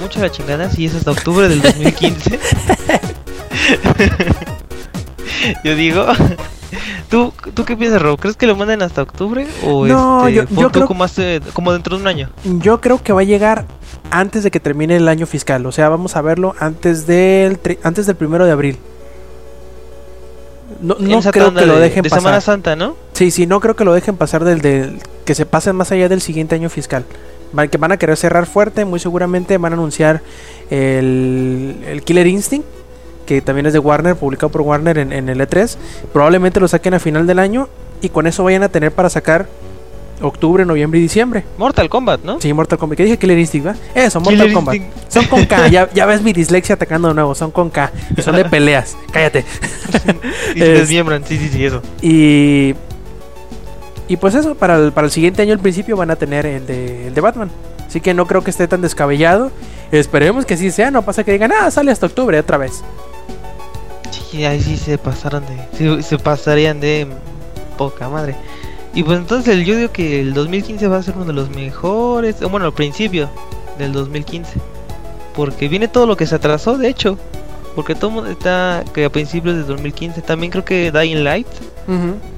[0.00, 2.38] mucho a la chingada si es hasta octubre del 2015.
[5.64, 6.06] yo digo.
[7.10, 8.20] ¿Tú, ¿Tú qué piensas, Rob?
[8.20, 9.44] ¿Crees que lo manden hasta octubre?
[9.64, 12.30] ¿O No, este, yo- yo creo- como, hace- como dentro de un año?
[12.44, 13.64] Yo creo que va a llegar
[14.12, 15.66] antes de que termine el año fiscal.
[15.66, 18.78] O sea, vamos a verlo antes del, antes del primero de abril.
[20.80, 22.22] No, no creo que lo de- dejen de pasar.
[22.22, 22.94] Semana Santa, ¿no?
[23.12, 26.08] Sí, sí, no creo que lo dejen pasar del, del que se pasen más allá
[26.08, 27.04] del siguiente año fiscal.
[27.52, 30.20] Van, que van a querer cerrar fuerte, muy seguramente van a anunciar
[30.70, 32.66] el, el Killer Instinct,
[33.26, 35.76] que también es de Warner, publicado por Warner en, en el E3.
[36.12, 37.68] Probablemente lo saquen a final del año
[38.00, 39.48] y con eso vayan a tener para sacar
[40.20, 41.44] octubre, noviembre y diciembre.
[41.58, 42.40] Mortal Kombat, ¿no?
[42.40, 42.96] Sí, Mortal Kombat.
[42.96, 43.74] ¿Qué dije Killer Instinct, va?
[43.94, 44.74] Eso, Mortal Killer Kombat.
[44.76, 45.12] Instinct.
[45.12, 47.90] Son con K, ya, ya ves mi dislexia atacando de nuevo, son con K.
[48.16, 48.96] Y son de peleas.
[49.12, 49.44] Cállate.
[50.54, 51.82] Y se Es- desmiembran, sí, sí, sí, eso.
[52.02, 52.74] Y.
[54.08, 56.66] Y pues eso, para el, para el siguiente año al principio van a tener el
[56.66, 57.50] de, el de Batman.
[57.86, 59.50] Así que no creo que esté tan descabellado.
[59.92, 62.82] Esperemos que así sea, no pasa que digan, ah, sale hasta octubre otra vez.
[64.30, 65.56] Sí, ahí sí se pasaron de.
[65.76, 67.06] sí, se pasarían de
[67.76, 68.34] poca madre.
[68.94, 72.40] Y pues entonces yo digo que el 2015 va a ser uno de los mejores.
[72.40, 73.30] Bueno, al principio
[73.78, 74.54] del 2015.
[75.34, 77.18] Porque viene todo lo que se atrasó, de hecho.
[77.74, 80.22] Porque todo mundo está que a principios del 2015.
[80.22, 81.46] También creo que Dying Light.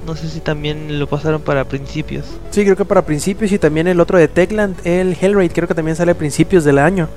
[0.05, 2.25] No sé si también lo pasaron para principios.
[2.51, 5.73] Sí, creo que para principios y también el otro de Techland, el Hellraid, creo que
[5.75, 7.09] también sale a principios del año.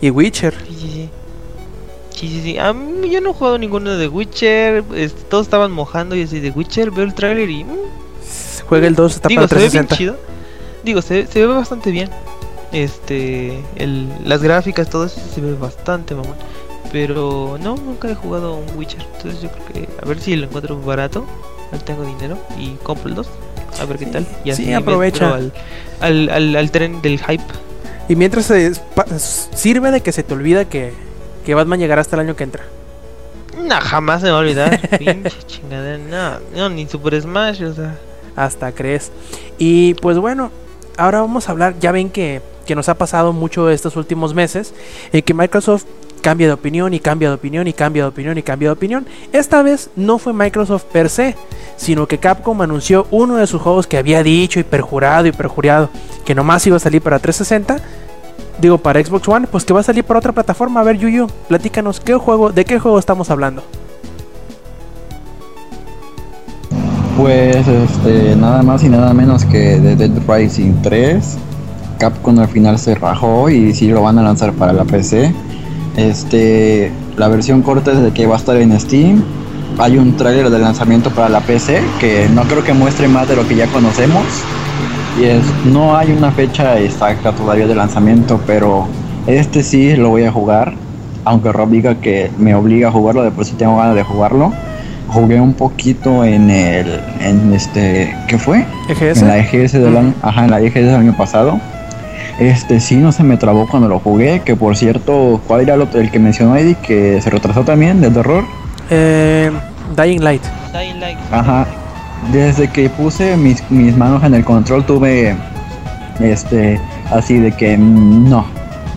[0.00, 0.54] Y Witcher.
[0.66, 1.10] Sí, sí, sí.
[2.10, 2.58] Sí, sí, sí.
[2.58, 4.82] A mí yo no he jugado ninguno de Witcher.
[4.94, 6.90] este, todos estaban mojando y así de Witcher.
[6.90, 7.62] Veo el tráiler y.
[7.64, 7.68] mm,
[8.68, 9.96] Juega el 2, está Digo, para se ve bien 360.
[9.96, 10.16] chido.
[10.84, 12.10] Digo, se, se ve bastante bien.
[12.72, 16.34] Este, el, las gráficas, todo eso se ve bastante, mamón.
[16.92, 19.00] Pero no, nunca he jugado un Witcher.
[19.16, 21.26] Entonces yo creo que a ver si lo encuentro barato.
[21.72, 23.26] No tengo dinero y compro el 2.
[23.80, 24.26] A ver qué Sí, tal.
[24.44, 25.34] Y sí, así me aprovecha.
[25.34, 25.52] Al,
[26.00, 27.42] al, al, al tren del hype.
[28.08, 28.72] Y mientras se
[29.54, 30.92] sirve de que se te olvida que,
[31.44, 32.64] que Batman llegará hasta el año que entra.
[33.60, 34.80] No, jamás me va a olvidar.
[34.98, 35.98] Pinche chingadera.
[35.98, 37.98] No, no, ni Super Smash, o sea.
[38.36, 39.10] Hasta crees.
[39.58, 40.50] Y pues bueno,
[40.96, 44.74] ahora vamos a hablar, ya ven que, que nos ha pasado mucho estos últimos meses,
[45.12, 45.84] en que Microsoft
[46.26, 49.06] cambia de opinión y cambia de opinión y cambia de opinión y cambia de opinión.
[49.32, 51.36] Esta vez no fue Microsoft per se,
[51.76, 55.88] sino que Capcom anunció uno de sus juegos que había dicho y perjurado y perjurado
[56.24, 57.80] que nomás iba a salir para 360.
[58.60, 60.80] Digo, para Xbox One, pues que va a salir para otra plataforma.
[60.80, 63.62] A ver, Yuyu, platícanos, ¿qué juego, ¿de qué juego estamos hablando?
[67.16, 71.38] Pues este, nada más y nada menos que de Dead Rising 3.
[71.98, 75.32] Capcom al final se rajó y sí lo van a lanzar para la PC.
[75.96, 79.24] Este, la versión corta es de que va a estar en Steam.
[79.78, 83.36] Hay un tráiler de lanzamiento para la PC que no creo que muestre más de
[83.36, 84.24] lo que ya conocemos.
[85.18, 88.88] Y es, no hay una fecha exacta todavía de lanzamiento, pero
[89.26, 90.74] este sí lo voy a jugar.
[91.24, 94.52] Aunque Rob diga que me obliga a jugarlo, de por sí tengo ganas de jugarlo.
[95.08, 98.64] Jugué un poquito en el, en este, ¿qué fue?
[98.88, 99.22] EGS.
[99.22, 101.60] En la EGS del año, ajá, en la EGS del año pasado.
[102.38, 105.80] Este sí no se me trabó cuando lo jugué, que por cierto, ¿cuál era el,
[105.82, 108.44] otro- el que mencionó Eddie que se retrasó también del terror?
[108.90, 109.50] Eh,
[109.96, 110.42] Dying Light.
[110.72, 111.18] Dying Light.
[111.32, 111.66] Ajá.
[112.32, 115.34] Desde que puse mis, mis manos en el control tuve
[116.20, 116.80] este
[117.10, 118.44] así de que no,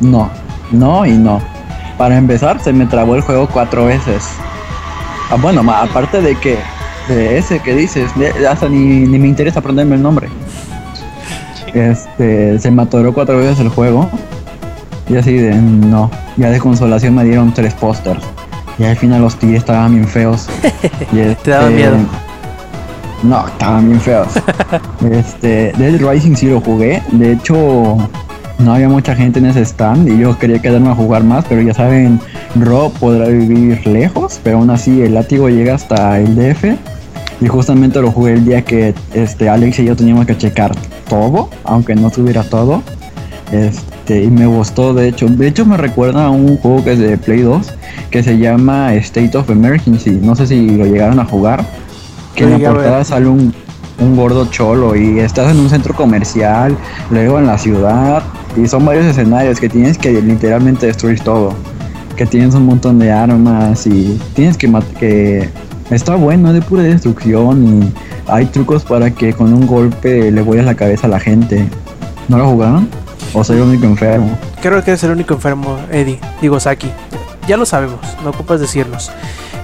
[0.01, 0.29] no,
[0.71, 1.39] no y no.
[1.97, 4.27] Para empezar se me trabó el juego cuatro veces.
[5.29, 6.57] Ah, bueno, aparte de que
[7.07, 8.11] de ese que dices,
[8.49, 10.29] hasta ni, ni me interesa aprenderme el nombre.
[11.73, 14.09] Este, se me atoró cuatro veces el juego.
[15.07, 16.09] Y así de no.
[16.37, 18.23] Ya de consolación me dieron tres pósters.
[18.77, 20.47] Y al final los tiré estaban bien feos.
[21.11, 21.97] Y Te daban este, miedo.
[23.23, 24.27] No, estaban bien feos.
[25.11, 27.01] este, Dead Rising sí lo jugué.
[27.11, 27.97] De hecho,
[28.59, 31.61] no había mucha gente en ese stand y yo quería quedarme a jugar más, pero
[31.61, 32.19] ya saben,
[32.55, 36.65] Rob podrá vivir lejos, pero aún así el látigo llega hasta el DF.
[37.41, 40.75] Y justamente lo jugué el día que este Alex y yo teníamos que checar
[41.07, 42.83] todo, aunque no tuviera todo.
[43.53, 45.27] Este, y me gustó, de hecho.
[45.27, 47.73] De hecho, me recuerda a un juego que es de Play 2
[48.11, 50.19] que se llama State of Emergency.
[50.21, 51.63] No sé si lo llegaron a jugar.
[52.35, 53.53] Que en la portada sale un,
[53.99, 56.77] un gordo cholo y estás en un centro comercial,
[57.09, 58.21] luego en la ciudad.
[58.61, 61.53] Y son varios escenarios que tienes que literalmente destruir todo.
[62.15, 64.69] Que tienes un montón de armas y tienes que
[64.99, 65.49] que
[65.89, 67.93] está bueno, de pura destrucción y
[68.27, 71.67] hay trucos para que con un golpe le vuelas la cabeza a la gente.
[72.27, 72.89] ¿No lo jugaron?
[73.33, 74.37] ¿O soy el único enfermo?
[74.61, 76.19] Creo que eres el único enfermo, Eddie.
[76.41, 76.91] Digo, Saki.
[77.47, 79.11] Ya lo sabemos, no ocupas decirnos.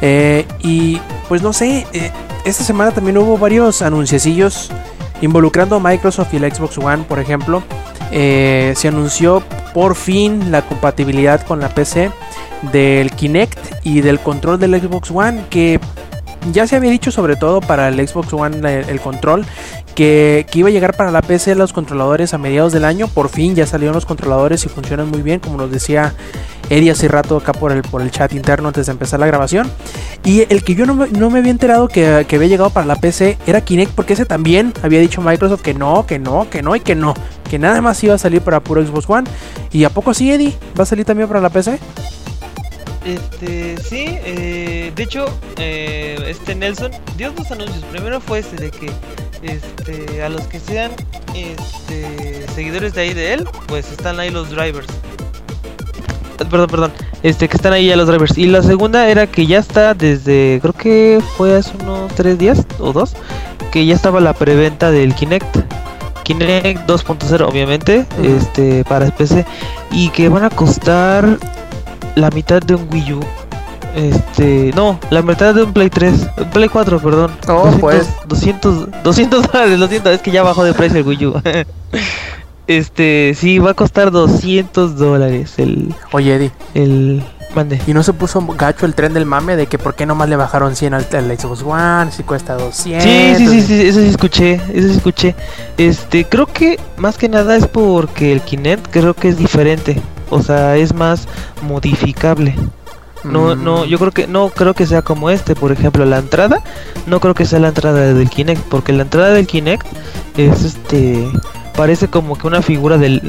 [0.01, 2.11] Eh, y pues no sé, eh,
[2.43, 4.71] esta semana también hubo varios anunciacillos
[5.21, 7.61] involucrando a Microsoft y el Xbox One, por ejemplo.
[8.11, 12.11] Eh, se anunció por fin la compatibilidad con la PC
[12.71, 15.79] del Kinect y del control del Xbox One, que
[16.51, 19.45] ya se había dicho sobre todo para el Xbox One el, el control
[19.95, 23.07] que, que iba a llegar para la PC los controladores a mediados del año.
[23.07, 26.13] Por fin ya salieron los controladores y funcionan muy bien, como nos decía
[26.69, 29.71] Eddie hace rato acá por el, por el chat interno antes de empezar la grabación.
[30.23, 32.85] Y el que yo no me, no me había enterado que, que había llegado para
[32.85, 36.61] la PC era Kinect, porque ese también había dicho Microsoft que no, que no, que
[36.61, 37.13] no y que no.
[37.49, 39.29] Que nada más iba a salir para puro Xbox One.
[39.71, 40.57] ¿Y a poco sí, Eddie?
[40.77, 41.79] ¿Va a salir también para la PC?
[43.05, 45.25] Este, sí, eh, de hecho,
[45.57, 47.83] eh, este Nelson dio dos anuncios.
[47.91, 48.91] Primero fue este de que
[49.43, 50.91] este, a los que sean
[51.35, 54.87] este, seguidores de ahí de él, pues están ahí los drivers.
[56.39, 58.39] Eh, Perdón, perdón, este, que están ahí ya los drivers.
[58.39, 62.65] Y la segunda era que ya está desde, creo que fue hace unos tres días
[62.79, 63.13] o dos,
[63.71, 65.57] que ya estaba la preventa del Kinect.
[66.23, 69.45] Kinect 2.0 obviamente, este, para PC,
[69.91, 71.37] y que van a costar
[72.15, 73.19] la mitad de un Wii U.
[73.95, 77.31] Este, no, la mitad de un Play 3, un Play 4, perdón.
[77.47, 78.07] Oh, 200, pues.
[78.27, 81.41] 200, 200 dólares, lo siento, es que ya bajó de precio el Wii U.
[82.67, 86.51] este, sí, va a costar 200 dólares el, Oye, Eddie.
[86.73, 87.23] el,
[87.55, 87.81] mande.
[87.87, 90.35] ¿Y no se puso gacho el tren del mame de que por qué nomás le
[90.35, 92.11] bajaron 100 al, al Xbox One?
[92.11, 93.03] Si cuesta 200.
[93.03, 95.35] Sí, sí, sí, sí, eso sí escuché, eso sí escuché.
[95.77, 100.01] Este, creo que más que nada es porque el Kinect creo que es diferente.
[100.29, 101.27] O sea, es más
[101.61, 102.55] modificable.
[103.23, 103.63] No, Mm.
[103.63, 106.61] no, yo creo que no creo que sea como este, por ejemplo, la entrada,
[107.07, 109.85] no creo que sea la entrada del Kinect, porque la entrada del Kinect
[110.37, 111.27] es este
[111.75, 113.19] parece como que una figura de,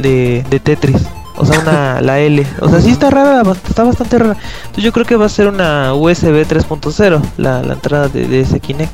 [0.48, 1.02] de Tetris,
[1.36, 4.36] o sea, una la L, o sea, sí está rara, está bastante rara.
[4.60, 8.40] Entonces yo creo que va a ser una USB 3.0 la, la entrada de, de
[8.40, 8.92] ese Kinect.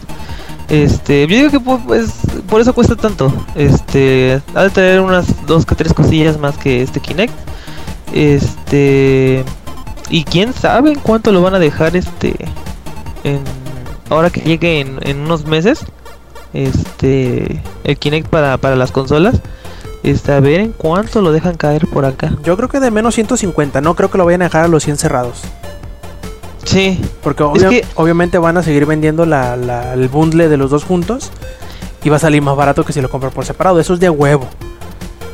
[0.68, 2.12] Este, yo digo que pu- pues
[2.48, 3.30] por eso cuesta tanto.
[3.56, 7.34] Este, ha de tener unas dos que tres cosillas más que este Kinect.
[8.12, 9.44] Este,
[10.10, 12.34] y quién sabe en cuánto lo van a dejar este
[13.24, 13.40] en
[14.10, 15.84] ahora que llegue en, en unos meses
[16.52, 19.36] este el Kinect para, para las consolas
[20.02, 23.14] este a ver en cuánto lo dejan caer por acá Yo creo que de menos
[23.14, 23.80] 150.
[23.80, 25.40] No creo que lo vayan a dejar a los 100 cerrados.
[26.64, 30.56] sí Porque Es obvia- que- obviamente van a seguir vendiendo la, la- el bundle de
[30.56, 31.30] los dos juntos.
[32.04, 33.78] Y va a salir más barato que si lo compran por separado.
[33.78, 34.48] Eso es de huevo.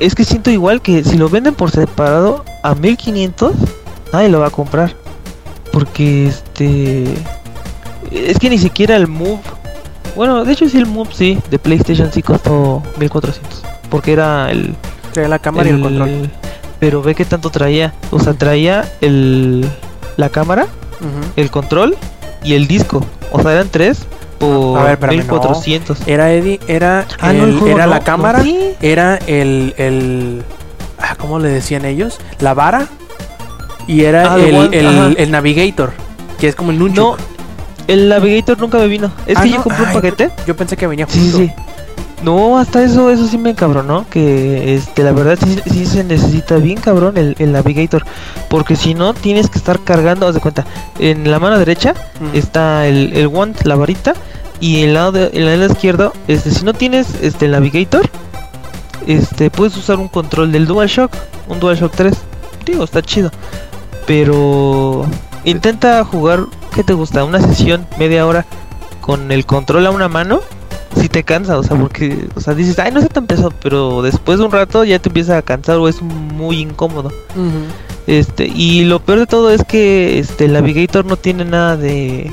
[0.00, 3.52] Es que siento igual que si lo venden por separado a 1500
[4.12, 4.94] nadie lo va a comprar
[5.72, 7.04] porque este
[8.12, 9.40] es que ni siquiera el Move
[10.16, 13.62] Bueno, de hecho sí el Move sí, de PlayStation sí costó 1400.
[13.90, 14.74] Porque era el...
[15.12, 16.30] Trae la cámara y el control.
[16.80, 17.94] Pero ve que tanto traía.
[18.10, 19.68] O sea, traía el...
[20.16, 20.66] La cámara,
[21.36, 21.96] el control
[22.42, 23.04] y el disco.
[23.30, 24.06] O sea, eran tres
[24.38, 26.06] por A ver, espérame, 1400.
[26.06, 28.58] Era Eddie, era, Ah, el- era no, la cámara, sí.
[28.80, 30.42] era el, el
[30.98, 32.18] ah, ¿cómo le decían ellos?
[32.40, 32.86] La vara
[33.86, 35.92] y era Ah, el el, one, el- navigator,
[36.38, 37.16] que es como el No,
[37.86, 39.10] el Navigator nunca me vino.
[39.26, 40.30] Es Ah, que yo compré un paquete.
[40.46, 41.38] Yo pensé que venía Sí, junto.
[41.38, 41.52] sí.
[42.22, 44.04] No, hasta eso, eso sí me encabronó.
[44.10, 48.04] Que este, la verdad sí, sí se necesita bien cabrón el, el Navigator.
[48.48, 50.26] Porque si no, tienes que estar cargando.
[50.26, 50.66] Haz de cuenta,
[50.98, 52.36] en la mano derecha Mm.
[52.36, 54.14] está el, el wand, la varita.
[54.60, 58.10] Y en el lado, de, el lado izquierdo, este, si no tienes este, el Navigator,
[59.06, 61.12] este, puedes usar un control del DualShock,
[61.48, 62.14] un DualShock 3.
[62.66, 63.30] Digo, está chido.
[64.06, 65.06] Pero
[65.44, 67.24] intenta jugar, ¿qué te gusta?
[67.24, 68.44] Una sesión, media hora,
[69.00, 70.40] con el control a una mano.
[71.00, 74.02] Si te cansa, o sea, porque, o sea, dices, ay, no sé tan pesado, pero
[74.02, 77.12] después de un rato ya te empieza a cansar o es muy incómodo.
[78.06, 82.30] Este, y lo peor de todo es que este el Navigator no tiene nada de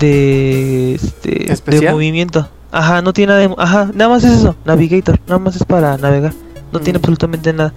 [0.00, 2.48] de este movimiento.
[2.70, 5.96] Ajá, no tiene nada de, ajá, nada más es eso, Navigator, nada más es para
[5.98, 6.32] navegar.
[6.72, 7.02] No tiene Mm.
[7.02, 7.74] absolutamente nada.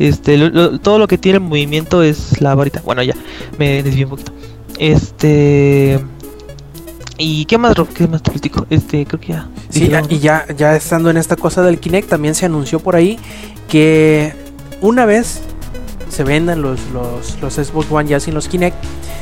[0.00, 2.82] Este, lo- lo- todo lo que tiene movimiento es la varita.
[2.84, 3.14] Bueno, ya,
[3.58, 4.32] me desvié un poquito.
[4.78, 6.00] Este
[7.24, 7.88] ¿Y qué más, Rob?
[7.88, 8.66] ¿Qué más te platico?
[8.68, 9.48] Este, creo que ya.
[9.68, 13.16] Sí, y ya, ya estando en esta cosa del Kinect, también se anunció por ahí
[13.68, 14.34] que
[14.80, 15.40] una vez
[16.10, 18.76] se vendan los, los, los Xbox One ya sin los Kinect,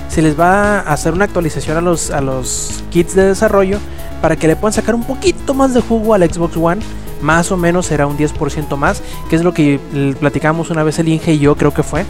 [0.09, 3.79] se les va a hacer una actualización a los, a los kits de desarrollo
[4.23, 6.81] para que le puedan sacar un poquito más de jugo al Xbox One.
[7.23, 9.81] Más o menos será un 10% más, que es lo que
[10.19, 12.05] platicamos una vez el Inge y yo, creo que fue,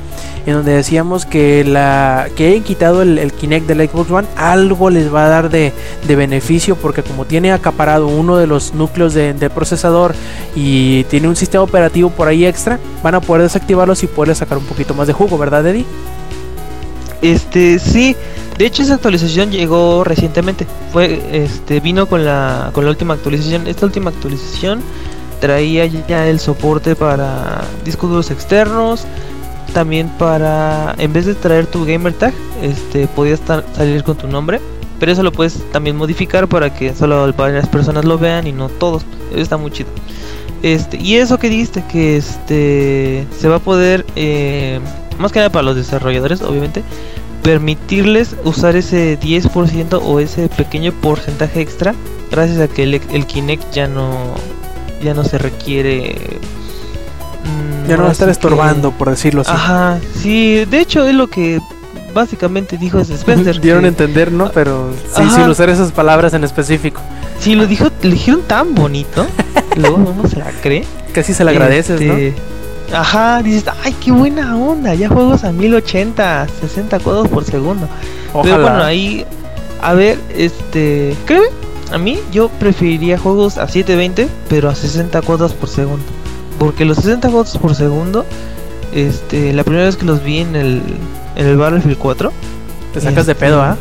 [0.47, 4.91] en donde decíamos que la que hayan quitado el, el Kinect del Xbox One, algo
[4.91, 5.73] les va a dar de,
[6.07, 10.15] de beneficio porque como tiene acaparado uno de los núcleos de, de procesador
[10.55, 14.59] y tiene un sistema operativo por ahí extra, van a poder desactivarlos y poderle sacar
[14.59, 15.87] un poquito más de jugo, ¿verdad, Eddie?
[17.23, 18.16] Este, sí.
[18.61, 20.66] De hecho, esa actualización llegó recientemente.
[20.93, 23.66] Fue, este, vino con la, con la última actualización.
[23.66, 24.82] Esta última actualización
[25.41, 29.07] traía ya el soporte para discos duros externos.
[29.73, 33.41] También para, en vez de traer tu gamer tag, este, podías
[33.74, 34.61] salir con tu nombre.
[34.99, 38.69] Pero eso lo puedes también modificar para que solo varias personas lo vean y no
[38.69, 39.07] todos.
[39.35, 39.89] Está muy chido.
[40.62, 44.81] Este, y eso que dijiste, que este se va a poder, eh,
[45.19, 46.82] más que nada para los desarrolladores, obviamente,
[47.43, 51.95] permitirles usar ese 10% o ese pequeño porcentaje extra
[52.31, 54.35] gracias a que el, el Kinect ya no
[55.03, 56.39] ya no se requiere
[57.45, 59.51] mm, Ya no va a estar estorbando, por decirlo así.
[59.51, 61.61] Ajá, sí, de hecho es lo que
[62.12, 63.61] básicamente dijo Spencer.
[63.61, 64.51] Dieron a entender, ¿no?
[64.53, 67.01] Pero sí, sin usar esas palabras en específico.
[67.39, 69.27] Sí, lo dijo, lo dijeron tan bonito.
[69.77, 70.85] luego uno se la cree.
[71.12, 72.15] Casi se le agradeces, ¿no?
[72.91, 77.89] Este, Ajá, dices, ay, qué buena onda, ya juegos a 1080, 60 cuadros por segundo.
[78.33, 78.43] Ojalá.
[78.43, 79.25] Pero bueno, ahí,
[79.81, 81.47] a ver, este, créeme,
[81.93, 86.03] a mí yo preferiría juegos a 720, pero a 60 cuadros por segundo.
[86.59, 88.27] Porque los 60 cuadros por segundo,
[88.93, 90.83] este, la primera vez que los vi en el,
[91.37, 92.33] en el Battlefield 4,
[92.93, 93.77] Te sacas de este, pedo, ¿ah?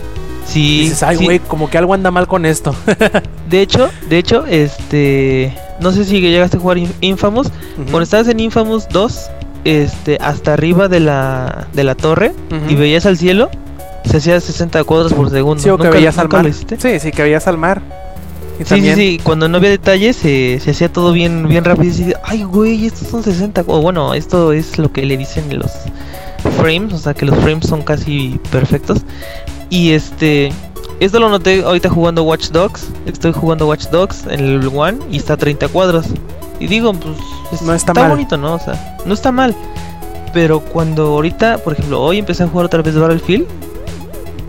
[0.45, 2.76] sí, Dices, ay, sí, güey, como que algo anda mal con esto.
[3.49, 8.27] de hecho, de hecho, este, no sé si llegaste a jugar Inf- Infamous, cuando estabas
[8.27, 9.30] en Infamous 2,
[9.65, 12.34] este, hasta arriba de la, de la torre
[12.69, 13.49] y veías al cielo,
[14.06, 15.61] se hacía 60 cuadros por segundo.
[15.61, 16.45] Sí, o que ¿Nunca- veías al mar.
[16.53, 17.81] Sí, sí, que veías al mar.
[18.60, 21.64] Y Sí, también, sí, sí, cuando no había detalles se, se hacía todo bien bien
[21.64, 25.15] rápido y decía, ay güey, estos son 60, o bueno, esto es lo que le
[25.15, 25.72] dicen los
[26.57, 28.99] frames, o sea que los frames son casi perfectos.
[29.69, 30.51] Y este,
[30.99, 35.17] esto lo noté ahorita jugando Watch Dogs, estoy jugando Watch Dogs en el One y
[35.17, 36.05] está a 30 cuadros.
[36.59, 37.15] Y digo, pues
[37.53, 38.09] es- No está mal.
[38.11, 38.55] bonito, ¿no?
[38.55, 39.55] O sea, no está mal.
[40.34, 43.45] Pero cuando ahorita, por ejemplo, hoy empecé a jugar otra vez Battlefield,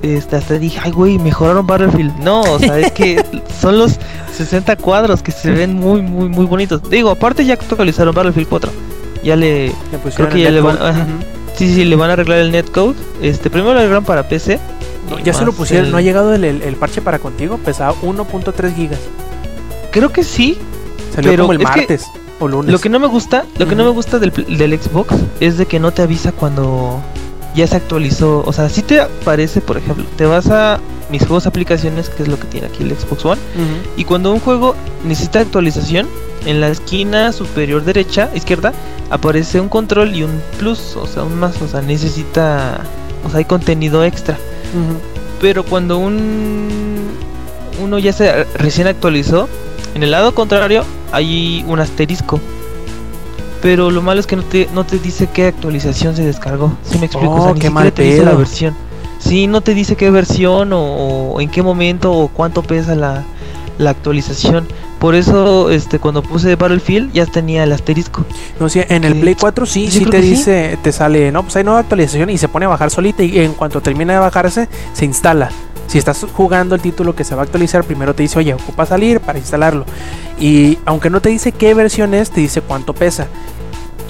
[0.03, 2.19] este, hasta dije, ay, güey, mejoraron Battlefield.
[2.21, 3.23] No, o sea, es que
[3.61, 3.99] son los
[4.37, 6.83] 60 cuadros que se ven muy, muy, muy bonitos.
[6.91, 8.71] Digo, aparte ya actualizaron Battlefield 4.
[9.23, 9.73] Ya le.
[10.17, 11.03] creo que ya le van- ajá.
[11.03, 11.11] Ujú.
[11.57, 12.95] Sí, sí, le van a arreglar el netcode.
[13.21, 14.59] Este, primero lo arreglaron para PC.
[15.11, 17.59] No, ya se lo pusieron, el- ¿no ha llegado el, el- el parche para contigo?
[17.59, 19.01] Pesaba 1.3 gigas.
[19.91, 20.59] Creo que sí.
[21.15, 22.07] Salió Pero como el martes
[22.39, 22.71] o lunes.
[22.73, 25.81] Lo que no me gusta, lo que no me gusta del, Xbox es de que
[25.81, 27.01] no te avisa cuando
[27.55, 28.43] ya se actualizó.
[28.47, 30.79] O sea, si te aparece, por ejemplo, te vas a
[31.11, 33.41] mis juegos aplicaciones, que es lo que tiene aquí el Xbox One.
[33.97, 36.07] Y cuando un juego necesita actualización,
[36.47, 38.73] en la esquina superior derecha, izquierda,
[39.11, 42.81] aparece un control y un plus, o sea, un más, o sea, necesita,
[43.27, 44.39] o sea, hay contenido extra.
[45.41, 47.09] Pero cuando un
[47.83, 49.49] uno ya se recién actualizó,
[49.95, 52.41] en el lado contrario hay un asterisco.
[53.63, 56.77] Pero lo malo es que no te, no te dice qué actualización se descargó.
[56.83, 57.35] Si me explico?
[57.35, 58.75] Oh, O sea, ni qué siquiera mal te dice la versión.
[59.19, 63.25] Sí, no te dice qué versión o, o en qué momento o cuánto pesa la,
[63.81, 64.69] la actualización.
[64.99, 68.25] Por eso, este, cuando puse Battlefield ya tenía el asterisco.
[68.61, 69.21] No sé, en el Sí.
[69.21, 70.29] Play 4 sí, sí creo te sí.
[70.31, 73.39] dice, te sale, no, pues hay nueva actualización y se pone a bajar solita y
[73.39, 75.51] en cuanto termina de bajarse, se instala.
[75.87, 78.87] Si estás jugando el título que se va a actualizar, primero te dice, oye, ocupa
[78.87, 79.87] salir para instalarlo.
[80.39, 83.27] Y aunque no te dice qué versión es, te dice cuánto pesa.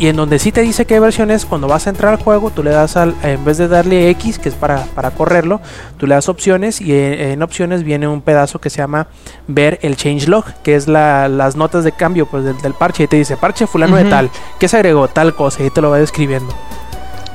[0.00, 2.50] Y en donde sí te dice qué versión es, cuando vas a entrar al juego,
[2.50, 5.60] tú le das al, en vez de darle X, que es para, para correrlo,
[5.98, 9.08] tú le das opciones y en, en opciones viene un pedazo que se llama
[9.46, 13.02] ver el changelog, que es la- las notas de cambio pues, del, del parche.
[13.02, 15.90] Y te dice, parche fulano de tal, que se agregó tal cosa, y te lo
[15.90, 16.50] va describiendo.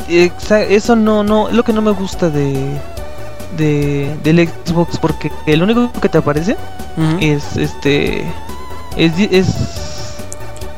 [0.09, 2.79] Eso no, no, es lo que no me gusta de,
[3.57, 6.57] de del Xbox porque el único que te aparece
[7.21, 8.25] es este
[8.97, 9.13] es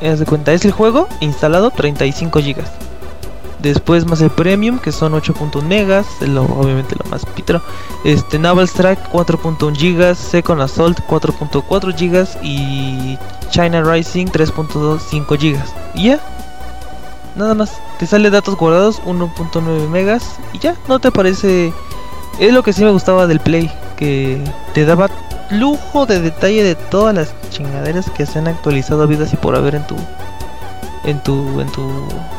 [0.02, 2.72] es haz de cuenta es el juego instalado 35 gigas.
[3.60, 7.62] Después más el premium que son 8.1 megas obviamente lo más pitro.
[8.04, 13.18] Este Naval Strike 4.1 gigas Second Assault 4.4 gigas y
[13.50, 15.74] China Rising 3.25 gigas.
[15.96, 16.20] Y ya.
[17.36, 17.80] Nada más.
[17.98, 20.76] Te sale datos guardados 1.9 megas y ya.
[20.88, 21.74] No te aparece
[22.40, 24.40] es lo que sí me gustaba del Play que
[24.74, 25.10] te daba
[25.50, 29.76] lujo de detalle de todas las chingaderas que se han actualizado vidas y por haber
[29.76, 29.96] en tu
[31.06, 31.90] en tu en tu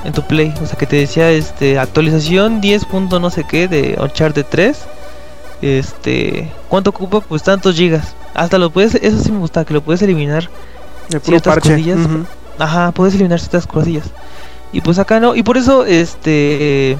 [0.05, 3.66] en tu play o sea que te decía este actualización 10 punto no sé qué
[3.68, 4.78] de Uncharted 3
[5.62, 9.80] este cuánto ocupa pues tantos gigas hasta lo puedes eso sí me gusta que lo
[9.80, 10.48] puedes eliminar
[11.12, 11.70] El ciertas parche.
[11.70, 11.98] cosillas.
[12.59, 14.05] Ajá, puedes eliminar ciertas cosillas.
[14.72, 15.35] Y pues acá no.
[15.35, 16.98] Y por eso, este.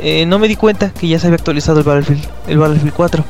[0.00, 3.24] eh, no me di cuenta que ya se había actualizado el Battlefield, el Battlefield 4.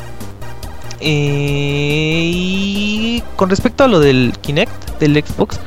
[1.04, 5.58] Eh, y con respecto a lo del Kinect, del Xbox,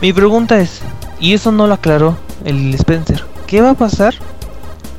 [0.00, 0.82] mi pregunta es:
[1.18, 4.14] y eso no lo aclaró el Spencer, ¿qué va a pasar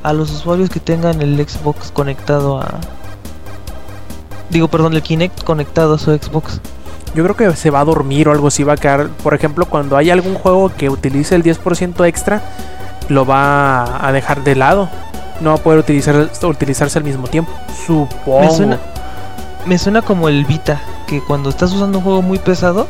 [0.03, 2.79] a los usuarios que tengan el Xbox conectado a.
[4.49, 6.59] Digo, perdón, el Kinect conectado a su Xbox?
[7.15, 9.07] Yo creo que se va a dormir o algo así va a quedar.
[9.07, 12.41] Por ejemplo, cuando hay algún juego que utilice el 10% extra,
[13.07, 14.89] lo va a dejar de lado.
[15.41, 17.51] No va a poder utilizar, utilizarse al mismo tiempo.
[17.85, 18.41] Supongo.
[18.41, 18.79] Me suena,
[19.65, 22.87] me suena como el Vita, que cuando estás usando un juego muy pesado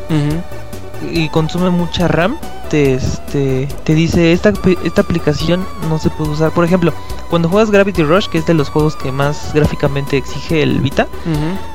[1.11, 2.37] y consume mucha RAM,
[2.69, 6.51] te, este, te dice esta, esta aplicación no se puede usar.
[6.51, 6.93] Por ejemplo,
[7.29, 11.07] cuando juegas Gravity Rush, que es de los juegos que más gráficamente exige el Vita,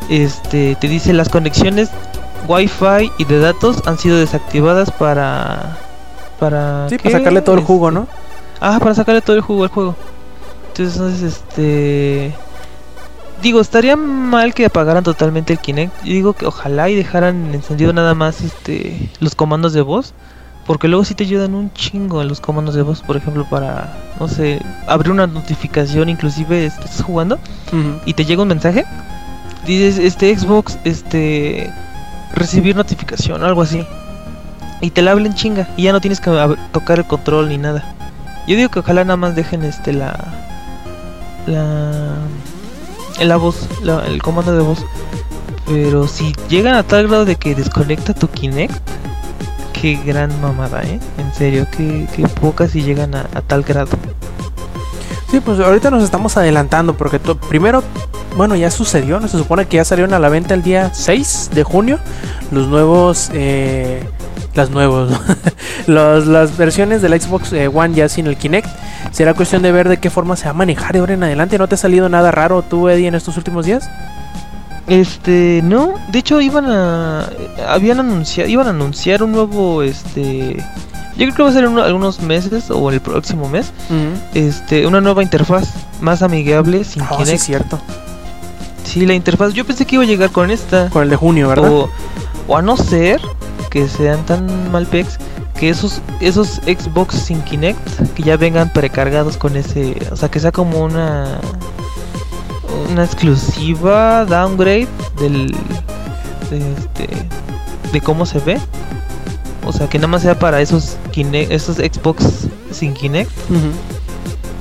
[0.09, 1.91] este, te dice las conexiones
[2.49, 5.77] Wi-Fi y de datos han sido desactivadas para...
[6.41, 7.03] Para, Sí, ¿qué?
[7.05, 8.07] para sacarle todo el Este, jugo, ¿no?
[8.61, 9.97] Ah, para sacarle todo el jugo al juego.
[10.69, 12.33] Entonces, este.
[13.43, 16.05] Digo, estaría mal que apagaran totalmente el Kinect.
[16.05, 20.13] Yo digo que ojalá y dejaran encendido nada más este los comandos de voz.
[20.67, 23.01] Porque luego sí te ayudan un chingo los comandos de voz.
[23.01, 27.39] Por ejemplo, para, no sé, abrir una notificación, inclusive este, estás jugando
[28.05, 28.85] y te llega un mensaje.
[29.67, 31.73] Dices, este Xbox, este.
[32.35, 33.87] Recibir notificación, algo así.
[34.83, 35.69] Y te la hablen chinga.
[35.77, 36.31] Y ya no tienes que
[36.73, 37.95] tocar el control ni nada.
[38.47, 40.17] Yo digo que ojalá nada más dejen este la.
[41.47, 42.15] La.
[43.25, 44.79] La voz, la- el comando de voz.
[45.67, 48.75] Pero si llegan a tal grado de que desconecta tu Kinect.
[49.73, 50.99] Qué gran mamada, eh.
[51.19, 53.91] En serio, que, que pocas si llegan a, a tal grado.
[55.31, 57.85] Sí, pues ahorita nos estamos adelantando porque primero,
[58.37, 59.29] bueno, ya sucedió, ¿no?
[59.29, 61.99] Se supone que ya salieron a la venta el día 6 de junio
[62.51, 64.09] los nuevos, eh,
[64.55, 65.19] las nuevos, ¿no?
[65.87, 68.69] Los- las versiones del Xbox eh, One ya sin el Kinect.
[69.13, 71.59] Será cuestión de ver de qué forma se va a manejar de ahora en adelante.
[71.59, 73.89] ¿No te ha salido nada raro tú, Eddie, en estos últimos días?
[74.87, 77.29] Este, no, de hecho iban a
[77.69, 80.57] habían anunciado iban a anunciar un nuevo este
[81.17, 83.71] yo creo que va a ser en uno- algunos meses o el próximo mes,
[84.33, 85.69] este una nueva interfaz
[86.01, 87.35] más amigable sin Ah, sí, Kinect.
[87.35, 87.79] es cierto.
[88.85, 91.49] Sí, la interfaz, yo pensé que iba a llegar con esta Con el de junio,
[91.49, 91.71] ¿verdad?
[91.71, 91.91] o,
[92.49, 93.21] o a no ser
[93.71, 95.19] que sean tan mal pex
[95.55, 100.41] que esos esos Xbox sin Kinect que ya vengan precargados con ese, o sea, que
[100.41, 101.41] sea como una
[102.91, 104.89] una exclusiva downgrade
[105.21, 105.55] del
[106.51, 107.09] de, este,
[107.93, 108.59] de cómo se ve.
[109.67, 113.31] O sea, que nada más sea para esos Kinect, esos Xbox sin Kinect.
[113.51, 113.71] Ujú.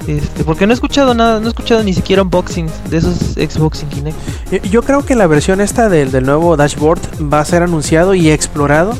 [0.08, 3.80] Este, porque no he escuchado nada, no he escuchado ni siquiera unboxings de esos Xbox
[3.80, 4.18] sin Kinect.
[4.52, 7.00] Yo, yo creo que la versión esta del, del nuevo dashboard
[7.32, 8.94] va a ser anunciado y explorado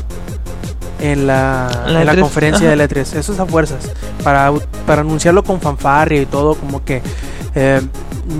[1.00, 2.76] en la, La en la E3, conferencia ajá.
[2.76, 3.16] de E3.
[3.16, 3.90] Eso es a fuerzas.
[4.22, 4.52] Para,
[4.86, 7.00] para anunciarlo con fanfarria y todo, como que...
[7.54, 7.80] eh,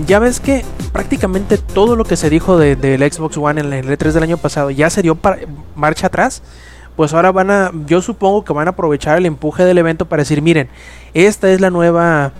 [0.05, 3.85] ya ves que prácticamente todo lo que se dijo de- del Xbox One en el
[3.97, 5.39] E3 del año pasado ya se dio para
[5.75, 6.43] marcha atrás.
[6.95, 10.21] Pues ahora van a, yo supongo que van a aprovechar el empuje del evento para
[10.21, 10.69] decir, miren,
[11.15, 12.33] esta es la nueva,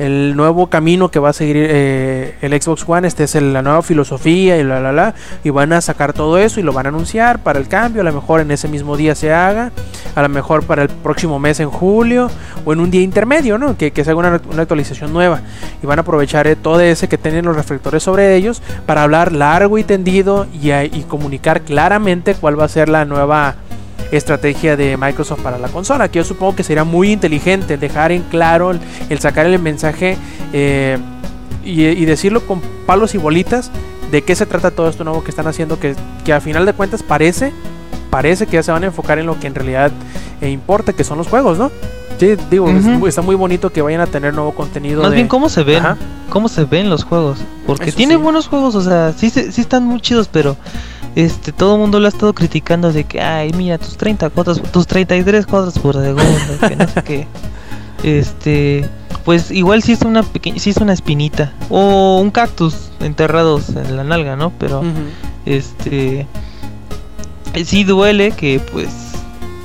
[0.00, 3.62] el nuevo camino que va a seguir eh, el Xbox One, esta es el- la
[3.62, 5.14] nueva filosofía y la la la,
[5.44, 8.04] y van a sacar todo eso y lo van a anunciar para el cambio, a
[8.04, 9.70] lo mejor en ese mismo día se haga,
[10.14, 12.30] a lo mejor para el próximo mes en julio
[12.64, 13.76] o en un día intermedio, ¿no?
[13.76, 15.42] Que, que se haga una, una actualización nueva
[15.82, 19.32] y van a aprovechar eh, todo ese que tienen los reflectores sobre ellos para hablar
[19.32, 23.54] largo y tendido y, y comunicar claramente cuál va a ser la nueva
[24.12, 28.22] estrategia de Microsoft para la consola, que yo supongo que sería muy inteligente dejar en
[28.22, 30.16] claro el, el sacar el mensaje
[30.52, 30.98] eh,
[31.64, 33.70] y, y decirlo con palos y bolitas
[34.10, 36.72] de qué se trata todo esto nuevo que están haciendo, que, que a final de
[36.72, 37.52] cuentas parece,
[38.10, 39.92] parece que ya se van a enfocar en lo que en realidad
[40.40, 41.70] eh, importa, que son los juegos, ¿no?
[42.18, 42.68] Sí, digo,
[43.06, 45.00] está muy bonito que vayan a tener nuevo contenido.
[45.00, 45.96] Más de- bien cómo se ven, Ajá.
[46.28, 48.20] cómo se ven los juegos, porque Eso tiene sí.
[48.20, 50.56] buenos juegos, o sea, sí, sí están muy chidos, pero
[51.16, 54.62] este todo el mundo lo ha estado criticando de que, ay, mira, tus 30 cuadros,
[54.70, 57.26] tus 33 cuadros por segundo, que no sé qué.
[58.02, 58.88] Este,
[59.24, 63.96] pues igual sí es una pequeña, sí es una espinita o un cactus enterrados en
[63.96, 64.52] la nalga, ¿no?
[64.58, 64.82] Pero
[65.44, 66.26] este
[67.64, 68.88] sí duele que pues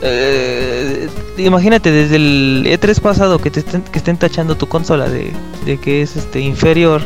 [0.02, 1.08] eh,
[1.38, 5.32] imagínate desde el E3 pasado que te estén, que estén tachando tu consola de,
[5.66, 7.02] de que es este inferior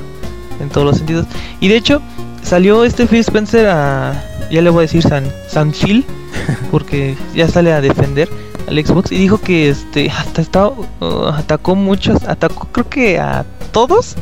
[0.59, 1.27] en todos los sentidos
[1.59, 2.01] y de hecho
[2.41, 6.05] salió este Phil Spencer a ya le voy a decir San San Phil
[6.71, 8.29] porque ya sale a defender
[8.67, 10.69] al Xbox y dijo que este hasta estaba
[10.99, 14.15] uh, atacó muchos atacó creo que a todos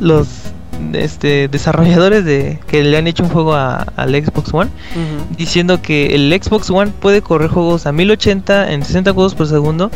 [0.00, 0.26] los
[0.92, 4.70] este desarrolladores de que le han hecho un juego a- al Xbox One
[5.36, 9.90] diciendo que el Xbox One puede correr juegos a 1080 en 60 cuadros por segundo,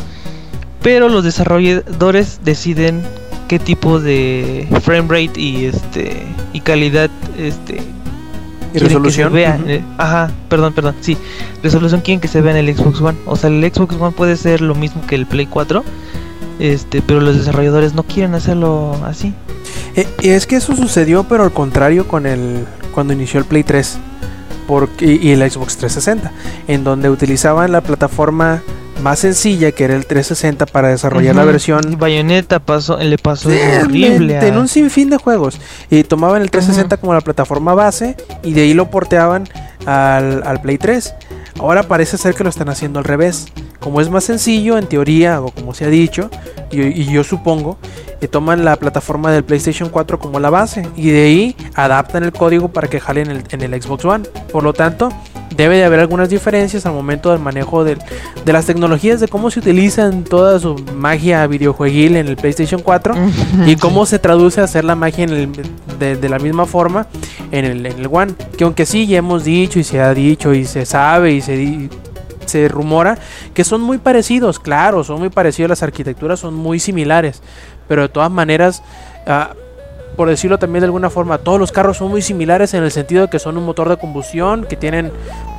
[0.81, 3.03] pero los desarrolladores deciden
[3.47, 6.23] qué tipo de frame rate y este
[6.53, 7.81] y calidad este
[8.79, 9.33] resolución.
[9.33, 9.59] que se vea.
[9.67, 11.17] Eh, ajá, perdón, perdón, sí,
[11.63, 13.17] resolución quieren que se vea en el Xbox One.
[13.25, 15.83] O sea, el Xbox One puede ser lo mismo que el Play 4,
[16.59, 19.33] este, pero los desarrolladores no quieren hacerlo así.
[19.95, 23.63] Eh, y es que eso sucedió, pero al contrario con el cuando inició el Play
[23.63, 23.99] 3
[24.67, 26.31] porque, y, y el Xbox 360,
[26.67, 28.61] en donde utilizaban la plataforma
[29.01, 34.07] más sencilla que era el 360 para desarrollar la versión Bayonetta pasó, le pasó Realmente,
[34.15, 34.37] horrible.
[34.37, 35.59] a- en un sinfín de juegos
[35.89, 39.47] y tomaban el 360 como la plataforma base y de ahí lo porteaban
[39.85, 41.13] al, al Play 3.
[41.59, 43.47] Ahora parece ser que lo están haciendo al revés.
[43.79, 46.29] Como es más sencillo, en teoría, o como se ha dicho,
[46.71, 47.77] y, y yo supongo,
[48.19, 52.31] que toman la plataforma del PlayStation 4 como la base y de ahí adaptan el
[52.31, 54.27] código para que jale en el, en el Xbox One.
[54.51, 55.09] Por lo tanto,
[55.55, 57.99] debe de haber algunas diferencias al momento del manejo del-
[58.45, 63.13] de las tecnologías, de cómo se utilizan toda su magia videojueguil en el PlayStation 4
[63.65, 65.51] y cómo se traduce a hacer la magia en el-
[65.99, 67.07] de, de la misma forma
[67.51, 68.33] en el, en el One.
[68.57, 71.89] Que aunque sí, ya hemos dicho y se ha dicho y se sabe y se,
[72.45, 73.17] se rumora
[73.53, 77.41] que son muy parecidos, claro, son muy parecidos, las arquitecturas son muy similares,
[77.87, 78.81] pero de todas maneras,
[79.27, 79.51] ah,
[80.15, 83.23] por decirlo también de alguna forma, todos los carros son muy similares en el sentido
[83.23, 85.11] de que son un motor de combustión, que tienen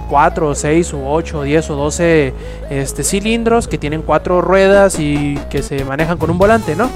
[0.08, 2.34] 4 o 6 o 8 o 10 o 12
[2.70, 6.90] este, cilindros, que tienen 4 ruedas y que se manejan con un volante, ¿no?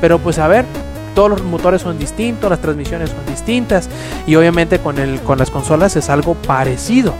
[0.00, 0.64] Pero pues a ver,
[1.14, 3.88] todos los motores son distintos, las transmisiones son distintas
[4.26, 7.14] y obviamente con, el, con las consolas es algo parecido.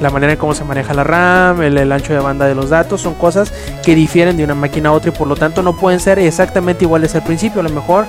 [0.00, 3.00] La manera en cómo se maneja la RAM, el ancho de banda de los datos,
[3.00, 3.52] son cosas
[3.84, 6.84] que difieren de una máquina a otra y por lo tanto no pueden ser exactamente
[6.84, 7.60] iguales al principio.
[7.60, 8.04] A lo mejor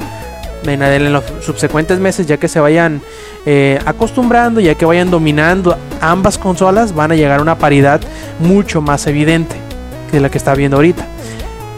[0.66, 3.02] en, en los subsecuentes meses, ya que se vayan
[3.46, 8.02] eh, acostumbrando, ya que vayan dominando ambas consolas, van a llegar a una paridad
[8.40, 9.56] mucho más evidente
[10.12, 11.06] que la que está viendo ahorita.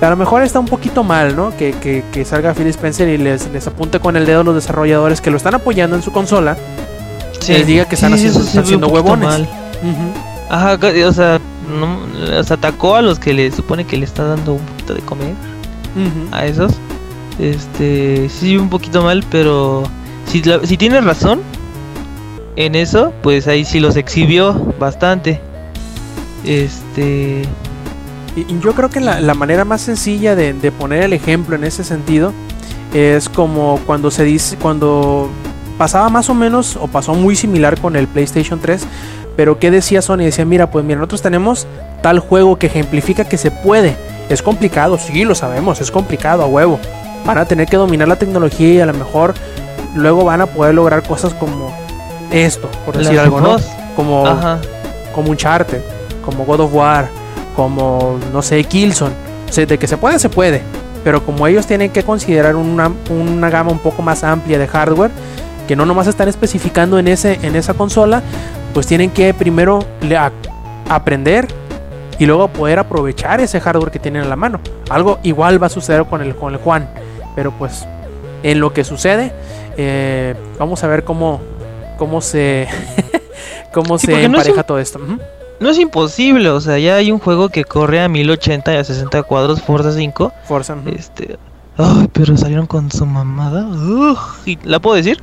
[0.02, 1.56] A lo mejor está un poquito mal, ¿no?
[1.58, 4.54] Que, que- que salga Phil Spencer y les, les apunte con el dedo a los
[4.56, 6.58] desarrolladores que lo están apoyando en su consola.
[7.54, 8.64] les diga que están haciendo- están
[8.94, 9.28] huevones.
[10.50, 11.40] Ajá, o sea,
[11.80, 12.00] no,
[12.40, 15.02] o sea, atacó a los que le supone que le está dando un poquito de
[15.02, 15.34] comer
[16.32, 16.74] a esos.
[17.40, 19.84] Este, sí, un poquito mal, pero
[20.26, 21.42] si, la- si tienes razón
[22.56, 25.42] en eso, pues ahí sí los exhibió bastante.
[26.46, 27.44] Este,
[28.36, 31.64] Y, yo creo que la, la manera más sencilla de, de poner el ejemplo en
[31.64, 32.34] ese sentido
[32.94, 35.30] es como cuando se dice, cuando
[35.78, 38.86] pasaba más o menos o pasó muy similar con el PlayStation 3,
[39.36, 40.18] pero ¿qué decía Sony?
[40.20, 41.68] Decía, mira, pues mira, nosotros tenemos
[42.02, 43.98] tal juego que ejemplifica que se puede.
[44.30, 46.80] Es complicado, sí, lo sabemos, es complicado a huevo.
[47.26, 49.34] Van a tener que dominar la tecnología y a lo mejor
[49.96, 51.74] luego van a poder lograr cosas como
[52.32, 53.56] esto, por decir algo, ¿no?
[53.96, 54.60] Como ajá,
[55.14, 55.82] como Uncharted,
[56.24, 57.08] como God of War,
[57.56, 59.14] como no sé, Killzone.
[59.50, 60.62] O sea, de que se puede, se puede.
[61.04, 65.12] pero como ellos tienen que considerar una, una gama un poco más amplia de hardware,
[65.68, 68.22] que no nomás están especificando en, ese, en esa consola,
[68.74, 70.32] pues tienen que primero le- a-
[70.90, 71.48] aprender
[72.18, 74.60] y luego poder aprovechar ese hardware que tienen a la mano.
[74.90, 76.88] Algo igual va a suceder con el, con el Juan,
[77.36, 77.86] pero pues
[78.44, 79.32] en lo que sucede,
[79.78, 81.42] eh, vamos a ver cómo,
[81.98, 82.68] cómo se,
[83.74, 85.00] cómo Sí, se porque no es empareja todo esto.
[85.60, 88.84] No es imposible, o sea, ya hay un juego que corre a 1080 y a
[88.84, 90.32] 60 cuadros, Forza 5.
[90.44, 90.76] Forza.
[90.76, 90.90] ujú.
[90.90, 91.38] Este.
[91.78, 93.66] Ay, pero salieron con su mamada.
[93.68, 95.22] Ugh, y- ¿La puedo decir?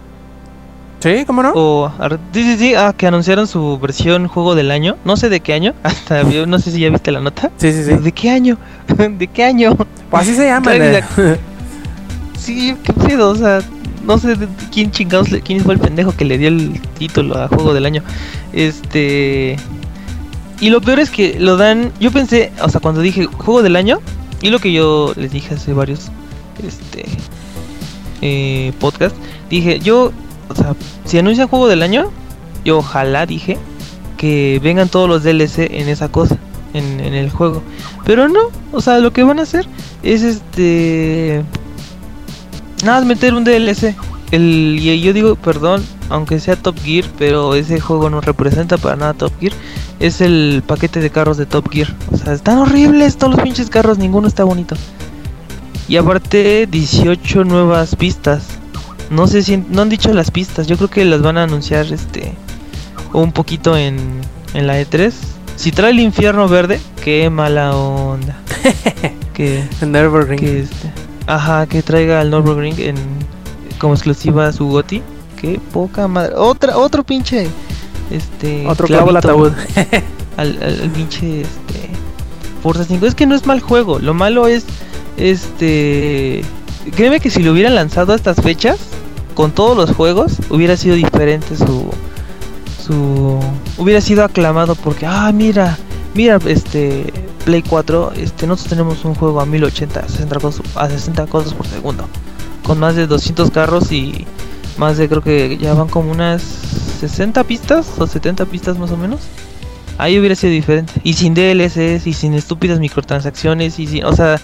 [1.00, 1.52] Sí, ¿cómo no?
[1.54, 1.90] O,
[2.32, 4.96] sí, sí, sí, ah, que anunciaron su versión juego del año.
[5.04, 5.74] No sé de qué año.
[5.82, 7.50] Hasta no sé si ya viste la nota.
[7.56, 7.94] Sí, sí, sí.
[7.94, 8.56] ¿De qué año?
[8.96, 9.74] ¿De qué año?
[10.10, 10.72] Pues así se llama.
[12.42, 13.60] Sí, qué pedo, o sea,
[14.04, 14.36] no sé
[14.72, 18.02] quién chingados, quién fue el pendejo que le dio el título a juego del año.
[18.52, 19.56] Este.
[20.60, 21.92] Y lo peor es que lo dan.
[22.00, 24.00] Yo pensé, o sea, cuando dije juego del año,
[24.40, 26.10] y lo que yo les dije hace varios
[26.66, 27.04] este
[28.22, 29.14] eh, podcast,
[29.48, 30.10] dije, yo,
[30.48, 30.74] o sea,
[31.04, 32.10] si anuncian juego del año,
[32.64, 33.56] yo ojalá dije
[34.16, 36.38] que vengan todos los DLC en esa cosa,
[36.74, 37.62] en, en el juego.
[38.04, 39.68] Pero no, o sea, lo que van a hacer
[40.02, 41.44] es este.
[42.82, 43.94] Nada más meter un DLC.
[44.30, 48.96] El, y yo digo, perdón, aunque sea Top Gear, pero ese juego no representa para
[48.96, 49.52] nada Top Gear.
[50.00, 51.94] Es el paquete de carros de Top Gear.
[52.10, 54.74] O sea, están horribles todos los pinches carros, ninguno está bonito.
[55.88, 58.44] Y aparte, 18 nuevas pistas.
[59.10, 61.92] No sé si no han dicho las pistas, yo creo que las van a anunciar
[61.92, 62.32] este
[63.12, 63.98] un poquito en,
[64.54, 65.12] en la E3.
[65.56, 68.38] Si trae el infierno verde, qué mala onda.
[69.34, 69.64] que
[70.38, 70.92] que este,
[71.26, 72.96] ajá, que traiga al Nürburgring en
[73.78, 75.02] como exclusiva a su Goti.
[75.40, 76.34] Qué poca madre.
[76.36, 77.48] Otra otro pinche
[78.10, 79.52] este Otro clavo al ataúd.
[80.36, 81.90] al, al- al pinche este
[82.62, 83.06] Forza 5.
[83.06, 84.64] Es que no es mal juego, lo malo es
[85.16, 86.42] este
[86.96, 88.78] créeme que si lo hubieran lanzado a estas fechas
[89.34, 91.88] con todos los juegos hubiera sido diferente su
[92.84, 93.38] su
[93.78, 95.78] hubiera sido aclamado porque ah mira
[96.14, 97.12] mira este
[97.44, 101.54] Play 4 este nosotros tenemos un juego a 1080 a 60 cuadros, a 60 cuadros
[101.54, 102.08] por segundo
[102.62, 104.26] con más de 200 carros y
[104.78, 106.42] más de creo que ya van como unas
[107.00, 109.20] 60 pistas o 70 pistas más o menos
[109.98, 114.40] ahí hubiera sido diferente y sin DLCs y sin estúpidas microtransacciones y sin o sea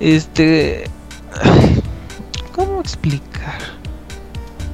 [0.00, 0.84] este
[2.54, 3.76] cómo explicar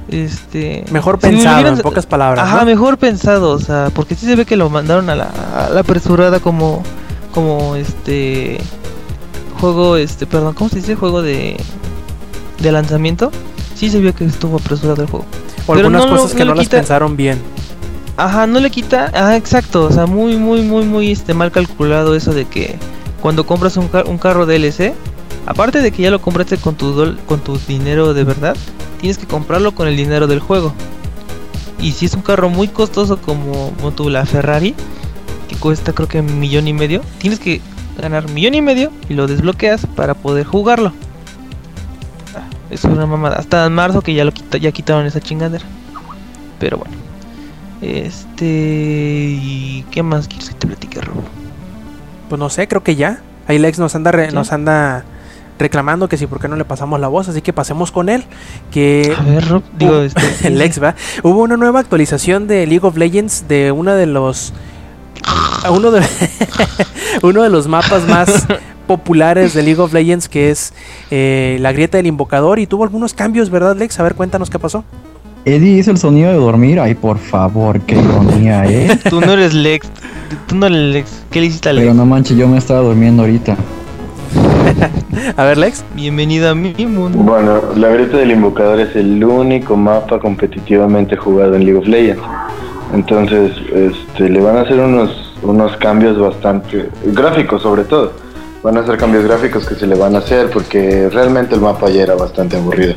[0.09, 2.45] este Mejor pensado, en pocas palabras.
[2.45, 2.65] Ajá, ¿no?
[2.65, 5.79] mejor pensado, o sea, porque sí se ve que lo mandaron a la, a la
[5.79, 6.83] apresurada como,
[7.33, 8.59] como este
[9.59, 10.95] juego, este, perdón, ¿cómo se dice?
[10.95, 11.57] Juego de,
[12.59, 13.31] de lanzamiento.
[13.75, 15.25] Sí se vio que estuvo apresurado el juego.
[15.65, 17.39] O pero algunas no lo- cosas que no las pensaron bien.
[18.15, 22.13] Ajá, no le quita, ah, exacto, o sea, muy, muy, muy, muy, este, mal calculado
[22.15, 22.75] eso de que
[23.21, 24.93] cuando compras un, car- un carro DLC,
[25.47, 28.55] aparte de que ya lo compraste con tu, dol- con tu dinero de verdad,
[29.01, 30.73] tienes que comprarlo con el dinero del juego.
[31.81, 34.75] Y si es un carro muy costoso como, como tu, la Ferrari,
[35.47, 37.61] que cuesta creo que un millón y medio, tienes que
[38.01, 40.93] ganar millón y medio y lo desbloqueas para poder jugarlo.
[42.35, 43.37] Ah, Es una mamada.
[43.37, 45.65] Hasta en marzo que ya lo quita, ya quitaron esa chingadera.
[46.59, 46.95] Pero bueno.
[47.81, 48.45] Este.
[48.45, 51.23] ¿Y qué más quieres que te platique, Robo?
[52.29, 53.21] Pues no sé, creo que ya.
[53.47, 54.35] Ahí Lex nos anda, re- ¿Sí?
[54.35, 55.03] nos anda
[55.59, 58.23] reclamando que si por qué no le pasamos la voz, así que pasemos con él.
[58.71, 60.49] Que A ver, Rob, digo, este.
[60.49, 60.95] Lex va.
[61.23, 64.53] Hubo una nueva actualización de League of Legends de uno de los
[65.71, 66.01] uno de
[67.21, 68.47] uno de los mapas más
[68.87, 70.73] populares de League of Legends que es
[71.09, 73.99] eh, la grieta del invocador y tuvo algunos cambios, ¿verdad, Lex?
[73.99, 74.83] A ver, cuéntanos qué pasó.
[75.45, 76.79] Eddie hizo el sonido de dormir.
[76.79, 78.97] Ay, por favor, qué ironía, ¿eh?
[79.09, 79.87] Tú no eres Lex.
[80.47, 81.23] Tú no eres Lex.
[81.31, 81.83] ¿Qué le hiciste a Lex?
[81.83, 83.57] Pero no manches, yo me estaba durmiendo ahorita.
[85.35, 85.83] A ver, Lex.
[85.95, 87.17] Bienvenido a mi mundo.
[87.17, 92.23] Bueno, la grieta del invocador es el único mapa competitivamente jugado en League of Legends.
[92.93, 98.11] Entonces, este, le van a hacer unos, unos cambios bastante gráficos sobre todo.
[98.61, 101.89] Van a hacer cambios gráficos que se le van a hacer porque realmente el mapa
[101.89, 102.93] ya era bastante aburrido.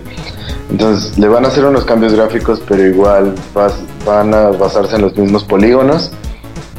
[0.71, 5.03] Entonces, le van a hacer unos cambios gráficos, pero igual vas- van a basarse en
[5.03, 6.13] los mismos polígonos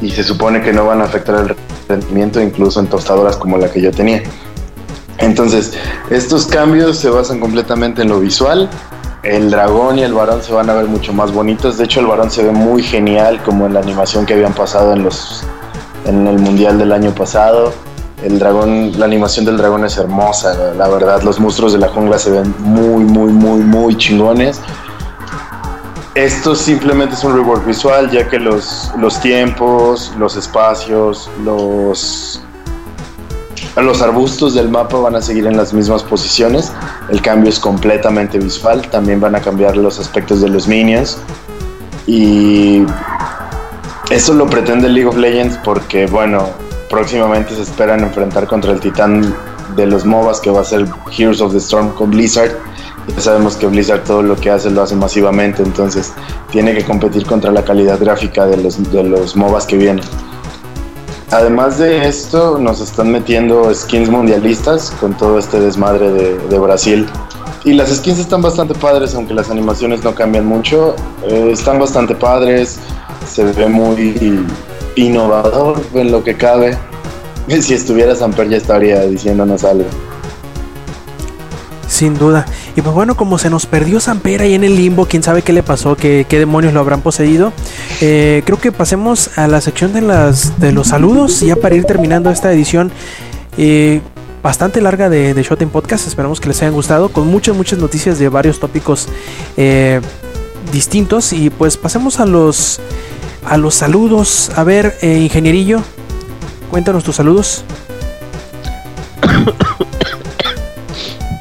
[0.00, 1.56] y se supone que no van a afectar el
[1.88, 4.22] rendimiento incluso en tostadoras como la que yo tenía.
[5.18, 5.72] Entonces,
[6.10, 8.70] estos cambios se basan completamente en lo visual.
[9.22, 11.76] El dragón y el varón se van a ver mucho más bonitos.
[11.76, 14.92] De hecho, el varón se ve muy genial, como en la animación que habían pasado
[14.92, 15.44] en los
[16.04, 17.72] en el mundial del año pasado.
[18.22, 21.22] El dragón, la animación del dragón es hermosa, la, verdad.
[21.22, 24.60] Los monstruos de la jungla se ven muy, muy, muy, muy chingones.
[26.14, 32.42] Esto simplemente es un rework visual, ya que los, los tiempos, los espacios, los
[33.82, 36.72] los arbustos del mapa van a seguir en las mismas posiciones.
[37.08, 38.82] El cambio es completamente visual.
[38.90, 41.18] También van a cambiar los aspectos de los minions.
[42.06, 42.84] Y
[44.10, 46.48] eso lo pretende League of Legends porque, bueno,
[46.88, 49.34] próximamente se esperan enfrentar contra el titán
[49.76, 50.86] de los MOBAs que va a ser
[51.16, 52.52] Heroes of the Storm con Blizzard.
[53.14, 56.12] Ya sabemos que Blizzard todo lo que hace lo hace masivamente, entonces
[56.50, 60.04] tiene que competir contra la calidad gráfica de los, de los MOBAs que vienen.
[61.30, 67.06] Además de esto, nos están metiendo skins mundialistas con todo este desmadre de, Brasil.
[67.64, 70.96] Y las skins están bastante padres, aunque las animaciones no cambian mucho.
[71.28, 72.78] Eh, están bastante padres,
[73.28, 74.46] se ve muy
[74.96, 76.76] innovador en lo que cabe.
[77.62, 79.86] Si estuviera Samper ya estaría diciéndonos algo.
[81.98, 82.46] Sin duda.
[82.76, 85.52] Y pues bueno, como se nos perdió Samper ahí en el limbo, quién sabe qué
[85.52, 87.52] le pasó, qué, qué demonios lo habrán poseído.
[88.00, 91.86] Eh, creo que pasemos a la sección de, las, de los saludos, ya para ir
[91.86, 92.92] terminando esta edición.
[93.56, 94.00] eh,
[94.44, 96.06] bastante larga de, de Shot en Podcast.
[96.06, 97.08] Esperamos que les hayan gustado.
[97.08, 99.08] Con muchas, muchas noticias de varios tópicos
[99.56, 100.00] eh,
[100.70, 101.32] distintos.
[101.32, 102.78] Y pues pasemos a los
[103.44, 104.52] a los saludos.
[104.54, 105.82] A ver, ingenierillo,
[106.70, 107.64] cuéntanos tus saludos.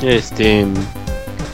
[0.02, 0.66] Este.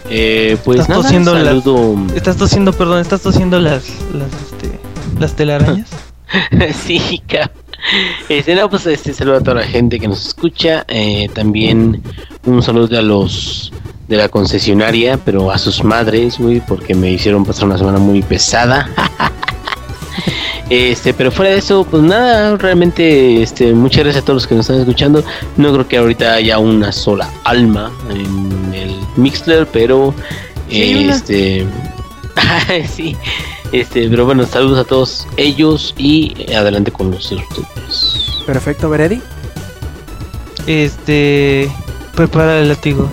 [0.09, 1.97] Eh, pues Estás nada, tosiendo las- saludo.
[2.15, 3.83] Estás tosiendo, perdón, estás tosiendo las,
[4.13, 4.79] las, este,
[5.19, 5.89] las telarañas.
[6.85, 7.51] sí, cap.
[8.29, 10.85] Este, no, pues este saludo a toda la gente que nos escucha.
[10.87, 12.01] eh, también
[12.45, 13.71] un saludo a los
[14.07, 18.21] de la concesionaria, pero a sus madres, güey, porque me hicieron pasar una semana muy
[18.21, 18.89] pesada.
[20.69, 24.55] Este, pero fuera de eso, pues nada, realmente, este, muchas gracias a todos los que
[24.55, 25.23] nos están escuchando.
[25.57, 30.13] No creo que ahorita haya una sola alma en el Mixler, pero
[30.73, 31.67] Sí, este,
[32.89, 33.15] sí,
[33.71, 38.43] este, pero bueno, saludos a todos ellos y adelante con los sorteos.
[38.47, 39.21] Perfecto, Veredi.
[40.65, 41.69] Este.
[42.15, 43.09] Prepara el látigo.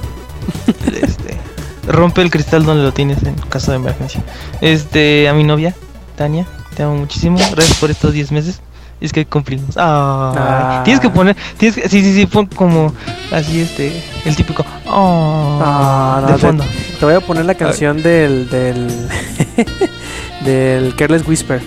[0.86, 1.38] Este.
[1.86, 4.22] Rompe el cristal donde lo tienes en caso de emergencia.
[4.60, 5.28] Este.
[5.28, 5.74] A mi novia,
[6.16, 6.46] Tania.
[6.80, 7.36] Te amo muchísimo.
[7.36, 8.62] Gracias por estos 10 meses.
[9.02, 9.76] Es que cumplimos.
[9.76, 10.80] Ah, Ah.
[10.82, 11.36] Tienes que poner.
[11.58, 12.24] Tienes que, sí, sí, sí.
[12.24, 12.94] Pon como.
[13.30, 14.02] Así, este.
[14.24, 14.64] El típico.
[14.86, 16.64] Ah, ah, no, de te- fondo.
[16.98, 18.88] Te voy a poner la canción del del
[20.46, 21.60] del Careless Whisper.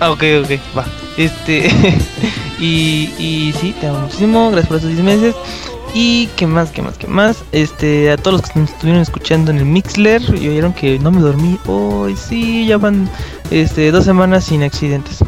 [0.00, 0.84] Ah, ok, ok, va.
[1.16, 1.68] Este.
[2.58, 4.50] y, y sí, te amo muchísimo.
[4.50, 5.34] Gracias por estos 10 meses.
[5.92, 7.38] Y qué más, qué más, qué más.
[7.52, 11.10] Este, a todos los que nos estuvieron escuchando en el Mixler y oyeron que no
[11.10, 11.58] me dormí.
[11.66, 13.08] Hoy sí, ya van
[13.50, 15.18] este, dos semanas sin accidentes.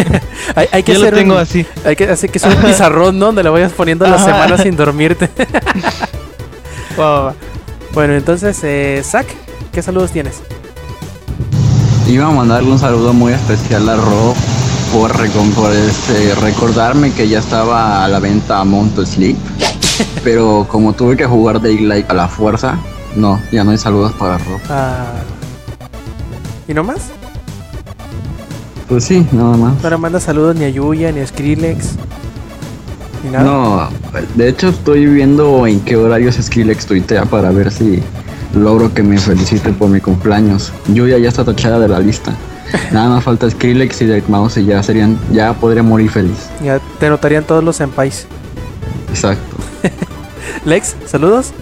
[0.56, 1.64] Hay, hay que ya lo tengo un, así.
[1.84, 3.26] hay que hacer que sea un pizarrón ¿no?
[3.26, 5.30] donde le vayas poniendo las semanas sin dormirte.
[7.94, 9.26] Bueno, entonces, eh, Zach,
[9.72, 10.42] ¿qué saludos tienes?
[12.06, 14.36] Iba a mandarle un saludo muy especial a Rob
[14.92, 15.12] por,
[15.54, 19.36] por este, recordarme que ya estaba a la venta Monto Sleep.
[20.24, 22.78] Pero como tuve que jugar Daylight a la fuerza,
[23.16, 24.60] no, ya no hay saludos para Rob.
[24.68, 25.12] Ah,
[26.66, 27.10] ¿Y no más?
[28.88, 29.82] Pues sí, nada más.
[29.82, 31.90] No le manda saludos ni a Yuya, ni a Skrillex.
[33.24, 33.44] Ni nada.
[33.44, 33.88] No,
[34.34, 38.02] de hecho estoy viendo en qué horarios Skrillex tuitea para ver si
[38.54, 40.72] logro que me felicite por mi cumpleaños.
[40.88, 42.32] Yuya ya está tachada de la lista.
[42.92, 46.48] Nada más falta Skrillex y Dead Mouse y ya serían, ya podría morir feliz.
[46.62, 48.26] Ya te notarían todos los senpais.
[49.08, 49.56] Exacto.
[50.64, 51.52] Lex, saludos.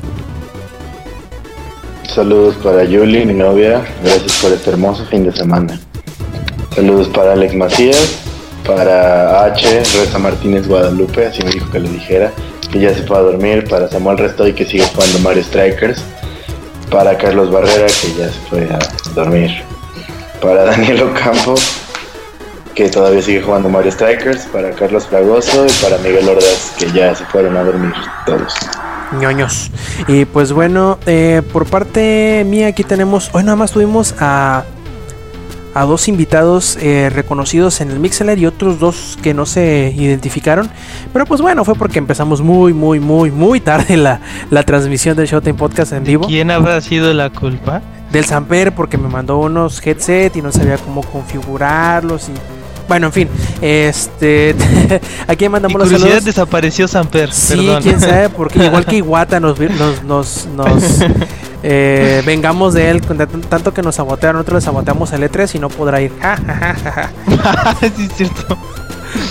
[2.15, 3.85] Saludos para Yuli, mi novia.
[4.03, 5.79] Gracias por este hermoso fin de semana.
[6.75, 8.19] Saludos para Alex Macías,
[8.65, 12.33] para H, Reza Martínez Guadalupe, así me dijo que le dijera,
[12.71, 16.03] que ya se fue a dormir, para Samuel Restoy que sigue jugando Mario Strikers,
[16.91, 18.79] para Carlos Barrera que ya se fue a
[19.15, 19.51] dormir,
[20.41, 21.55] para Daniel Ocampo
[22.79, 27.13] que todavía sigue jugando Mario Strikers, para Carlos Fragoso y para Miguel Ordaz que ya
[27.13, 27.93] se fueron a dormir
[28.25, 28.55] todos.
[29.19, 29.73] ñoños.
[30.07, 34.63] Y pues bueno, eh, por parte mía aquí tenemos, hoy nada más tuvimos a,
[35.75, 40.71] a dos invitados eh, reconocidos en el Mixler y otros dos que no se identificaron.
[41.13, 44.21] Pero pues bueno, fue porque empezamos muy, muy, muy, muy tarde la,
[44.51, 46.29] la transmisión del Showtime Podcast en vivo.
[46.29, 47.83] ¿Quién habrá sido la culpa?
[48.13, 52.33] Del Samper porque me mandó unos headset y no sabía cómo configurarlos y...
[52.89, 53.29] Bueno, en fin,
[53.61, 54.55] este...
[55.27, 56.25] aquí Y mandamos los curiosidad saludos.
[56.25, 57.31] desapareció Samper.
[57.33, 57.83] Sí, perdón.
[57.83, 60.83] quién sabe, porque igual que Iwata nos, nos, nos, nos,
[61.63, 65.69] eh, vengamos de él, tanto que nos sabotearon, nosotros le saboteamos el E3 y no
[65.69, 66.13] podrá ir.
[67.81, 68.57] Sí, es cierto.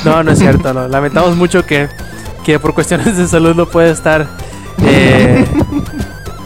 [0.05, 0.87] No, no es cierto, no.
[0.87, 1.87] lamentamos mucho que,
[2.45, 4.27] que por cuestiones de salud no puede estar
[4.83, 5.45] eh,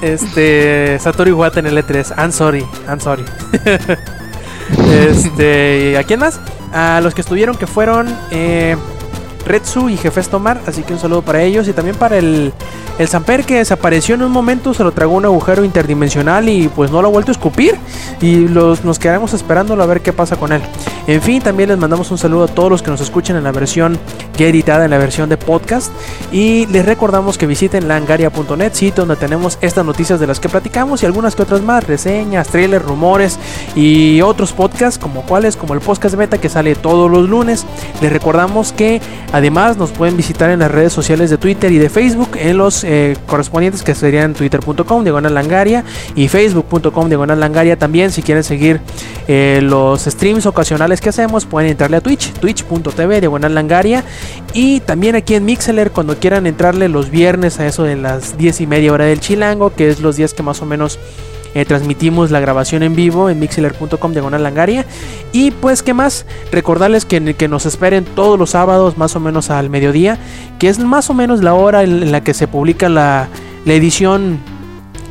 [0.01, 2.15] este Satoru Iwata en el E3.
[2.17, 3.23] I'm sorry, I'm sorry.
[4.91, 6.39] este, ¿a quién más?
[6.73, 8.75] A los que estuvieron que fueron eh,
[9.45, 12.53] Retsu y Jefes Tomar, así que un saludo para ellos y también para el,
[12.97, 16.91] el Samper que desapareció en un momento, se lo tragó un agujero interdimensional y pues
[16.91, 17.75] no lo ha vuelto a escupir
[18.21, 20.61] y los, nos quedaremos esperándolo a ver qué pasa con él.
[21.07, 23.51] En fin, también les mandamos un saludo a todos los que nos escuchan en la
[23.51, 23.97] versión
[24.37, 25.91] ya editada, en la versión de podcast
[26.31, 31.03] y les recordamos que visiten langaria.net, sitio donde tenemos estas noticias de las que platicamos
[31.03, 33.39] y algunas que otras más, reseñas, trailers, rumores
[33.75, 37.65] y otros podcasts como cuáles, como el podcast beta que sale todos los lunes.
[38.01, 39.01] Les recordamos que
[39.31, 42.83] además nos pueden visitar en las redes sociales de Twitter y de Facebook en los
[42.83, 45.83] eh, correspondientes que serían twitter.com diagonal langaria
[46.15, 48.11] y facebook.com diagonal langaria también.
[48.11, 48.81] Si quieren seguir
[49.27, 54.03] eh, los streams ocasionales que hacemos pueden entrarle a Twitch twitch.tv diagonal langaria.
[54.53, 58.61] Y también aquí en Mixeler cuando quieran entrarle los viernes a eso de las 10
[58.61, 60.99] y media hora del chilango que es los días que más o menos
[61.53, 64.85] eh, transmitimos la grabación en vivo en mixler.com diagonal langaria.
[65.31, 66.25] Y pues, ¿qué más?
[66.51, 70.17] Recordarles que, que nos esperen todos los sábados, más o menos al mediodía,
[70.59, 73.27] que es más o menos la hora en, la que se publica la,
[73.65, 74.39] la edición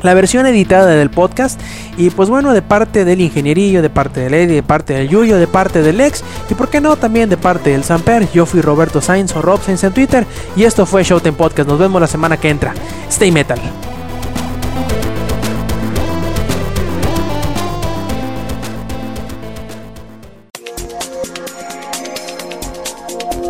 [0.03, 1.59] la versión editada del podcast.
[1.97, 5.37] Y pues bueno, de parte del ingenierillo, de parte del Eddie, de parte del Yuyo,
[5.37, 6.23] de parte del Ex.
[6.49, 8.27] Y por qué no, también de parte del Samper.
[8.31, 10.25] Yo fui Roberto Sainz o Rob Sainz en Twitter.
[10.55, 11.69] Y esto fue Showtime Podcast.
[11.69, 12.73] Nos vemos la semana que entra.
[13.09, 13.59] Stay metal.